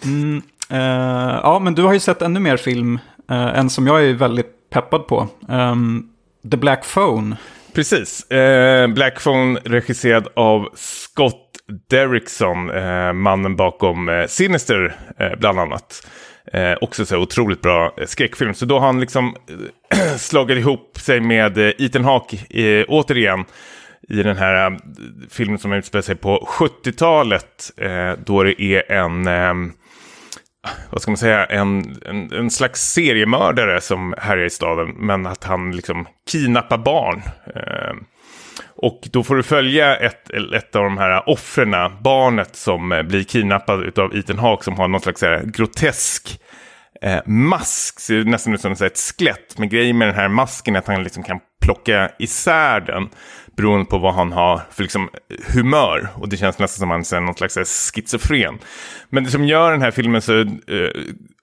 [0.04, 0.42] Mm,
[0.72, 3.00] Eh, ja, men du har ju sett ännu mer film,
[3.30, 5.28] eh, uh, en som jag är väldigt peppad på.
[5.48, 6.10] Um,
[6.52, 7.36] The Black Phone.
[7.76, 8.28] Precis.
[8.34, 11.46] Uh, Black Phone regisserad av Scott
[11.90, 14.96] Derrickson, uh, mannen bakom Sinister
[15.38, 16.08] bland annat.
[16.82, 18.54] också så otroligt bra skräckfilm.
[18.54, 19.36] Så då har han liksom
[20.18, 22.38] slagit ihop sig med Ethan Hawke
[22.88, 23.46] återigen
[24.10, 24.80] i den här
[25.30, 27.72] filmen som utspelar sig på 70-talet.
[28.26, 29.74] då det är en ehm,
[30.90, 34.90] vad ska man säga, en, en, en, slags seriemördare som härjar i staden.
[34.90, 37.22] Men att han liksom kidnappar barn.
[37.56, 37.94] Eh,
[38.82, 43.24] och då får du följa ett, ett av de här offren, barnet som eh, blir
[43.24, 46.40] kidnappad av Ethan Hawke som har någon slags här, grotesk
[47.02, 48.00] eh, mask.
[48.00, 49.58] Ser nästan ut som ett skelett.
[49.58, 53.10] Men grejen med den här masken är att han liksom kan plocka isär den
[53.60, 55.10] beroende på vad han har för liksom,
[55.54, 56.08] humör.
[56.16, 58.60] Och det känns nästan som att han är någon slags eh, schizofren.
[59.10, 60.90] Men det som gör den här filmen så uh,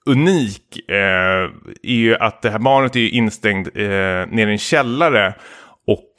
[0.05, 1.51] unik uh,
[1.83, 3.83] är ju att det här barnet är instängd uh,
[4.27, 5.33] nere i en källare.
[5.87, 6.13] Och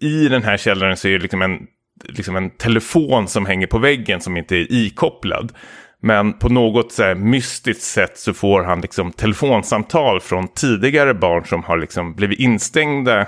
[0.00, 1.66] i den här källaren så är det liksom en,
[2.04, 5.52] liksom en telefon som hänger på väggen som inte är ikopplad.
[6.00, 11.64] Men på något så mystiskt sätt så får han liksom telefonsamtal från tidigare barn som
[11.64, 13.26] har liksom blivit instängda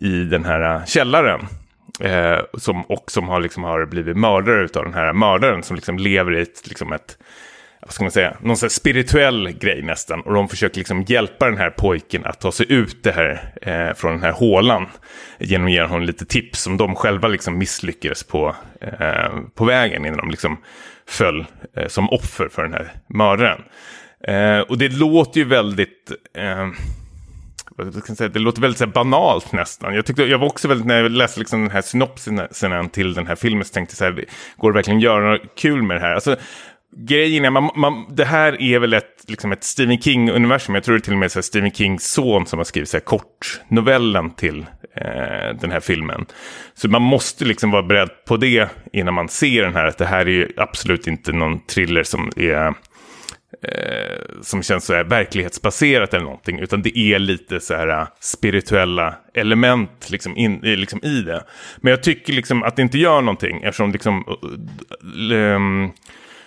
[0.00, 1.40] i den här äh, källaren.
[2.00, 5.98] Eh, som, och som har, liksom, har blivit mördare av den här mördaren som liksom
[5.98, 7.18] lever i ett, liksom ett
[7.84, 10.20] vad ska man säga, någon sån spirituell grej nästan.
[10.20, 13.94] Och de försöker liksom hjälpa den här pojken att ta sig ut det här, eh,
[13.94, 14.86] från den här hålan.
[15.38, 20.06] Genom att ge honom lite tips som de själva liksom misslyckades på, eh, på vägen
[20.06, 20.56] innan de liksom
[21.08, 21.44] föll
[21.76, 23.62] eh, som offer för den här mördaren.
[24.28, 26.68] Eh, och det låter ju väldigt eh,
[28.16, 29.94] säga, det låter väldigt så här, banalt nästan.
[29.94, 33.26] Jag, tyckte, jag var också väldigt, när jag läste liksom den här synopsen till den
[33.26, 34.24] här filmen, så tänkte jag så här,
[34.56, 36.14] går det verkligen att göra något kul med det här?
[36.14, 36.36] Alltså,
[36.96, 40.74] grejen är, man, man, det här är väl ett, liksom ett Stephen King-universum.
[40.74, 42.96] Jag tror det är till och med så Stephen Kings son som har skrivit så
[42.96, 46.26] här kortnovellen till eh, den här filmen.
[46.74, 49.86] Så man måste liksom vara beredd på det innan man ser den här.
[49.86, 52.74] Att det här är absolut inte någon thriller som är
[53.62, 56.58] eh, som känns så här verklighetsbaserat eller någonting.
[56.58, 61.44] Utan det är lite så här eh, spirituella element liksom, in, liksom i det.
[61.76, 64.24] Men jag tycker liksom att det inte gör någonting eftersom liksom,
[65.32, 65.92] um,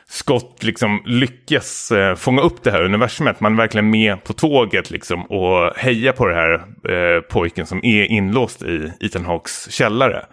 [0.10, 3.40] Scott liksom lyckas eh, fånga upp det här universumet.
[3.40, 6.54] Man är verkligen med på tåget liksom, och hejar på det här
[6.90, 10.26] eh, pojken som är inlåst i Ethan Hawks källare.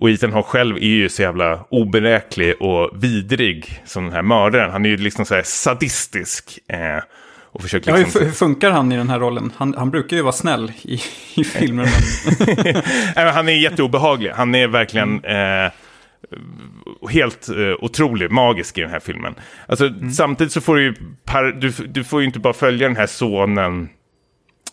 [0.00, 4.70] Och Ethan Hawke själv är ju så jävla oberäklig och vidrig som den här mördaren.
[4.70, 6.58] Han är ju liksom så här sadistisk.
[6.68, 7.02] Eh,
[7.52, 8.20] och försöker liksom...
[8.20, 9.52] Ja, hur funkar han i den här rollen?
[9.56, 11.00] Han, han brukar ju vara snäll i,
[11.34, 11.88] i filmer.
[13.14, 13.28] Men...
[13.34, 14.30] han är jätteobehaglig.
[14.30, 15.24] Han är verkligen...
[15.24, 15.72] Eh,
[17.10, 19.34] helt eh, otrolig, magisk i den här filmen.
[19.66, 20.10] Alltså, mm.
[20.10, 20.94] Samtidigt så får du ju,
[21.24, 23.88] par, du, du får ju inte bara följa den här sonen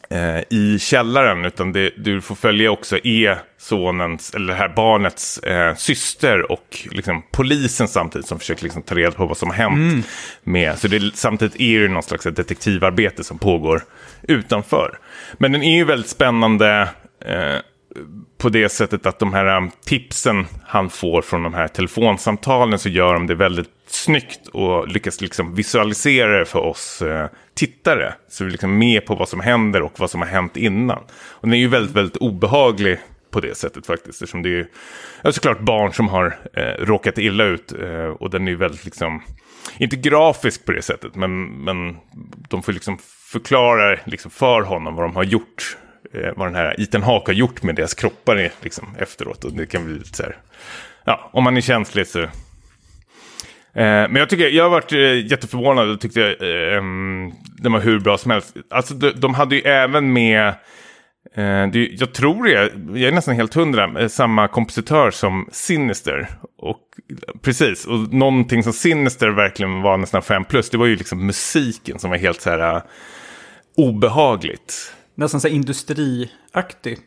[0.09, 5.75] eh, i källaren, utan det, du får följa också E-sonens, eller det här barnets eh,
[5.75, 9.93] syster och liksom, polisen samtidigt som försöker liksom, ta reda på vad som har hänt.
[9.93, 10.03] Mm.
[10.43, 10.79] Med.
[10.79, 13.83] Så det, samtidigt är det någon slags detektivarbete som pågår
[14.21, 14.99] utanför.
[15.37, 16.89] Men den är ju väldigt spännande.
[17.25, 17.59] Eh,
[18.37, 22.89] på det sättet att de här um, tipsen han får från de här telefonsamtalen så
[22.89, 28.13] gör de det väldigt snyggt och lyckas liksom visualisera det för oss eh, tittare.
[28.29, 30.99] Så vi är liksom med på vad som händer och vad som har hänt innan.
[31.09, 32.99] Och den är ju väldigt, väldigt obehaglig
[33.31, 34.21] på det sättet faktiskt.
[34.21, 34.67] Eftersom det är ju
[35.31, 37.73] såklart barn som har eh, råkat illa ut.
[37.81, 39.23] Eh, och den är ju väldigt liksom,
[39.77, 41.97] inte grafisk på det sättet, men, men
[42.49, 42.97] de får liksom
[43.31, 45.77] förklara liksom för honom vad de har gjort
[46.13, 49.43] eh, vad den här Ethan Hawke har gjort med deras kroppar liksom, efteråt.
[49.43, 50.37] Och det kan bli lite så här,
[51.03, 52.27] ja, om man är känslig så...
[53.77, 56.81] Eh, men jag tycker, jag har varit eh, jätteförvånad och tyckte eh,
[57.57, 58.55] den var hur bra som helst.
[58.69, 60.47] Alltså de, de hade ju även med,
[61.35, 62.51] eh, jag tror det,
[62.99, 66.29] jag är nästan helt hundra, samma kompositör som Sinister.
[66.57, 66.79] Och
[67.41, 71.99] precis, och någonting som Sinister verkligen var nästan 5 plus, det var ju liksom musiken
[71.99, 72.81] som var helt så här
[73.75, 76.97] obehagligt nästan så här industriaktig.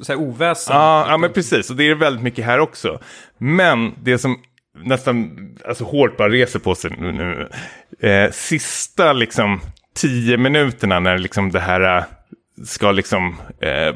[0.00, 0.76] Så här oväsen.
[0.76, 1.70] Ja, ja, men precis.
[1.70, 3.00] Och det är väldigt mycket här också.
[3.38, 4.40] Men det som
[4.74, 7.48] nästan alltså, hårt bara reser på sig nu.
[8.00, 9.60] Eh, sista liksom
[9.94, 12.04] tio minuterna när liksom det här
[12.64, 13.36] ska liksom...
[13.62, 13.94] Eh,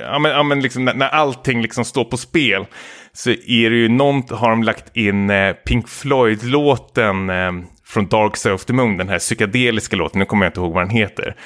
[0.00, 2.66] ja, men, ja, men liksom, när, när allting liksom står på spel
[3.12, 7.52] så är det ju något, har de lagt in eh, Pink Floyd-låten eh,
[7.84, 10.72] från Dark Side of the Moon, den här psykedeliska låten, nu kommer jag inte ihåg
[10.72, 11.36] vad den heter.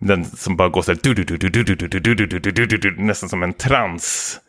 [0.00, 0.98] Den som bara går så här,
[3.00, 4.40] nästan som en trans.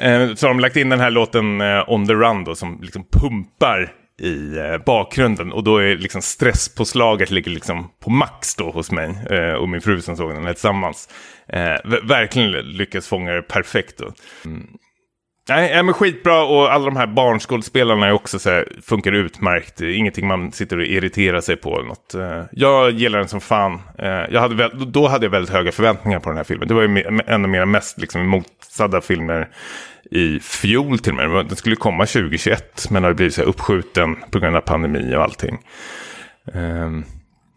[0.00, 2.78] Eh, så har de lagt in den här låten eh, On the Run då, som
[2.82, 5.52] liksom pumpar i eh, bakgrunden.
[5.52, 9.14] Och då är liksom stresspåslaget ligger liksom på max då hos mig
[9.56, 11.08] och min fru som såg den tillsammans.
[12.02, 13.98] verkligen lyckas fånga det perfekt.
[13.98, 14.12] Då.
[14.44, 14.66] Mm.
[15.48, 19.80] Nej, men skitbra och alla de här barnskådespelarna är också så här, funkar utmärkt.
[19.80, 22.14] Ingenting man sitter och irriterar sig på eller något.
[22.14, 23.80] Eh, jag gillar den som fan.
[23.98, 26.68] Eh, jag hade, då hade jag väldigt höga förväntningar på den här filmen.
[26.68, 29.48] Det var ju en av mina mest liksom, motsatta filmer
[30.10, 31.46] i fjol till och med.
[31.46, 35.22] Den skulle komma 2021 men har blivit så här uppskjuten på grund av pandemi och
[35.22, 35.58] allting.
[36.54, 36.90] Eh,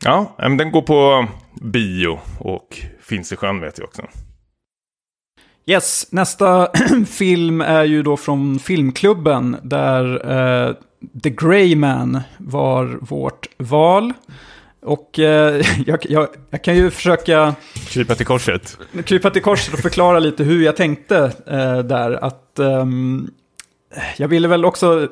[0.04, 1.28] ja, men den går på
[1.62, 4.02] bio och finns i sjön vet jag också.
[5.70, 6.70] Yes, nästa
[7.08, 10.76] film är ju då från Filmklubben där uh,
[11.24, 14.14] The Grey Man var vårt val.
[14.82, 15.26] Och uh,
[15.86, 17.56] jag, jag, jag, kan ju försöka...
[17.88, 18.78] Krypa till korset.
[19.06, 22.24] Krypa till korset och förklara lite hur jag tänkte uh, där.
[22.24, 23.32] Att um,
[24.18, 25.08] jag ville väl också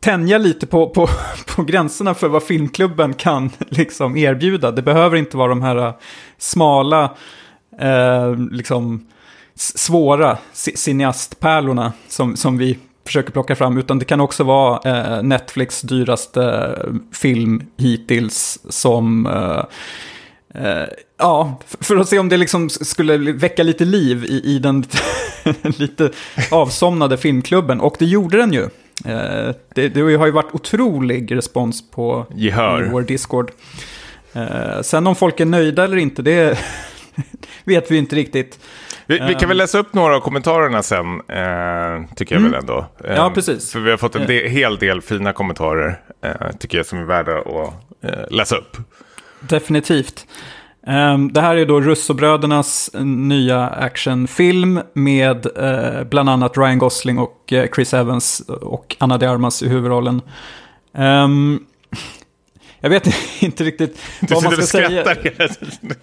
[0.00, 1.08] tänja lite på, på,
[1.56, 4.70] på gränserna för vad filmklubben kan liksom erbjuda.
[4.70, 5.92] Det behöver inte vara de här
[6.38, 7.16] smala,
[8.50, 9.06] liksom
[9.56, 15.80] svåra cineastpärlorna som, som vi försöker plocka fram, utan det kan också vara eh, Netflix
[15.80, 19.26] dyraste eh, film hittills som...
[19.26, 19.64] Eh,
[20.64, 20.86] eh,
[21.18, 24.84] ja, för att se om det liksom skulle väcka lite liv i, i den
[25.78, 26.10] lite
[26.50, 27.80] avsomnade filmklubben.
[27.80, 28.62] Och det gjorde den ju.
[29.04, 32.88] Eh, det, det, har ju varit otrolig respons på Gehör.
[32.92, 33.50] vår Discord.
[34.82, 36.58] Sen om folk är nöjda eller inte, det
[37.64, 38.58] vet vi inte riktigt.
[39.06, 42.52] Vi, vi, kan väl läsa upp några av kommentarerna sen, eh, tycker jag mm.
[42.52, 42.86] väl ändå.
[43.04, 43.72] Eh, ja, precis.
[43.72, 47.04] För vi har fått en del, hel del fina kommentarer, eh, tycker jag, som är
[47.04, 47.74] värda att
[48.04, 48.76] eh, läsa upp.
[49.40, 50.26] Definitivt.
[50.86, 57.52] Um, det här är då Russobrödernas nya actionfilm med uh, bland annat Ryan Gosling och
[57.74, 60.22] Chris Evans och Anna de Armas i huvudrollen.
[62.80, 63.06] Jag vet
[63.42, 65.04] inte riktigt du vad man ska säga.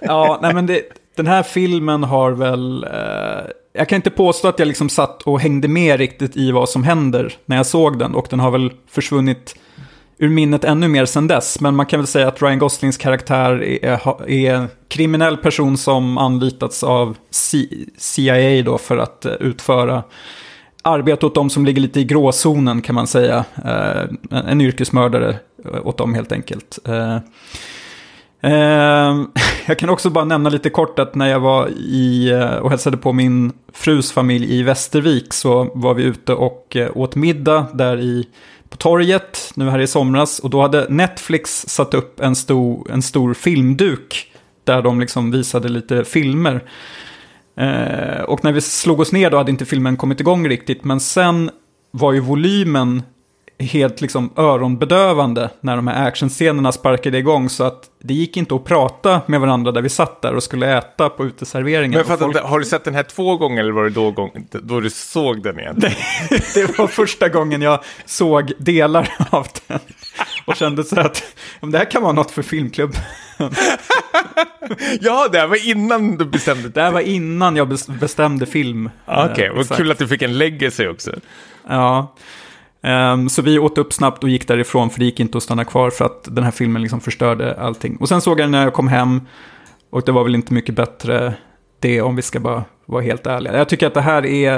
[0.02, 0.82] Ja, nej men det,
[1.16, 2.84] den här filmen har väl...
[2.84, 6.70] Eh, jag kan inte påstå att jag liksom satt och hängde med riktigt i vad
[6.70, 8.16] som händer när jag såg den.
[8.16, 9.56] Och den har väl försvunnit
[10.18, 11.62] ur minnet ännu mer sedan dess.
[11.62, 16.18] Men man kan väl säga att Ryan Goslings karaktär är, är en kriminell person som
[16.18, 17.18] anlitats av
[17.98, 20.04] CIA då för att eh, utföra
[20.82, 23.46] arbete åt de som ligger lite i gråzonen kan man säga.
[23.66, 26.80] Eh, en yrkesmördare eh, åt dem helt enkelt.
[28.44, 29.28] Ehm,
[29.68, 32.98] jag kan också bara nämna lite kort att när jag var i eh, och hälsade
[32.98, 38.00] på min frus familj i Västervik så var vi ute och eh, åt middag där
[38.00, 38.28] i
[38.70, 40.40] på torget nu här i somras.
[40.40, 44.32] Och då hade Netflix satt upp en stor, en stor filmduk
[44.64, 46.64] där de liksom visade lite filmer.
[47.58, 50.84] Ehm, och när vi slog oss ner då hade inte filmen kommit igång riktigt.
[50.84, 51.50] Men sen
[51.92, 53.04] var ju volymen
[53.60, 57.50] helt liksom öronbedövande när de här actionscenerna sparkade igång.
[57.50, 60.78] Så att det gick inte att prata med varandra där vi satt där och skulle
[60.78, 61.98] äta på uteserveringen.
[61.98, 62.38] Men fattar, folk...
[62.38, 65.44] har du sett den här två gånger eller var det då, gång, då du såg
[65.44, 65.76] den igen?
[66.54, 69.80] det var första gången jag såg delar av den.
[70.46, 71.24] Och kände så att
[71.60, 73.02] om det här kan vara något för filmklubben.
[75.02, 76.70] ja, det här var innan du bestämde.
[76.70, 78.90] Det här var innan jag bestämde film.
[79.06, 81.12] Okej, okay, vad kul att du fick en legacy också.
[81.68, 82.16] Ja.
[82.88, 85.66] Um, så vi åt upp snabbt och gick därifrån för det gick inte att stanna
[85.66, 87.98] kvar för att den här filmen liksom förstörde allting.
[87.98, 89.22] Och sen såg jag den när jag kom hem
[89.90, 91.34] och det var väl inte mycket bättre
[91.80, 93.58] det om vi ska bara vara helt ärliga.
[93.58, 94.56] Jag tycker att det här är...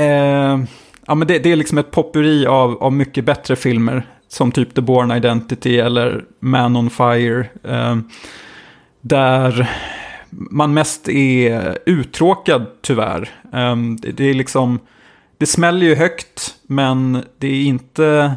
[0.00, 0.64] Uh,
[1.06, 4.06] ja, men det, det, är liksom ett popperi av, av mycket bättre filmer.
[4.28, 7.46] Som typ The Born Identity eller Man on Fire.
[7.68, 7.98] Uh,
[9.00, 9.70] där
[10.30, 13.30] man mest är uttråkad tyvärr.
[13.52, 14.78] Um, det, det är liksom
[15.38, 18.36] det smäller ju högt, men det är inte,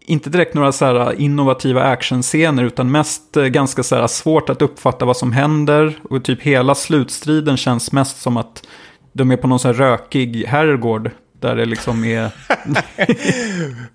[0.00, 4.62] inte direkt några så här innovativa actionscener, utan mest eh, ganska så här svårt att
[4.62, 5.98] uppfatta vad som händer.
[6.10, 8.66] Och typ hela slutstriden känns mest som att
[9.12, 11.10] de är på någon så här rökig herrgård.
[11.40, 12.30] Där det liksom är...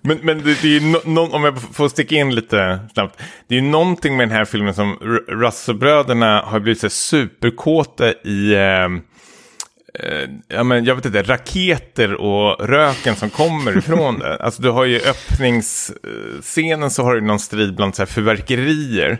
[0.00, 3.20] men men det, det är ju no, no, om jag får sticka in lite snabbt.
[3.46, 4.96] Det är ju någonting med den här filmen som
[5.28, 8.54] Russell-bröderna har blivit så superkåta i...
[8.54, 8.88] Eh,
[10.48, 14.36] ja, men jag vet inte, raketer och röken som kommer ifrån det.
[14.40, 19.18] Alltså du har ju öppningsscenen så har du någon strid bland så här fyrverkerier.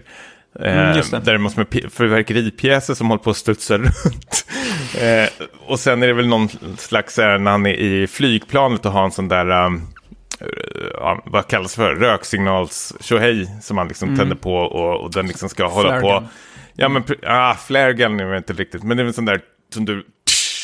[0.60, 4.46] Mm, eh, där det måste med fyrverkeripjäser som håller på att studsa runt.
[5.00, 6.48] eh, och sen är det väl någon
[6.78, 9.86] slags, när han är i flygplanet och har en sån där, um,
[11.24, 12.92] vad kallas för, röksignals
[13.62, 14.18] som man liksom mm.
[14.18, 16.24] tänder på och, och den liksom ska hålla på.
[16.74, 19.40] Ja men, ah, flare gun är inte riktigt, men det är en sån där
[19.74, 20.06] som du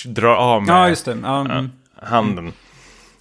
[0.04, 1.18] drar av med ja, just det.
[1.22, 1.70] Ja, mm.
[2.02, 2.52] handen.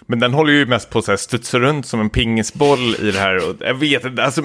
[0.06, 3.50] Men den håller ju mest på att studsa runt som en pingisboll i det här.
[3.50, 4.42] Och jag vet inte, alltså,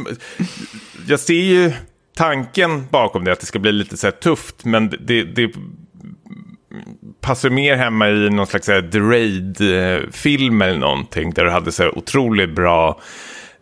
[1.07, 1.73] jag ser ju
[2.17, 5.53] tanken bakom det, att det ska bli lite så här tufft, men det, det
[7.21, 11.99] passar mer hemma i någon slags The Raid-film eller någonting, där du hade så här
[11.99, 13.01] otroligt bra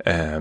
[0.07, 0.40] eh,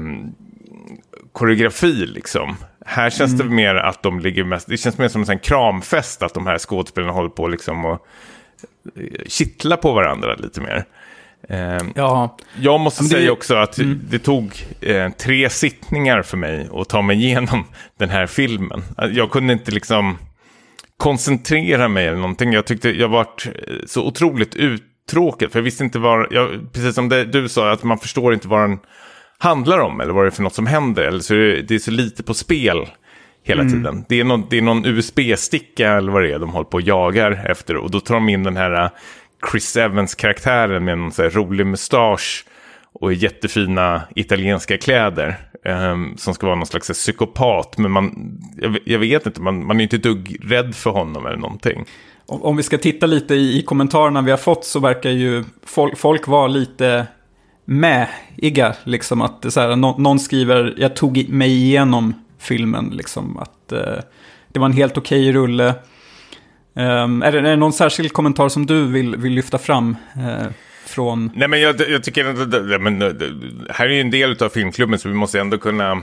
[1.32, 2.56] koreografi liksom.
[2.88, 3.48] Här känns mm.
[3.48, 6.58] det mer att de ligger mest, det känns mer som en kramfest att de här
[6.58, 8.08] skådespelarna håller på liksom och
[8.96, 10.86] eh, kittla på varandra lite mer.
[11.50, 12.38] Eh, ja.
[12.62, 13.10] Jag måste det...
[13.10, 14.02] säga också att mm.
[14.10, 17.66] det tog eh, tre sittningar för mig att ta mig igenom
[18.00, 18.84] den här filmen.
[19.12, 20.18] Jag kunde inte liksom
[20.98, 22.54] koncentrera mig eller någonting.
[22.54, 25.52] Jag tyckte jag varit eh, så otroligt uttråkad.
[25.52, 28.48] För jag visste inte vad, jag, precis som det, du sa, att man förstår inte
[28.48, 28.80] vad den
[29.38, 31.04] handlar om eller vad det är för något som händer.
[31.04, 32.88] Eller så är det, det är så lite på spel
[33.44, 33.74] hela mm.
[33.74, 34.06] tiden.
[34.10, 36.82] Det är, någon, det är någon USB-sticka eller vad det är de håller på och
[36.82, 37.76] jagar efter.
[37.76, 38.90] Och då tar de in den här äh,
[39.52, 42.46] Chris Evans-karaktären med så här rolig mustasch
[42.94, 45.36] och jättefina italienska kläder.
[45.66, 47.78] Um, som ska vara någon slags psykopat.
[47.78, 51.38] Men man, jag, jag vet inte, man, man är inte dugg rädd för honom eller
[51.38, 51.86] någonting.
[52.26, 55.98] Om vi ska titta lite i, i kommentarerna vi har fått så verkar ju folk,
[55.98, 57.08] folk vara lite
[57.66, 58.76] mäiga.
[58.84, 62.90] Liksom att så här, no, någon skriver, jag tog mig igenom filmen.
[62.94, 64.04] Liksom, att eh,
[64.48, 65.74] det var en helt okej okay rulle.
[66.74, 69.96] Um, är, det, är det någon särskild kommentar som du vill, vill lyfta fram?
[70.16, 70.48] Eh,
[70.86, 71.32] från...
[71.36, 73.10] Nej men jag, jag tycker att det, men, eh,
[73.70, 76.02] här är ju en del av filmklubben så vi måste ändå kunna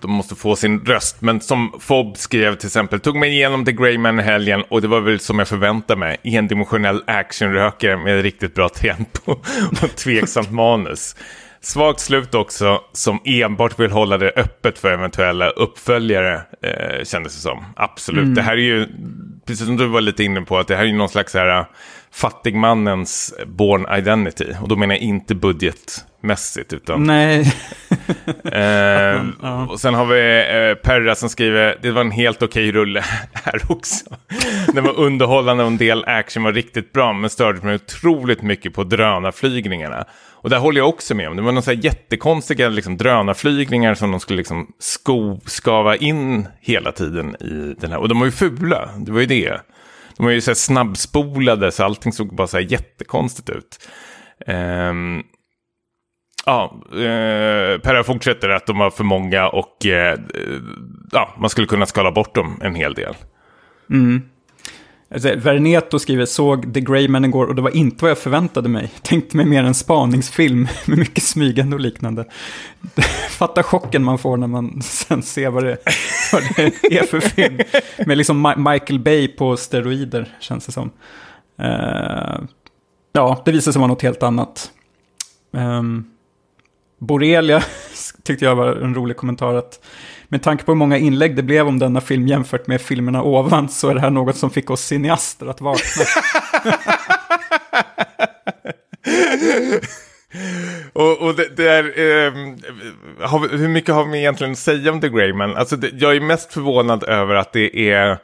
[0.00, 1.20] de måste få sin röst.
[1.20, 4.88] Men som Fob skrev till exempel, tog mig igenom The Grey Man helgen och det
[4.88, 6.16] var väl som jag förväntade mig.
[6.22, 9.32] Endimensionell actionrökare med riktigt bra tempo
[9.82, 11.16] och tveksamt manus.
[11.64, 17.40] Svagt slut också, som enbart vill hålla det öppet för eventuella uppföljare, eh, kändes det
[17.40, 17.64] som.
[17.76, 18.22] Absolut.
[18.22, 18.34] Mm.
[18.34, 18.86] Det här är ju
[19.46, 21.58] precis som du var lite inne på, att det här är ju någon slags här,
[21.58, 21.66] uh,
[22.12, 24.46] fattigmannens born identity.
[24.60, 27.04] Och då menar jag inte budgetmässigt, utan...
[27.04, 27.40] Nej.
[28.44, 30.38] eh, och sen har vi
[30.70, 34.04] eh, Perra som skriver, det var en helt okej rulle här också.
[34.74, 38.74] Den var underhållande och en del action var riktigt bra, men störde mig otroligt mycket
[38.74, 40.04] på drönarflygningarna.
[40.42, 41.36] Och där håller jag också med om.
[41.36, 47.36] Det var några jättekonstiga liksom, drönarflygningar som de skulle liksom sko, skava in hela tiden
[47.36, 47.98] i den här.
[47.98, 49.60] Och de var ju fula, det var ju det.
[50.22, 53.88] De var ju så här snabbspolade så allting såg bara så här jättekonstigt ut.
[54.46, 55.22] Um,
[56.46, 60.18] ja, eh, Perra fortsätter att de var för många och eh,
[61.12, 63.14] ja, man skulle kunna skala bort dem en hel del.
[63.90, 64.22] Mm.
[65.12, 68.68] Alltså, Verneto skriver, såg The Grey Man igår och det var inte vad jag förväntade
[68.68, 68.90] mig.
[69.02, 72.24] Tänkte mig mer en spaningsfilm med mycket smygande och liknande.
[73.30, 75.76] Fatta chocken man får när man sen ser vad det,
[76.32, 77.58] vad det är för film.
[78.06, 80.90] Med liksom Michael Bay på steroider, känns det som.
[81.62, 82.44] Uh,
[83.12, 84.70] ja, det visar sig vara något helt annat.
[85.50, 86.04] Um,
[86.98, 87.62] Borrelia
[88.22, 89.54] tyckte jag var en rolig kommentar.
[89.54, 89.84] att
[90.28, 93.68] med tanke på hur många inlägg det blev om denna film jämfört med filmerna ovan
[93.68, 96.04] så är det här något som fick oss cineaster att vakna.
[100.92, 102.32] och, och det, det är, eh,
[103.28, 105.56] har, hur mycket har vi egentligen att säga om The Greyman?
[105.56, 108.16] Alltså det, jag är mest förvånad över att det är eh,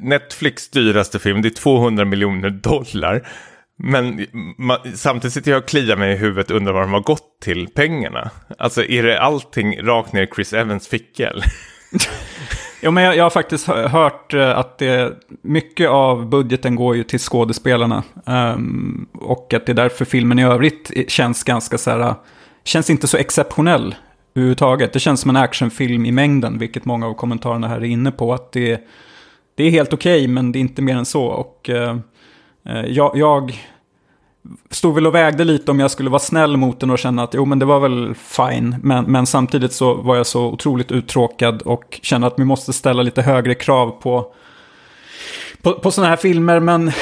[0.00, 3.28] Netflix dyraste film, det är 200 miljoner dollar.
[3.76, 4.26] Men
[4.58, 7.40] man, samtidigt sitter jag och kliar mig i huvudet och undrar vad de har gått
[7.40, 8.30] till pengarna.
[8.58, 11.32] Alltså är det allting rakt ner i Chris Evans ficka?
[12.82, 17.04] jo, men jag, jag, har faktiskt hört eh, att det, mycket av budgeten går ju
[17.04, 18.02] till skådespelarna.
[18.26, 22.16] Um, och att det är därför filmen i övrigt känns ganska så här, eh,
[22.64, 23.94] känns inte så exceptionell
[24.34, 24.92] överhuvudtaget.
[24.92, 28.34] Det känns som en actionfilm i mängden, vilket många av kommentarerna här är inne på.
[28.34, 28.80] Att det,
[29.54, 31.24] det är helt okej, okay, men det är inte mer än så.
[31.24, 31.70] Och...
[31.72, 31.96] Uh,
[32.68, 33.52] Eh, jag, jag
[34.70, 37.34] stod väl och vägde lite om jag skulle vara snäll mot den och känna att
[37.34, 38.76] jo men det var väl fine.
[38.82, 43.02] Men, men samtidigt så var jag så otroligt uttråkad och kände att vi måste ställa
[43.02, 44.32] lite högre krav på,
[45.62, 46.60] på, på sådana här filmer.
[46.60, 46.92] Men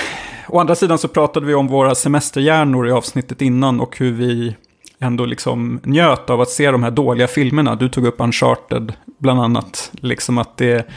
[0.49, 4.57] å andra sidan så pratade vi om våra semesterhjärnor i avsnittet innan och hur vi
[4.99, 7.75] ändå liksom njöt av att se de här dåliga filmerna.
[7.75, 9.91] Du tog upp Uncharted bland annat.
[10.01, 10.89] Liksom att det,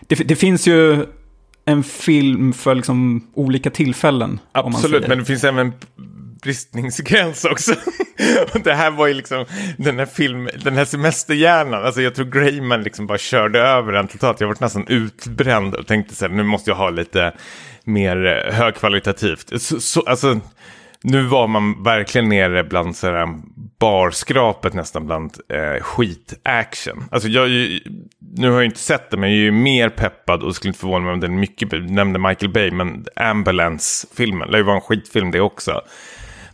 [0.00, 1.06] det, det finns ju
[1.64, 4.40] en film för liksom olika tillfällen.
[4.52, 5.72] Absolut, men det finns även
[6.42, 7.74] bristningsgräns också.
[8.64, 9.44] det här var ju liksom
[9.78, 11.84] den här film, den här semesterhjärnan.
[11.84, 14.40] Alltså jag tror Grayman liksom bara körde över den totalt.
[14.40, 17.32] Jag var nästan utbränd och tänkte så här, nu måste jag ha lite
[17.84, 19.62] mer eh, högkvalitativt.
[19.62, 20.40] Så, så, alltså,
[21.02, 23.28] nu var man verkligen nere bland sådär
[23.78, 27.04] barskrapet nästan bland eh, skitaction.
[27.10, 27.50] Alltså jag,
[28.36, 30.80] nu har jag inte sett det men jag är ju mer peppad och skulle inte
[30.80, 35.30] förvåna mig om den mycket, du nämnde Michael Bay, men Ambulance-filmen ju vara en skitfilm
[35.30, 35.80] det också.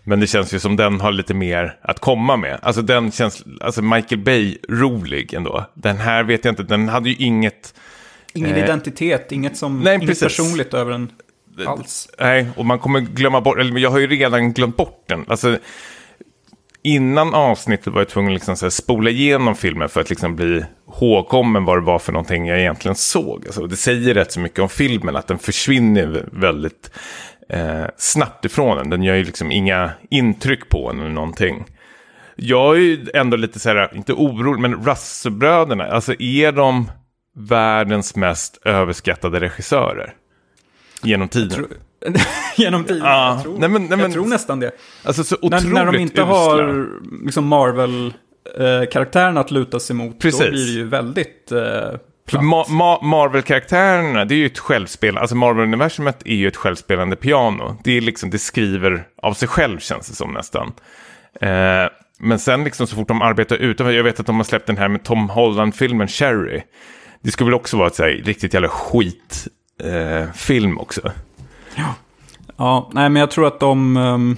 [0.05, 2.59] Men det känns ju som den har lite mer att komma med.
[2.63, 5.67] Alltså den känns, alltså Michael Bay rolig ändå.
[5.75, 7.75] Den här vet jag inte, den hade ju inget...
[8.35, 11.11] Ingen eh, identitet, inget som, nej, inget personligt över den
[11.67, 12.09] alls.
[12.19, 15.25] Nej, och man kommer glömma bort, eller jag har ju redan glömt bort den.
[15.29, 15.59] Alltså,
[16.83, 20.65] innan avsnittet var jag tvungen att liksom, så spola igenom filmen för att liksom, bli
[20.87, 23.47] hågkommen vad det var för någonting jag egentligen såg.
[23.47, 26.91] Alltså, det säger rätt så mycket om filmen, att den försvinner väldigt
[27.49, 28.91] eh, snabbt ifrån en.
[28.91, 31.65] Den gör ju liksom inga intryck på en eller någonting.
[32.37, 36.91] Jag är ju ändå lite så här, inte orolig, men Russellbröderna, alltså är de
[37.37, 40.15] världens mest överskattade regissörer?
[41.03, 41.67] Genom tiden.
[42.57, 43.03] genom tiden.
[43.05, 43.35] Ja.
[43.35, 44.71] Jag, tror, nej, men, nej, men, jag tror nästan det.
[45.05, 46.25] Alltså, så när, när de inte usla.
[46.25, 46.87] har
[47.25, 50.41] liksom Marvel-karaktären att luta sig mot, Precis.
[50.41, 51.53] då blir det ju väldigt...
[51.53, 51.91] Eh,
[52.41, 57.77] Ma Ma Marvel-karaktärerna, det är ju ett självspelande, alltså Marvel-universumet är ju ett självspelande piano.
[57.85, 60.73] Det är liksom, det skriver av sig själv känns det som nästan.
[61.41, 61.89] Eh,
[62.19, 64.77] men sen liksom så fort de arbetar utanför, jag vet att de har släppt den
[64.77, 66.63] här med Tom Holland-filmen Cherry.
[67.23, 69.49] Det skulle väl också vara ett så här, riktigt jävla skit
[69.79, 71.13] eh, film också.
[71.77, 71.95] Ja.
[72.57, 74.37] ja, nej men jag tror att de, um,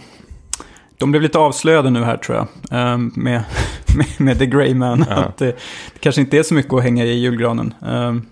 [0.98, 2.48] de blev lite avslöjade nu här tror jag.
[2.94, 3.44] Um, med,
[3.96, 5.04] med, med, The Grey Man.
[5.08, 5.14] Ja.
[5.14, 5.46] Att det,
[5.92, 7.74] det, kanske inte är så mycket att hänga i julgranen.
[7.80, 8.26] Um,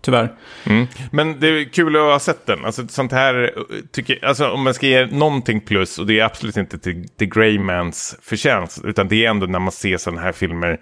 [0.00, 0.32] tyvärr.
[0.64, 0.86] Mm.
[1.10, 2.64] Men det är kul att ha sett den.
[2.64, 3.54] Alltså, sånt här,
[3.92, 7.26] tycker, alltså, om man ska ge någonting plus, och det är absolut inte till The
[7.26, 10.80] Greymans förtjänst, utan det är ändå när man ser sådana här filmer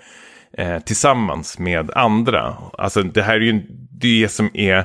[0.58, 2.56] eh, tillsammans med andra.
[2.78, 4.84] Alltså det här är ju det som är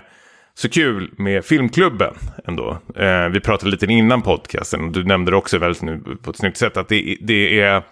[0.58, 2.14] så kul med filmklubben
[2.46, 2.78] ändå.
[2.96, 6.38] Eh, vi pratade lite innan podcasten och du nämnde det också väldigt nu på ett
[6.38, 7.84] snyggt sätt att det, det, är,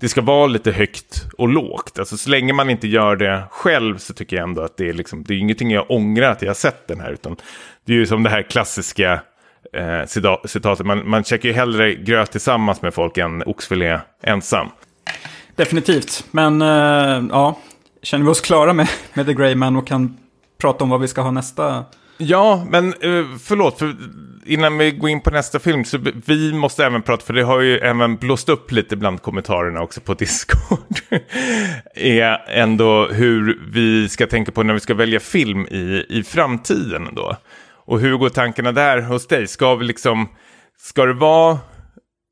[0.00, 1.98] det ska vara lite högt och lågt.
[1.98, 4.92] Alltså så länge man inte gör det själv så tycker jag ändå att det är
[4.92, 7.10] liksom, det är ingenting jag ångrar att jag har sett den här.
[7.10, 7.36] Utan
[7.84, 9.20] det är ju som det här klassiska
[9.72, 10.06] eh,
[10.44, 14.68] citatet, man, man käkar ju hellre gröt tillsammans med folk än oxfilé ensam.
[15.56, 17.58] Definitivt, men eh, ja,
[18.02, 20.16] känner vi oss klara med, med The Grey Man och kan
[20.60, 21.84] prata om vad vi ska ha nästa
[22.18, 23.96] Ja, men eh, förlåt, för
[24.46, 27.60] innan vi går in på nästa film så vi måste även prata, för det har
[27.60, 30.98] ju även blåst upp lite bland kommentarerna också på Discord.
[31.94, 37.08] är ändå hur vi ska tänka på när vi ska välja film i, i framtiden
[37.12, 37.36] då.
[37.70, 39.46] Och hur går tankarna där hos dig?
[39.46, 40.28] Ska vi liksom,
[40.78, 41.58] ska det vara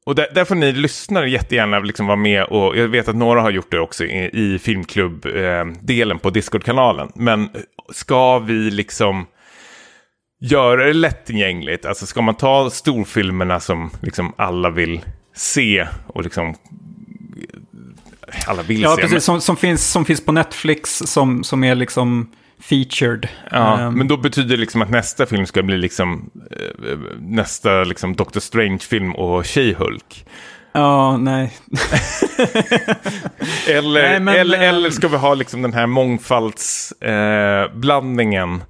[0.06, 3.40] och där, där får ni lyssnare jättegärna liksom vara med och jag vet att några
[3.40, 7.12] har gjort det också i, i filmklubb-delen eh, på Discord-kanalen.
[7.14, 7.48] Men
[7.92, 9.26] ska vi liksom
[10.40, 11.86] göra det lättillgängligt?
[11.86, 15.00] Alltså ska man ta storfilmerna som liksom alla vill
[15.34, 16.54] se och liksom
[18.46, 19.00] alla vill ja, se.
[19.00, 19.24] Ja, precis.
[19.24, 22.30] Som, som, finns, som finns på Netflix som, som är liksom
[22.60, 23.28] featured.
[23.50, 26.30] Ja, um, men då betyder det liksom att nästa film ska bli liksom
[26.82, 30.26] uh, nästa liksom Doctor Strange-film och She-Hulk.
[30.72, 31.52] Ja, nej.
[33.68, 34.68] eller, nej, men, eller, äh...
[34.68, 38.62] eller ska vi ha liksom den här mångfaldsblandningen um,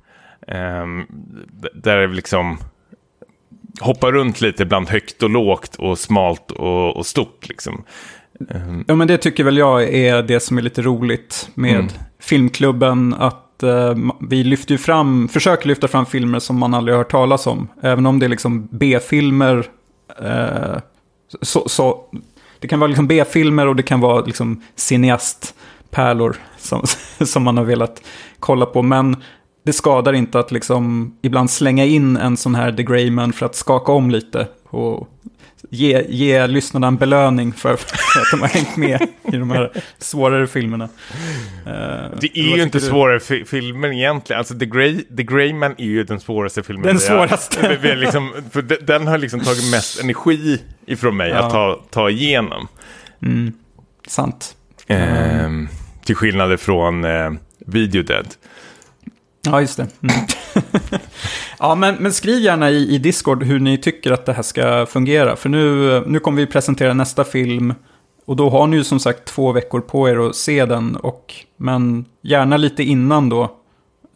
[1.75, 2.59] där det liksom
[3.81, 7.85] hoppar runt lite bland högt och lågt och smalt och, och stort liksom.
[8.51, 8.85] Um.
[8.89, 11.89] Ja, men det tycker väl jag är det som är lite roligt med mm.
[12.21, 13.15] filmklubben.
[13.15, 17.11] Att uh, vi lyfter ju fram, försöker lyfta fram filmer som man aldrig har hört
[17.11, 17.69] talas om.
[17.81, 19.57] Även om det är liksom B-filmer.
[20.23, 20.79] Uh,
[21.43, 22.05] så, så,
[22.61, 26.83] det kan vara liksom B-filmer och det kan vara liksom cineastpärlor som,
[27.27, 28.03] som man har velat
[28.41, 28.83] kolla på.
[28.83, 29.17] Men
[29.67, 33.55] det skadar inte att liksom ibland slänga in en sån här The Greyman för att
[33.55, 34.49] skaka om lite.
[34.65, 35.09] Och
[35.71, 39.73] ge, ge lyssnarna en belöning för, för, att de har hängt med i de här
[39.99, 40.85] svårare filmerna.
[40.85, 41.71] Uh,
[42.21, 42.85] det är ju inte du?
[42.85, 44.39] svårare fi filmer egentligen.
[44.39, 46.87] Alltså The, Grey, The Greyman är ju den svåraste filmen.
[46.87, 47.79] Den svåraste.
[47.83, 51.37] Vi, liksom, för den har liksom tagit mest energi ifrån mig ja.
[51.37, 52.69] att ta, ta igenom.
[53.23, 53.53] Mm.
[54.07, 54.55] Sant.
[54.91, 55.69] Uh,
[56.05, 58.27] till skillnad från uh, Video Dead.
[59.47, 59.87] Ja, just det.
[60.03, 60.17] Mm.
[61.59, 64.87] ja, men, men, skriv gärna i, i, Discord hur ni tycker att det här ska
[64.87, 65.37] fungera.
[65.37, 67.75] För nu, nu kommer vi presentera nästa film.
[68.25, 70.97] Och då har ni ju som sagt två veckor på er att se den.
[70.97, 73.43] Och, men gärna lite innan då.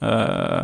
[0.02, 0.62] Uh,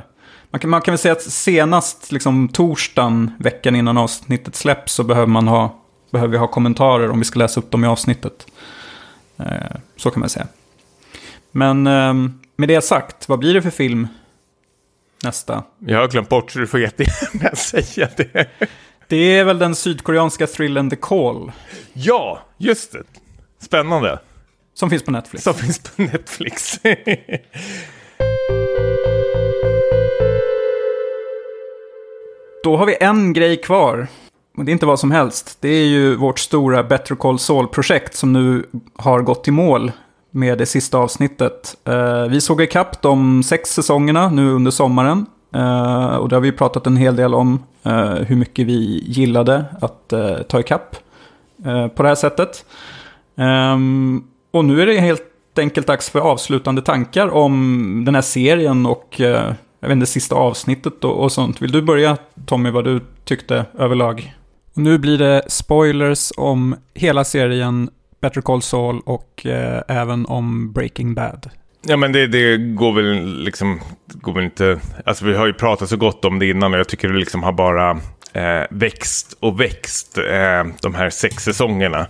[0.51, 5.05] man, kan, man kan väl säga att senast liksom, torsdagen, veckan innan avsnittet släpps, så
[5.05, 5.78] behöver, man ha,
[6.10, 8.47] behöver vi ha kommentarer om vi ska läsa upp dem i avsnittet.
[9.40, 9.47] Uh,
[9.97, 10.47] så kan man säga.
[11.51, 14.09] Men uh, med det sagt, vad blir det för film
[15.22, 15.64] nästa.
[15.78, 18.48] Jag har glömt bort så du får jättegärna säga det.
[19.09, 21.52] Det är väl den sydkoreanska thrillern The Call.
[21.93, 23.02] Ja, just det.
[23.62, 24.18] Spännande.
[24.74, 25.44] Som finns på Netflix.
[25.44, 26.80] Som finns på Netflix.
[32.64, 34.06] Då har vi en grej kvar.
[34.56, 35.59] Och det är inte vad som helst.
[35.60, 38.66] Det är ju vårt stora Better Call Saul-projekt som nu
[38.97, 39.93] har gått i mål
[40.37, 41.77] med det sista avsnittet.
[41.85, 45.27] Eh, vi såg ikapp de sex säsongerna nu under sommaren.
[45.55, 49.65] Eh, och det har vi pratat en hel del om eh, hur mycket vi gillade
[49.81, 50.13] att
[50.49, 50.97] ta ikapp
[51.95, 52.65] på det här sättet.
[53.37, 55.23] Ehm, och nu är det helt
[55.59, 59.15] enkelt dags för avslutande tankar om den här serien och
[59.81, 61.63] jag vet inte, sista avsnittet och, och sånt.
[61.63, 64.35] Vill du börja Tommy vad du tyckte överlag?
[64.75, 67.91] Nu blir det spoilers om hela serien
[68.27, 71.51] Better Call Saul och eh, även om Breaking Bad.
[71.89, 75.89] Ja men det, det, går väl liksom, går väl inte, alltså vi har ju pratat
[75.89, 77.90] så gott om det innan och jag tycker det liksom har bara
[78.32, 82.07] eh, växt och växt eh, de här sex säsongerna.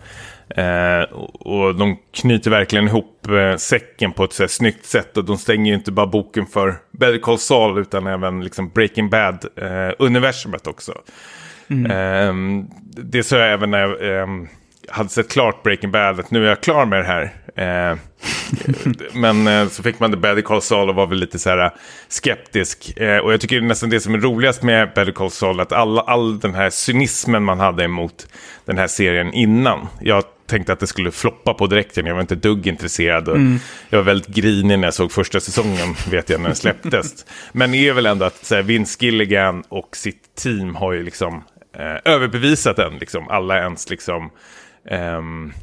[0.48, 1.02] Eh,
[1.32, 5.38] och de knyter verkligen ihop eh, säcken på ett så här, snyggt sätt och de
[5.38, 10.70] stänger ju inte bara boken för Better Call Saul utan även liksom Breaking Bad-universumet eh,
[10.70, 10.92] också.
[11.68, 11.90] Mm.
[11.90, 14.48] Eh, det sa jag även när jag ehm,
[14.88, 17.32] hade sett klart Breaking Bad, att nu är jag klar med det här.
[17.56, 17.98] Eh,
[19.12, 21.64] men eh, så fick man The Better Call Saul och var väl lite så här
[21.64, 21.70] eh,
[22.08, 22.96] skeptisk.
[22.96, 25.98] Eh, och jag tycker nästan det som är roligast med Better Call Saul, att all,
[25.98, 28.28] all den här cynismen man hade emot
[28.64, 29.88] den här serien innan.
[30.00, 33.28] Jag tänkte att det skulle floppa på direkten, jag var inte dugg intresserad.
[33.28, 33.58] Mm.
[33.88, 37.26] Jag var väldigt grinig när jag såg första säsongen, vet jag, när den släpptes.
[37.52, 41.02] men det är väl ändå att så här, Vince Gilligan och sitt team har ju
[41.02, 41.44] liksom
[41.78, 43.28] eh, överbevisat den, liksom.
[43.28, 44.30] Alla ens liksom
[44.90, 45.22] eh,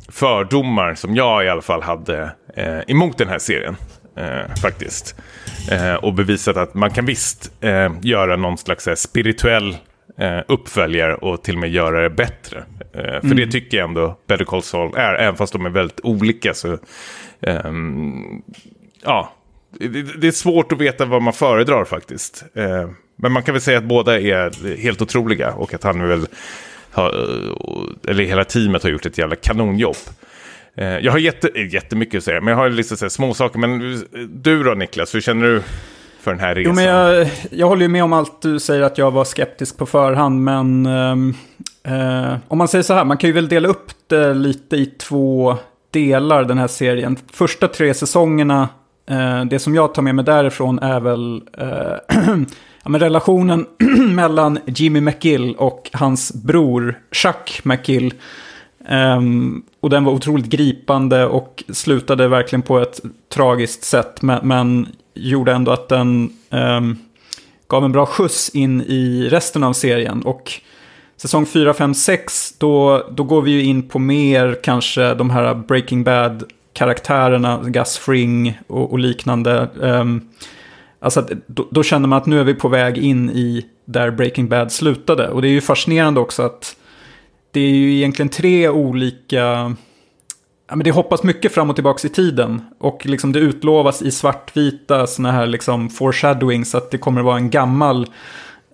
[0.10, 3.76] fördomar som jag i alla fall hade eh, emot den här serien.
[4.16, 5.16] Eh, faktiskt.
[5.72, 9.78] Eh, och bevisat att man kan visst eh, göra någon slags spirituell
[10.18, 12.64] eh, uppföljare och till och med göra det bättre.
[12.94, 16.00] Eh, för det tycker jag ändå Better Call Saul är, även fast de är väldigt
[16.04, 16.54] olika.
[16.54, 16.78] Så,
[17.42, 18.42] ehm,
[19.04, 19.34] ja,
[20.20, 22.46] det, är svårt att veta vad man föredrar faktiskt.
[22.54, 26.06] Eh, men man kan väl säga att båda är helt otroliga och att han är
[26.06, 26.28] väl,
[28.08, 29.96] eller hela teamet har gjort ett jävla kanonjobb.
[30.78, 33.34] Eh, Jag har jätte, eh, jättemycket att säga, men jag har lite så här små
[33.34, 33.60] saker.
[33.60, 33.80] Men
[34.44, 35.62] du då Niklas, hur känner du
[36.22, 36.72] för den här resan?
[36.72, 39.78] Jo, men jag, jag håller ju med om allt du säger att jag var skeptisk
[39.78, 41.34] på förhand, men ehm,
[41.84, 44.86] eh, om man säger så här, man kan ju väl dela upp det lite i
[44.86, 45.58] två
[45.92, 47.18] delar, den här serien.
[47.34, 48.70] Första tre säsongerna,
[49.10, 52.18] eh, det som jag tar med mig därifrån är väl eh,
[52.84, 53.66] ja, men relationen
[54.16, 58.14] mellan Jimmy McGill och hans bror Chuck McGill.
[58.90, 63.02] Um, och den var otroligt gripande och slutade verkligen på ett
[63.34, 64.22] tragiskt sätt.
[64.22, 66.98] Men, men gjorde ändå att den um,
[67.68, 70.22] gav en bra skjuts in i resten av serien.
[70.22, 70.52] Och
[71.18, 75.56] säsong 4, 5, 6 då, då går vi ju in på mer kanske de här
[75.56, 79.68] Breaking Bad-karaktärerna, Gus Fring och, och liknande.
[79.76, 80.30] Um,
[81.04, 84.12] Alltså att, då, då känner man att nu är vi på väg in i där
[84.12, 85.30] Breaking Bad slutade.
[85.30, 86.76] Och det är ju fascinerande också att
[87.52, 89.76] det är ju egentligen tre olika...
[90.68, 92.62] Ja, men det hoppas mycket fram och tillbaka i tiden.
[92.80, 97.38] Och liksom det utlovas i svartvita sådana här liksom foreshadowings att det kommer att vara
[97.38, 98.08] en gammal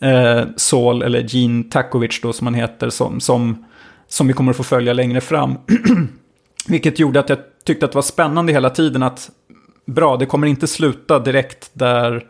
[0.02, 3.66] eh, Saul, eller Gene Takovic då som han heter, som, som,
[4.08, 5.58] som vi kommer att få följa längre fram.
[6.68, 9.30] Vilket gjorde att jag tyckte att det var spännande hela tiden att
[9.94, 12.26] bra, det kommer inte sluta direkt där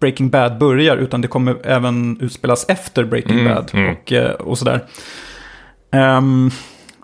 [0.00, 3.96] Breaking Bad börjar, utan det kommer även utspelas efter Breaking Mm, Bad mm.
[3.96, 4.84] Och, eh, och sådär.
[5.92, 6.50] Ehm,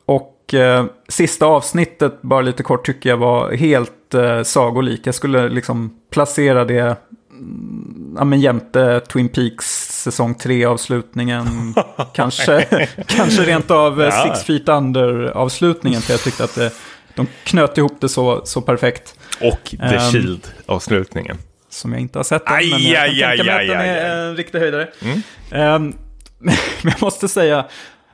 [0.04, 5.00] och eh, sista avsnittet, bara lite kort, tycker jag var helt uh, sagolik.
[5.04, 6.96] Jag skulle liksom placera det
[7.30, 11.46] mm, ja, men jämte Twin Peaks säsong 3-avslutningen.
[12.14, 12.66] kanske,
[13.06, 14.34] kanske rent av eh, Ja.
[14.34, 16.72] Six Feet Under-avslutningen, för jag tyckte att det,
[17.14, 19.14] de knöt ihop det så, så perfekt.
[19.40, 21.36] Och The Ehm, Shield-avslutningen.
[21.68, 23.68] Som jag inte har sett än, Aj, men jag aj, kan tänka mig aj, att
[23.68, 24.28] den aj, är aj.
[24.28, 24.88] en riktig höjdare.
[25.02, 25.22] Mm.
[25.50, 25.94] Ehm,
[26.82, 27.64] men jag måste säga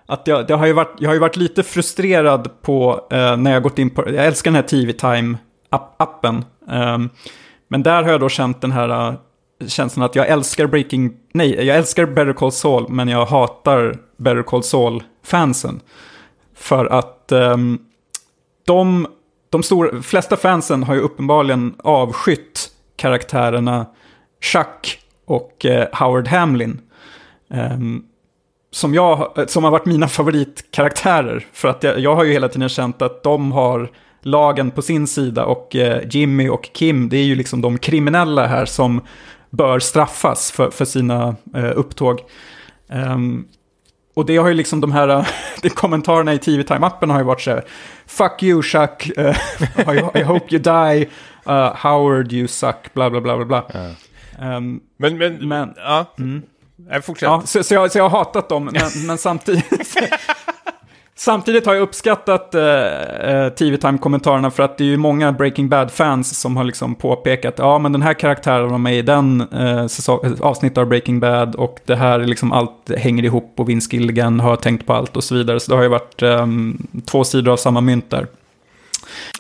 [0.07, 3.53] att jag, det har ju varit, jag har ju varit lite frustrerad på eh, när
[3.53, 6.45] jag gått in på, jag älskar den här TV Time-appen.
[6.71, 7.11] Ehm,
[7.69, 9.15] men där har jag då känt den här eh,
[9.67, 14.43] känslan att jag älskar Breaking, nej, jag älskar Better Call Saul, men jag hatar Better
[14.43, 15.81] Call Saul-fansen.
[16.55, 17.79] För att ehm,
[18.69, 19.07] de,
[19.51, 23.87] de stora, flesta fansen har ju uppenbarligen avskytt karaktärerna
[24.41, 26.81] Chuck och eh, Howard Hamlin.
[27.51, 28.03] Ehm,
[28.71, 31.47] som, jag, som har varit mina favoritkaraktärer.
[31.53, 33.91] För att jag, jag har ju hela tiden känt att de har
[34.23, 38.47] lagen på sin sida och eh, Jimmy och Kim, det är ju liksom de kriminella
[38.47, 39.01] här som
[39.51, 42.21] bör straffas för, för sina eh, upptåg.
[42.89, 43.45] Ehm,
[44.19, 45.27] och det har ju liksom de här
[45.63, 47.65] de kommentarerna i TV Time-appen har ju varit så här,
[48.07, 49.37] Fuck you Chuck, eh,
[49.79, 51.09] I, I hope you die,
[51.49, 53.65] uh, Howard you suck, bla bla bla bla bla.
[54.41, 56.07] Ehm, Men, men, Men- ja.
[56.77, 57.27] Nej, fortsätt.
[57.27, 59.97] Ja, så, så, jag, så jag har hatat dem, men, men samtidigt
[61.19, 65.69] samtidigt har jag uppskattat eh, eh TV Time-kommentarerna för att det är ju många Breaking
[65.69, 69.87] Bad-fans som har liksom påpekat ja men den här karaktären var med i den eh,
[70.41, 74.41] avsnittet av Breaking Bad och det här är liksom allt hänger ihop och Vince Gilligan
[74.41, 75.61] har tänkt på allt och så vidare.
[75.61, 76.47] Så det har ju varit eh,
[77.07, 78.27] två sidor av samma mynt där.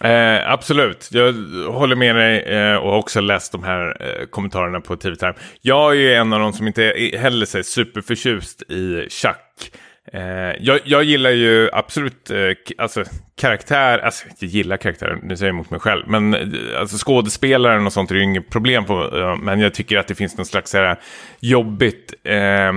[0.03, 1.33] Eh, absolut, jag
[1.73, 5.35] håller med dig eh, och har också läst de här eh, kommentarerna på TV Time.
[5.61, 9.73] Jag är ju en av de som inte heller är superförtjust i Chuck.
[10.13, 12.39] Eh, jag, jag gillar ju absolut eh,
[12.79, 13.05] alltså,
[13.37, 17.87] karaktär, alltså jag gillar karaktären, nu säger jag emot mig själv, men eh, alltså, skådespelaren
[17.87, 20.47] och sånt är ju inget problem på, eh, men jag tycker att det finns någon
[20.47, 21.01] slags här,
[21.41, 22.73] jobbigt eh,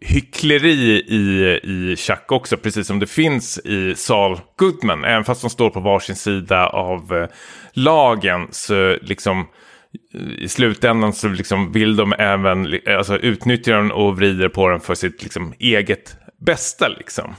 [0.00, 5.04] hyckleri i, i Chuck också, precis som det finns i Saul Goodman.
[5.04, 7.28] Även fast de står på varsin sida av eh,
[7.72, 9.46] lagen så liksom eh,
[10.38, 14.94] i slutändan så liksom vill de även alltså, utnyttja den och vrider på den för
[14.94, 16.88] sitt liksom, eget bästa.
[16.88, 17.34] Liksom.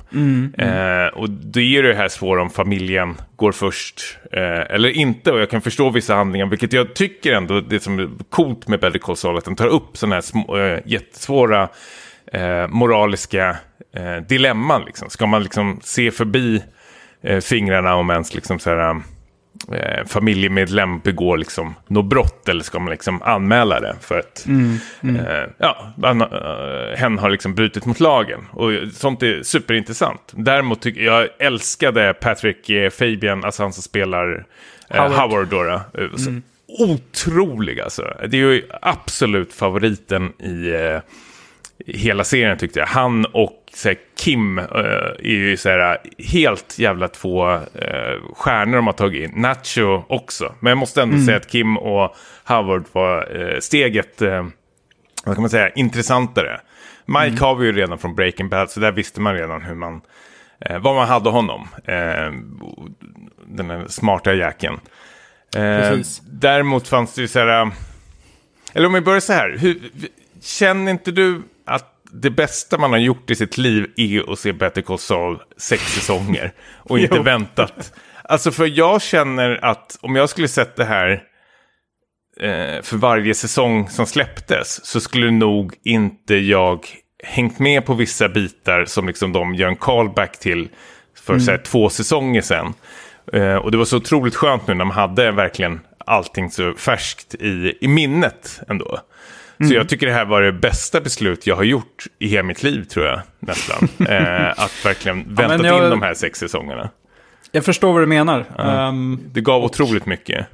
[0.58, 5.32] Eh, och det är det här svåra om familjen går först eh, eller inte.
[5.32, 8.80] Och jag kan förstå vissa handlingar, vilket jag tycker ändå det som är coolt med
[8.80, 11.70] Better Call Saul, att den tar upp sådana här små, eh, jättesvåra
[12.34, 13.58] eh, moraliska
[13.96, 14.84] eh, dilemman.
[14.86, 15.10] Liksom.
[15.10, 16.64] Ska man liksom se förbi
[17.22, 19.02] eh, fingrarna om ens liksom, så här,
[19.72, 24.45] eh, familjemedlem begår liksom, något brott eller ska man liksom anmäla det för att
[25.02, 28.39] Eh, ja, han, eh, hen har liksom brutit mot lagen.
[28.52, 30.34] Och sånt är superintressant.
[30.35, 34.45] Däremot tycker jag älskade Patrick eh, Fabian, alltså han som spelar
[34.89, 35.48] eh, Howard.
[35.48, 35.48] Howard.
[35.94, 36.02] då.
[36.02, 38.14] Eh, så Otrolig alltså.
[38.27, 40.73] Det är ju absolut favoriten i,
[41.86, 42.88] hela serien tyckte jag.
[42.88, 44.66] Han och så här, Kim uh,
[45.20, 47.62] är ju så här, helt jävla två uh,
[48.34, 49.41] stjärnor de har tagit in.
[49.41, 50.56] Nacho också.
[50.60, 51.26] Men jag måste ändå mm.
[51.26, 54.22] säga att Kim och Howard var uh, steget,
[55.26, 56.62] vad kan man säga, intressantare.
[57.06, 57.40] Mike mm.
[57.40, 60.02] har vi ju redan från Breaking Bad, så där visste man redan hur man,
[60.80, 61.68] vad man hade honom.
[63.45, 64.80] den där smarta jäkeln.
[66.32, 67.72] däremot fanns det ju så här,
[68.74, 69.80] eller om vi börjar så här, hur,
[70.41, 74.53] känner inte du att det bästa man har gjort i sitt liv är att se
[74.53, 77.94] Better Call Saul sex säsonger och inte väntat.
[78.23, 81.23] Alltså för jag känner att om jag skulle sett det här
[82.39, 86.88] eh, för varje säsong som släpptes så skulle nog inte jag
[87.23, 90.69] hängt med på vissa bitar som liksom de gör en callback till
[91.26, 91.45] för mm.
[91.45, 92.73] så här, två säsonger sedan.
[93.34, 97.35] Eh, och det var så otroligt skönt nu när man hade verkligen allting så färskt
[97.35, 98.99] i, i minnet ändå.
[99.60, 99.70] Mm.
[99.70, 102.64] Så jag tycker det här var det bästa beslut jag har gjort i hela mitt
[102.64, 103.88] liv, tror jag, nästan.
[104.08, 105.84] eh, att verkligen vänta ja, jag...
[105.84, 106.90] in de här sex säsongerna.
[107.52, 108.46] Jag förstår vad du menar.
[108.58, 108.88] Ja.
[108.88, 110.48] Um, det gav otroligt mycket.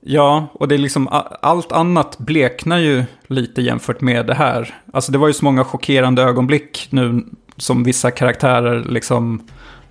[0.00, 1.08] Ja, och det är liksom
[1.42, 4.74] allt annat bleknar ju lite jämfört med det här.
[4.92, 7.24] Alltså det var ju så många chockerande ögonblick nu
[7.56, 9.48] som vissa karaktärer liksom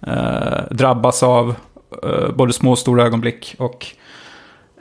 [0.08, 1.56] eh, drabbas av.
[2.04, 3.56] Eh, både små och stora ögonblick.
[3.58, 3.86] Och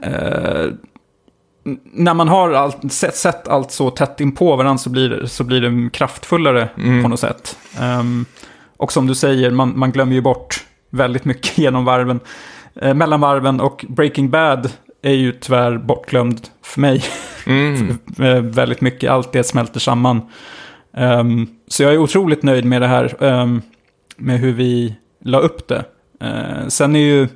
[0.03, 0.67] eh,
[1.93, 5.45] när man har allt, sett, sett allt så tätt in på varandra så blir så
[5.45, 7.03] blir det kraftfullare mm.
[7.03, 7.59] på något sätt.
[7.81, 8.27] Um,
[8.77, 12.21] och som du säger, man, man glömmer ju bort väldigt mycket genom varven.
[12.75, 14.73] Eh, mellan varven och Breaking Bad
[15.03, 17.05] är ju tyvärr bortglömd för mig.
[17.47, 17.99] Mm.
[18.51, 20.23] väldigt mycket, allt det smälter samman.
[20.97, 23.63] Um, så jag är otroligt nöjd med det här, um,
[24.17, 24.95] med hur vi
[25.25, 25.85] la upp det.
[26.25, 27.29] Uh, sen är ju,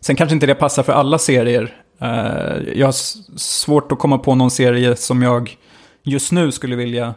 [0.00, 1.79] sen kanske inte det passar för alla serier.
[2.02, 2.92] Uh, jag har
[3.38, 5.56] svårt att komma på någon serie som jag
[6.02, 7.14] just nu skulle vilja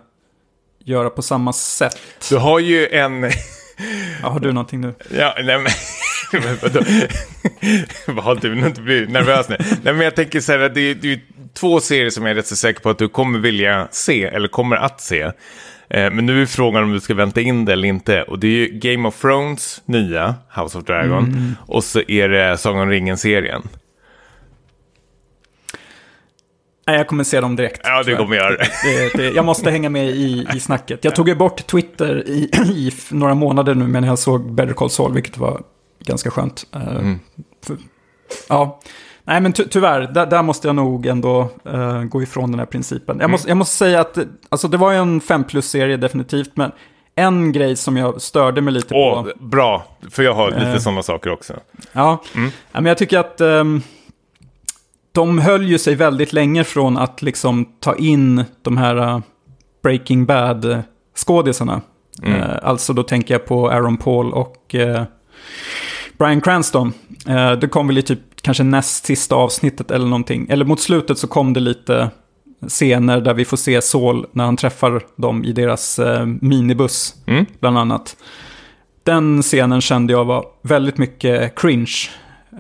[0.86, 2.00] göra på samma sätt.
[2.30, 3.24] Du har ju en...
[4.22, 4.94] ja, har du någonting nu?
[5.18, 5.72] Ja, nej men...
[8.08, 9.58] Vad har du inte blivit nervös nu?
[9.60, 11.22] Nej men jag tänker så här, det är, det är
[11.54, 14.48] två serier som jag är rätt så säker på att du kommer vilja se, eller
[14.48, 15.22] kommer att se.
[15.22, 15.32] Eh,
[16.12, 18.24] men nu är frågan om du ska vänta in det eller inte.
[18.24, 21.24] Och det är ju Game of Thrones nya, House of Dragon.
[21.24, 21.56] Mm.
[21.68, 23.68] Och så är det Sagan om ringen-serien.
[26.88, 27.82] Nej, jag kommer se dem direkt.
[27.84, 28.58] Ja, det kommer jag göra.
[28.84, 31.04] Det, det, jag måste hänga med i, i snacket.
[31.04, 34.90] Jag tog ju bort Twitter i, i några månader nu, men jag såg Better Call
[34.90, 35.62] Saul, vilket var
[36.00, 36.68] ganska skönt.
[36.76, 37.20] Eh, mm.
[38.50, 38.80] Ja,
[39.24, 42.66] nej men ty tyvärr, där, där, måste jag nog ändå uh, gå ifrån den här
[42.66, 43.16] principen.
[43.16, 43.32] Jag, mm.
[43.32, 44.18] måste, jag måste säga att,
[44.50, 46.72] alltså det var ju en 5 plus-serie definitivt, men
[47.16, 49.32] en grej som jag störde mig lite oh, på.
[49.40, 51.54] Bra, för jag har lite uh, sådana saker också.
[51.92, 52.52] Ja, mm.
[52.72, 53.42] men jag tycker att...
[53.42, 53.82] Um,
[55.14, 59.20] de höll ju sig väldigt länge från att liksom ta in de här uh,
[59.84, 61.82] Breaking Bad-skådisarna.
[62.24, 62.42] Mm.
[62.42, 65.04] Uh, alltså då tänker jag på Aaron Paul och uh,
[66.18, 66.94] Brian Cranston.
[67.62, 70.48] det kom väl i typ kanske näst sista avsnittet eller någonting.
[70.50, 72.10] Eller mot slutet så kom det lite
[72.68, 76.00] scener där vi får se Saul när han träffar dem i deras
[76.42, 77.46] minibuss, mm.
[77.60, 78.16] bland annat.
[79.04, 82.10] Den scenen kände jag var väldigt mycket cringe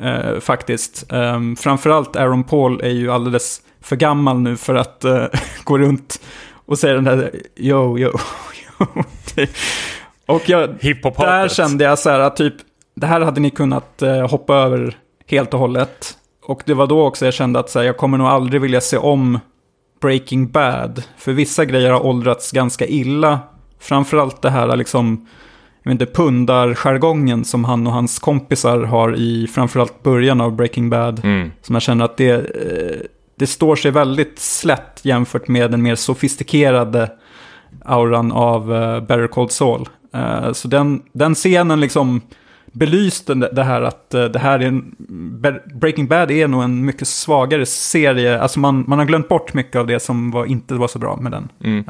[0.01, 1.11] eh, faktiskt.
[1.11, 5.25] Eh, framförallt Aaron Paul är ju alldeles för gammal nu för att eh,
[5.63, 6.21] gå runt
[6.65, 8.11] och säga den där yo, yo,
[8.77, 8.85] yo.
[10.25, 10.69] och jag,
[11.17, 12.53] där kände jag så här att typ,
[12.95, 14.97] det här hade ni kunnat eh, hoppa över
[15.27, 16.17] helt och hållet.
[16.45, 18.81] Och det var då också jag kände att så här, jag kommer nog aldrig vilja
[18.81, 19.39] se om
[20.01, 21.03] Breaking Bad.
[21.17, 23.39] För vissa grejer har åldrats ganska illa.
[23.79, 25.27] Framförallt det här liksom
[25.83, 30.89] jag vet inte, pundarjargongen som han och hans kompisar har i framförallt början av Breaking
[30.89, 31.21] Bad.
[31.23, 31.51] Mm.
[31.61, 32.99] Som jag känner att det, eh,
[33.35, 37.11] det står sig väldigt slätt jämfört med den mer sofistikerade
[37.85, 39.89] auran av uh, Better Call Saul.
[40.15, 42.21] Uh, så den, den scenen liksom
[42.65, 44.95] belyste det här att det här är en,
[45.73, 48.41] Breaking Bad är nog en mycket svagare serie.
[48.41, 51.17] Alltså man, man har glömt bort mycket av det som var, inte var så bra
[51.21, 51.49] med den.
[51.63, 51.85] Mm.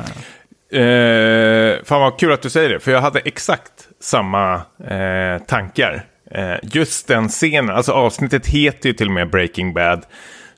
[0.74, 4.54] Uh, fan vad kul att du säger det, för jag hade exakt samma
[4.88, 6.06] eh, tankar.
[6.32, 10.06] Eh, just den scenen, alltså avsnittet heter ju till och med Breaking Bad.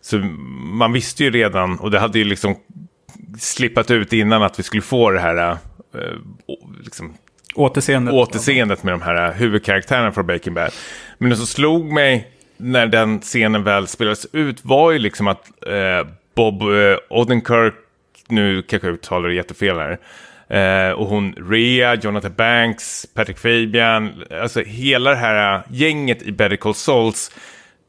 [0.02, 0.18] Så
[0.58, 2.56] man visste ju redan, och det hade ju liksom
[3.40, 5.58] slippat ut innan att vi skulle få det här eh,
[6.84, 7.14] liksom,
[7.56, 8.14] återseendet.
[8.14, 10.72] återseendet med de här huvudkaraktärerna från Breaking Bad.
[11.18, 15.52] Men det som slog mig när den scenen väl spelades ut var ju liksom att
[15.68, 17.74] eh, Bob eh, Odenkirk,
[18.30, 19.97] nu kanske jag uttalar det jättefel här,
[20.49, 26.56] Eh, och hon Rhea, Jonathan Banks, Patrick Fabian, alltså hela det här gänget i Better
[26.56, 27.31] Call Sauls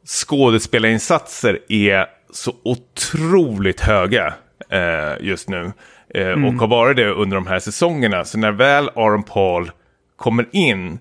[0.06, 4.34] skådespelarinsatser är så otroligt höga
[4.70, 5.72] eh, just nu.
[6.14, 8.24] Eh, Och har varit det under de här säsongerna.
[8.24, 9.70] Så när väl Aaron Paul
[10.16, 10.98] kommer in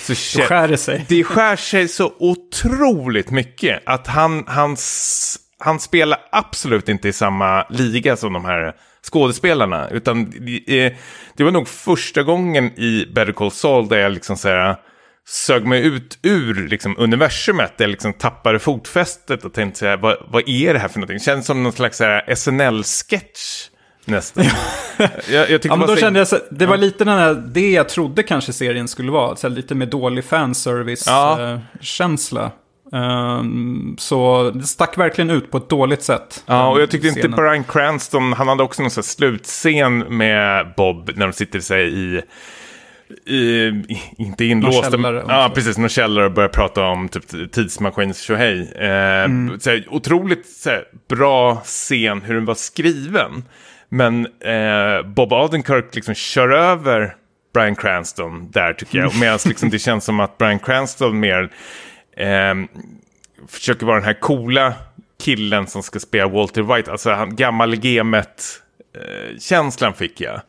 [0.00, 1.04] så skär det sig.
[1.08, 7.12] det skär sig så otroligt mycket att han, han, s- han spelar absolut inte i
[7.12, 8.72] samma liga som de här
[9.12, 9.88] skådespelarna.
[9.88, 10.92] Utan det, eh,
[11.44, 14.76] var nog första gången i Better Call Saul där jag liksom så här,
[15.28, 17.72] sög mig ut ur liksom, universumet.
[17.76, 21.18] Jag liksom tappade fotfästet och tänkte så här, vad, vad är det här för någonting?
[21.18, 22.00] Det känns som någon slags
[22.36, 23.68] SNL-sketch
[24.04, 24.44] nästan.
[25.30, 27.18] jag, jag Ja, men det då var så- kände jag, så, det var lite den
[27.18, 29.36] här, det jag trodde kanske serien skulle vara.
[29.36, 30.28] Så här, lite med dålig Ja.
[30.28, 32.50] fanservice-känsla.
[32.92, 36.44] Ehm, så det stack verkligen ut på ett dåligt sätt.
[36.46, 37.36] Ja, och jag tyckte inte scenen.
[37.36, 42.22] Brian Cranston, han hade också någon sån slutscen med Bob när de sitter sig i,
[43.26, 43.72] i,
[44.18, 44.98] inte inlåsta,
[45.28, 48.72] ja precis, någon källare och börjar prata om typ tidsmaskins tjohej.
[48.76, 49.60] Eh, Mm.
[49.60, 53.44] så här, otroligt så här, bra scen hur den var skriven.
[53.88, 57.14] Men eh, Bob Odenkirk liksom kör över
[57.54, 59.16] Brian Cranston där tycker jag.
[59.20, 61.50] Medan liksom, det känns som att Brian Cranston mer
[62.20, 62.68] ehm,
[63.48, 64.74] försöker vara den här coola
[65.20, 66.92] killen som ska spela Walter White.
[66.92, 70.40] Alltså han, gammal gamet-känslan fick jag.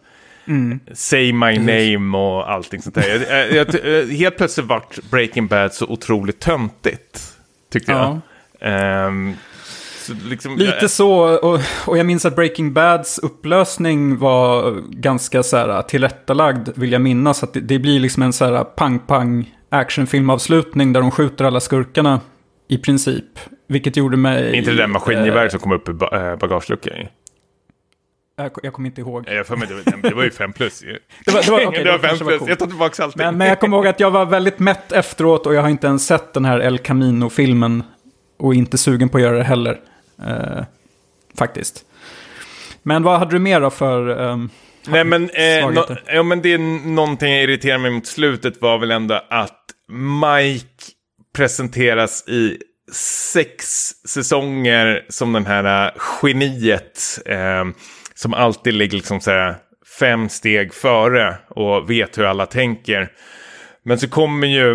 [0.93, 3.10] Say my name och allting sånt där.
[3.10, 3.22] Jag,
[3.52, 7.34] jag, jag, helt plötsligt vart Breaking Bad så otroligt töntigt.
[7.72, 8.02] Tyckte jag.
[8.02, 8.22] Ja.
[8.68, 9.35] Ehm,
[10.02, 15.57] så liksom, Lite så, och, och jag minns att Breaking Bads upplösning var ganska så
[15.57, 17.43] här tillrättalagd, vill jag minnas.
[17.43, 22.19] Att det, det blir liksom en så här pang-pang actionfilmavslutning där de skjuter alla skurkarna
[22.68, 23.26] i princip.
[23.68, 24.56] Vilket gjorde mig...
[24.56, 26.93] Inte det där maskingeväret eh, som kom upp i äh, bagageluckan.
[28.35, 29.23] jag, jag kommer inte ihåg.
[29.30, 30.80] Jag får mig, det, var- det var ju fem plus.
[31.26, 32.39] Det var- det var- okej, det var fem kanske var plus.
[32.39, 32.49] coolt.
[32.49, 33.22] Jag tar tillbaka allting.
[33.26, 35.88] Men, men jag kommer ihåg att jag var väldigt mätt efteråt och jag har inte
[35.88, 37.84] ens sett den här El Camino-filmen.
[38.38, 39.80] Och inte sugen på att göra det heller.
[40.27, 40.64] Eh,
[41.38, 41.85] faktiskt.
[42.84, 44.22] Men vad hade du mer då för...
[44.31, 44.49] ehm,
[44.88, 48.78] Nej men, eh, no, ja, men det är någonting jag irriterar mig mot slutet var
[48.78, 49.60] väl ändå att
[50.22, 50.91] Mike
[51.36, 52.58] presenteras i
[53.34, 53.66] sex
[54.08, 57.66] säsonger som den här äh, geniet eh,
[58.16, 59.56] som alltid ligger liksom så här
[59.99, 63.12] fem steg före och vet hur alla tänker.
[63.86, 64.72] Men så kommer ju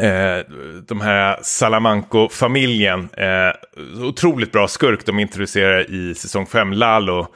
[0.00, 0.44] eh,
[0.88, 3.08] de här Salamanco-familjen.
[3.16, 7.26] Eh, otroligt bra skurk de introducerar i säsong 5, Lalo.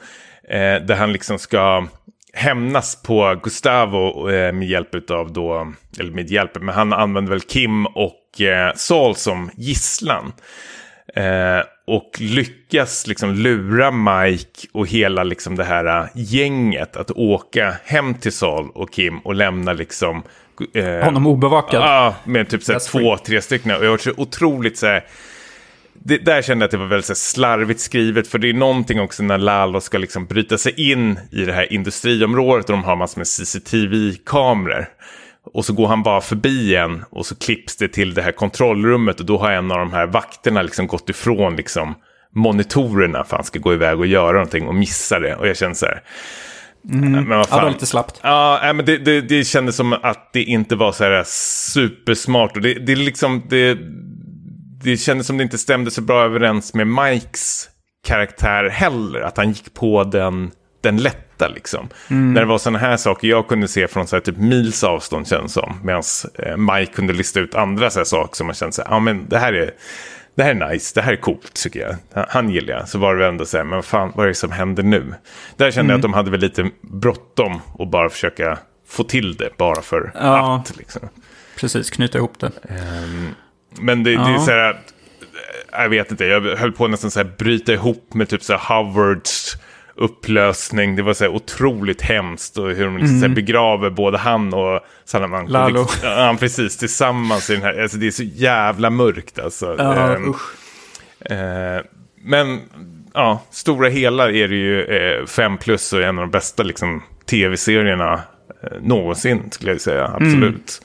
[0.51, 1.87] Eh, där han liksom ska
[2.33, 7.41] hämnas på Gustavo eh, med hjälp av då, eller med hjälp, men han använder väl
[7.41, 10.33] Kim och eh, Saul som gisslan.
[11.15, 17.75] Eh, och lyckas liksom lura Mike och hela liksom det här eh, gänget att åka
[17.85, 20.23] hem till Saul och Kim och lämna liksom...
[20.73, 21.81] eh, Honom obevakad.
[21.81, 23.75] Ja, med typ så här, That's två, tre stycken.
[23.75, 25.03] Och jag var så otroligt så här...
[26.03, 28.27] Det, där kände jag att det var väldigt så slarvigt skrivet.
[28.27, 31.73] För det är någonting också när Lalo ska liksom bryta sig in i det här
[31.73, 32.65] industriområdet.
[32.69, 34.87] Och de har massor med CCTV-kameror.
[35.53, 39.19] Och så går han bara förbi en och så klipps det till det här kontrollrummet.
[39.19, 41.95] Och då har en av de här vakterna liksom gått ifrån liksom
[42.35, 45.35] monitorerna för han ska gå iväg och göra någonting och missa det.
[45.35, 46.01] Och jag känner så här...
[46.83, 47.63] Men vad Ja, det fan.
[47.63, 48.19] var lite slappt.
[48.23, 51.23] Ja, men det, det, det kändes som att det inte var så här
[51.73, 52.55] supersmart.
[52.55, 53.77] Och det, det, är liksom, det,
[54.83, 57.69] det kändes som det inte stämde så bra överens med Mikes
[58.07, 59.21] karaktär heller.
[59.21, 60.51] Att han gick på den,
[60.83, 61.89] den lätta liksom.
[62.07, 65.27] När det var sådana här saker jag kunde se från så här, typ mils avstånd
[65.27, 65.79] känns som.
[65.83, 66.03] Medan
[66.39, 68.99] eh, Mike kunde lista ut andra så här, saker som man kände så här, ja
[68.99, 69.71] men det här är...
[70.35, 71.95] Det här är nice, det här är coolt tycker jag.
[72.13, 72.89] Han- Han gillar jag.
[72.89, 74.83] Så var det väl ändå så här, men vad fan, vad är det som händer
[74.83, 75.13] nu?
[75.57, 79.49] Där kände jag att de hade väl lite bråttom och bara försöka få till det
[79.57, 80.55] bara för Ja.
[80.55, 80.77] att.
[80.77, 81.01] Liksom.
[81.59, 82.51] Precis, knyta ihop det.
[83.79, 84.39] Men det, det är Ja.
[84.39, 84.79] så här,
[85.71, 88.75] jag vet inte, jag höll på nästan så här bryta ihop med typ så här
[88.83, 89.55] Howards
[89.95, 90.95] upplösning.
[90.95, 94.53] Det var så här otroligt hemskt och hur de liksom så här begraver både han
[94.53, 95.49] och Salamanca.
[95.59, 95.73] Mm.
[95.73, 95.81] Lalo.
[95.81, 99.75] Liksom, ja, precis, tillsammans i den här, alltså det är så jävla mörkt alltså.
[99.77, 100.51] Ja, usch.
[101.31, 101.81] Eh,
[102.23, 102.59] men
[103.13, 107.03] ja, stora hela är det ju eh, 5 plus och en av de bästa liksom,
[107.29, 108.13] tv-serierna
[108.63, 110.05] eh, någonsin skulle jag säga.
[110.15, 110.81] Absolut.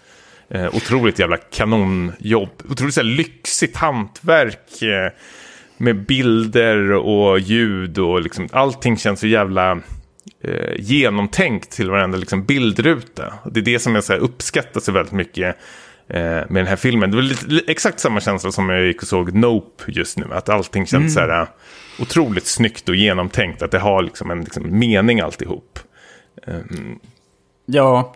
[0.51, 2.63] Eh, otroligt jävla kanonjobb.
[2.71, 4.83] Otroligt så här, lyxigt hantverk.
[4.83, 5.13] Eh,
[5.79, 9.73] med bilder och ljud och liksom allting känns så jävla
[10.45, 13.35] eh, genomtänkt till varenda liksom, bildruta.
[13.51, 15.57] Det är det som jag så här, uppskattar så väldigt mycket
[16.09, 17.11] eh, med den här filmen.
[17.11, 20.27] Det var lite, li- exakt samma känsla som jag gick och såg Nope just nu.
[20.33, 21.49] Att allting känns så här, eh,
[22.01, 23.63] otroligt snyggt och genomtänkt.
[23.63, 25.79] Att det har liksom en liksom, mening alltihop.
[27.67, 28.15] Ja,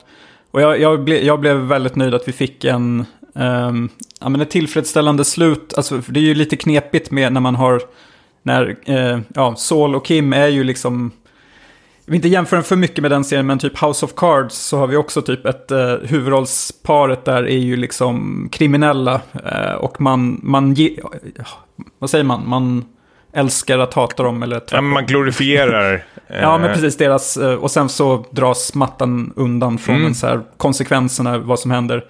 [0.50, 3.04] och jag, jag, ble, jag blev väldigt nöjd att vi fick en,
[3.34, 3.88] um,
[4.20, 5.74] ja, men ett tillfredsställande slut.
[5.76, 7.82] Alltså, det är ju lite knepigt med när man har,
[8.42, 11.12] när, eh, ja, Saul och Kim är ju liksom
[12.10, 14.78] vill inte jämföra den för mycket med den serien, men typ House of Cards så
[14.78, 19.20] har vi också typ ett eh, huvudrollsparet där är ju liksom kriminella.
[19.44, 21.00] eh, och man, man ge,
[21.98, 22.84] vad säger man, man
[23.32, 28.26] älskar att hata dem eller ja, Man glorifierar ja, men precis deras, och sen så
[28.30, 30.14] dras mattan undan från mm.
[30.14, 32.04] så här, konsekvenserna, vad som händer.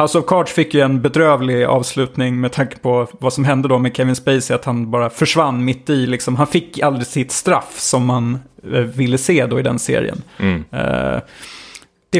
[0.00, 3.78] House of Cards fick ju en bedrövlig avslutning med tanke på vad som hände då
[3.78, 7.78] med Kevin Spacey, att han bara försvann mitt i, liksom, han fick aldrig sitt straff
[7.78, 8.38] som man
[8.72, 10.22] eh, ville se då i den serien.
[10.38, 10.64] Mm.
[10.74, 11.20] Uh,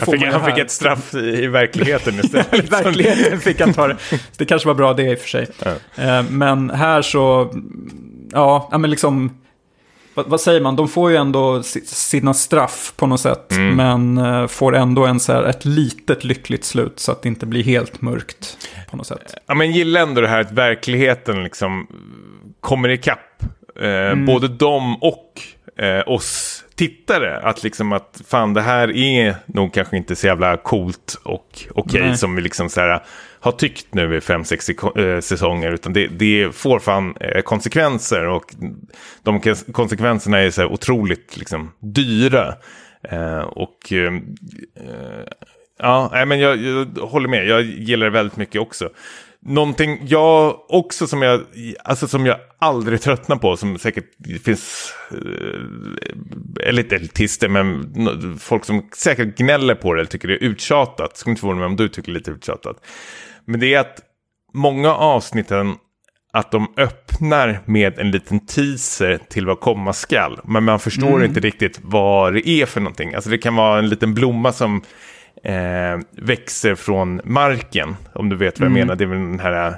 [0.00, 2.52] han, fick, han fick, ett straff i, verkligheten istället.
[2.54, 3.96] I verkligheten fick han ta det.
[4.36, 5.46] Det kanske var bra det i och för sig.
[5.64, 6.20] Ja.
[6.20, 7.54] Uh, men här så,
[8.32, 9.40] ja, men liksom
[10.14, 13.52] vad, vad, säger man, de får ju ändå sina straff på något sätt.
[13.52, 13.76] Mm.
[13.76, 17.46] Men uh, får ändå en så här, ett litet lyckligt slut så att det inte
[17.46, 18.58] blir helt mörkt
[18.90, 19.34] på något sätt.
[19.46, 21.86] Ja, men gillar ändå det här att verkligheten liksom
[22.60, 23.42] kommer ikapp.
[23.80, 24.26] Uh, mm.
[24.26, 25.42] Både dem och
[25.82, 27.38] uh, oss tittare.
[27.38, 32.02] Att liksom att fan det här är nog kanske inte så jävla coolt och okej
[32.02, 33.02] okay, som vi liksom så här
[33.40, 35.72] har tyckt nu i fem, sex eh, säsonger.
[35.72, 38.54] Utan det, det får fan eh, konsekvenser och
[39.22, 39.40] de
[39.72, 42.54] konsekvenserna är så här otroligt liksom, dyra.
[43.02, 43.92] Eh, och
[45.78, 48.88] ja, men jag, jag håller med, jag gillar det väldigt mycket också.
[49.42, 51.40] Någonting jag också som jag,
[51.84, 54.04] alltså som jag aldrig tröttnar på, som säkert
[54.44, 54.94] finns,
[56.66, 61.16] eller inte elitister, men folk som säkert gnäller på det eller tycker det är uttjatat.
[61.16, 62.76] Skulle inte förvåna mig om du tycker det är lite uttjatat.
[63.44, 64.00] Men det är att
[64.54, 65.74] många avsnitten
[66.32, 70.40] att de öppnar med en liten teaser till vad komma skall.
[70.44, 71.24] Men man förstår mm.
[71.24, 73.14] inte riktigt vad det är för någonting.
[73.14, 74.82] Alltså det kan vara en liten blomma som
[75.42, 77.96] eh, växer från marken.
[78.12, 78.80] Om du vet vad jag mm.
[78.80, 78.96] menar.
[78.96, 79.76] Det är väl den här...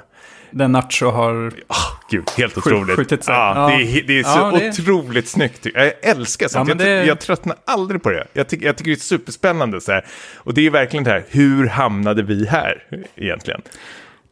[0.51, 1.47] Den Nacho har...
[1.47, 2.95] Oh, gud, helt otroligt.
[2.95, 3.35] Skjutit sig.
[3.35, 3.77] Ja, ja.
[3.77, 4.69] Det är, det är så ja, det...
[4.69, 5.67] otroligt snyggt.
[5.73, 6.69] Jag älskar sånt.
[6.69, 7.05] Ja, jag, det...
[7.05, 8.27] jag tröttnar aldrig på det.
[8.33, 9.81] Jag, tycker, jag tycker det är superspännande.
[9.81, 10.05] Så här.
[10.35, 12.83] Och det är verkligen det här, hur hamnade vi här
[13.15, 13.61] egentligen?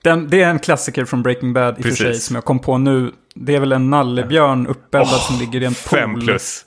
[0.03, 2.59] Den, det är en klassiker från Breaking Bad i och för sig som jag kom
[2.59, 3.11] på nu.
[3.35, 6.21] Det är väl en nallebjörn uppeldad oh, som ligger i en pool.
[6.21, 6.65] Plus.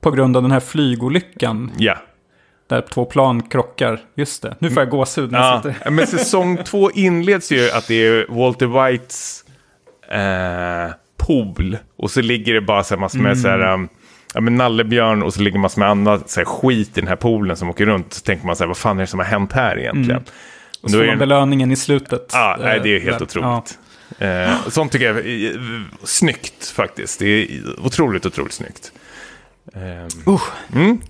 [0.00, 1.72] På grund av den här flygolyckan.
[1.78, 1.96] Ja.
[2.68, 4.00] Där två plan krockar.
[4.14, 5.30] Just det, nu får jag gåshud.
[5.32, 9.44] Ja, men säsong två inleds ju att det är Walter Whites
[10.10, 11.78] eh, pool.
[11.96, 13.42] Och så ligger det bara så här massor med mm.
[13.42, 13.88] så här, um,
[14.34, 17.16] ja, men nallebjörn och så ligger massor med annat så här, skit i den här
[17.16, 18.14] poolen som åker runt.
[18.14, 20.10] Så tänker man så här, vad fan är det som har hänt här egentligen?
[20.10, 20.24] Mm.
[20.80, 22.30] Och så får man belöningen i slutet.
[22.32, 23.78] Ja, nej, det är helt äh, otroligt.
[24.18, 24.26] Ja.
[24.26, 25.60] Eh, sånt tycker jag är
[26.04, 27.18] snyggt faktiskt.
[27.18, 27.48] Det är
[27.84, 28.92] otroligt, otroligt snyggt.
[29.74, 30.42] Eh, uh.
[30.74, 31.00] mm.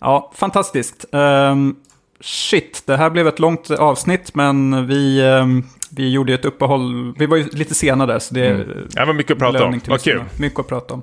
[0.00, 1.04] Ja, fantastiskt.
[1.12, 1.76] Um,
[2.20, 7.14] shit, det här blev ett långt avsnitt, men vi, um, vi gjorde ett uppehåll.
[7.18, 8.88] Vi var ju lite sena där, så det, mm.
[8.90, 9.80] det var mycket att prata om.
[9.88, 10.22] Vad kul.
[10.38, 11.02] Mycket att prata om.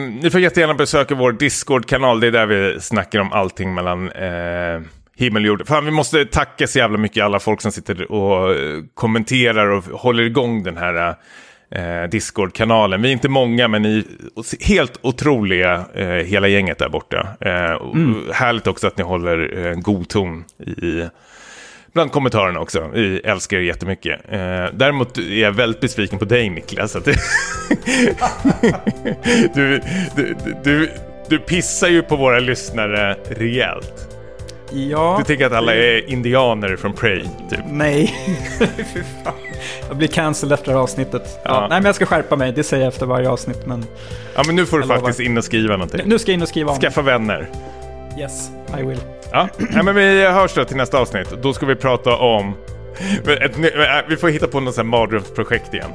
[0.00, 2.20] Mm, ni får jättegärna besöka vår Discord-kanal.
[2.20, 4.80] Det är där vi snackar om allting mellan eh,
[5.16, 5.68] himmel och jord.
[5.68, 9.84] Fan, vi måste tacka så jävla mycket alla folk som sitter och eh, kommenterar och
[9.84, 11.14] håller igång den här
[11.70, 13.02] eh, Discord-kanalen.
[13.02, 14.04] Vi är inte många, men ni
[14.60, 17.28] helt otroliga, eh, hela gänget där borta.
[17.40, 18.22] Eh, mm.
[18.32, 21.08] Härligt också att ni håller eh, god ton i
[21.92, 22.90] bland kommentarerna också.
[22.94, 24.20] Vi älskar er jättemycket.
[24.28, 26.96] Eh, däremot är jag väldigt besviken på dig Niklas.
[26.96, 27.14] Att du,
[30.16, 30.34] du,
[30.64, 30.90] du,
[31.28, 34.07] du pissar ju på våra lyssnare rejält.
[34.72, 35.16] Ja.
[35.18, 37.60] Du tänker att alla är indianer från Prey, typ?
[37.70, 38.14] Nej,
[38.94, 39.34] fy fan.
[39.88, 41.40] Jag blir cancelled efter det här avsnittet.
[41.44, 41.50] Ja.
[41.50, 42.52] Ja, nej, men jag ska skärpa mig.
[42.52, 43.66] Det säger jag efter varje avsnitt.
[43.66, 43.84] Men...
[44.34, 46.00] Ja, men nu får du faktiskt in och skriva någonting.
[46.04, 47.48] Nu ska jag in och skriva om Skaffa vänner.
[48.18, 49.00] Yes, I will.
[49.32, 51.28] Ja, nej, men vi hörs då till nästa avsnitt.
[51.42, 52.54] Då ska vi prata om...
[53.26, 53.62] Ett, äh,
[54.08, 55.90] vi får hitta på något sånt här mardrömsprojekt igen.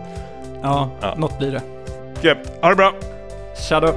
[0.62, 1.62] Ja, ja, något blir det.
[2.28, 2.38] Yep.
[2.62, 2.94] Ha det bra!
[3.70, 3.94] Tja då.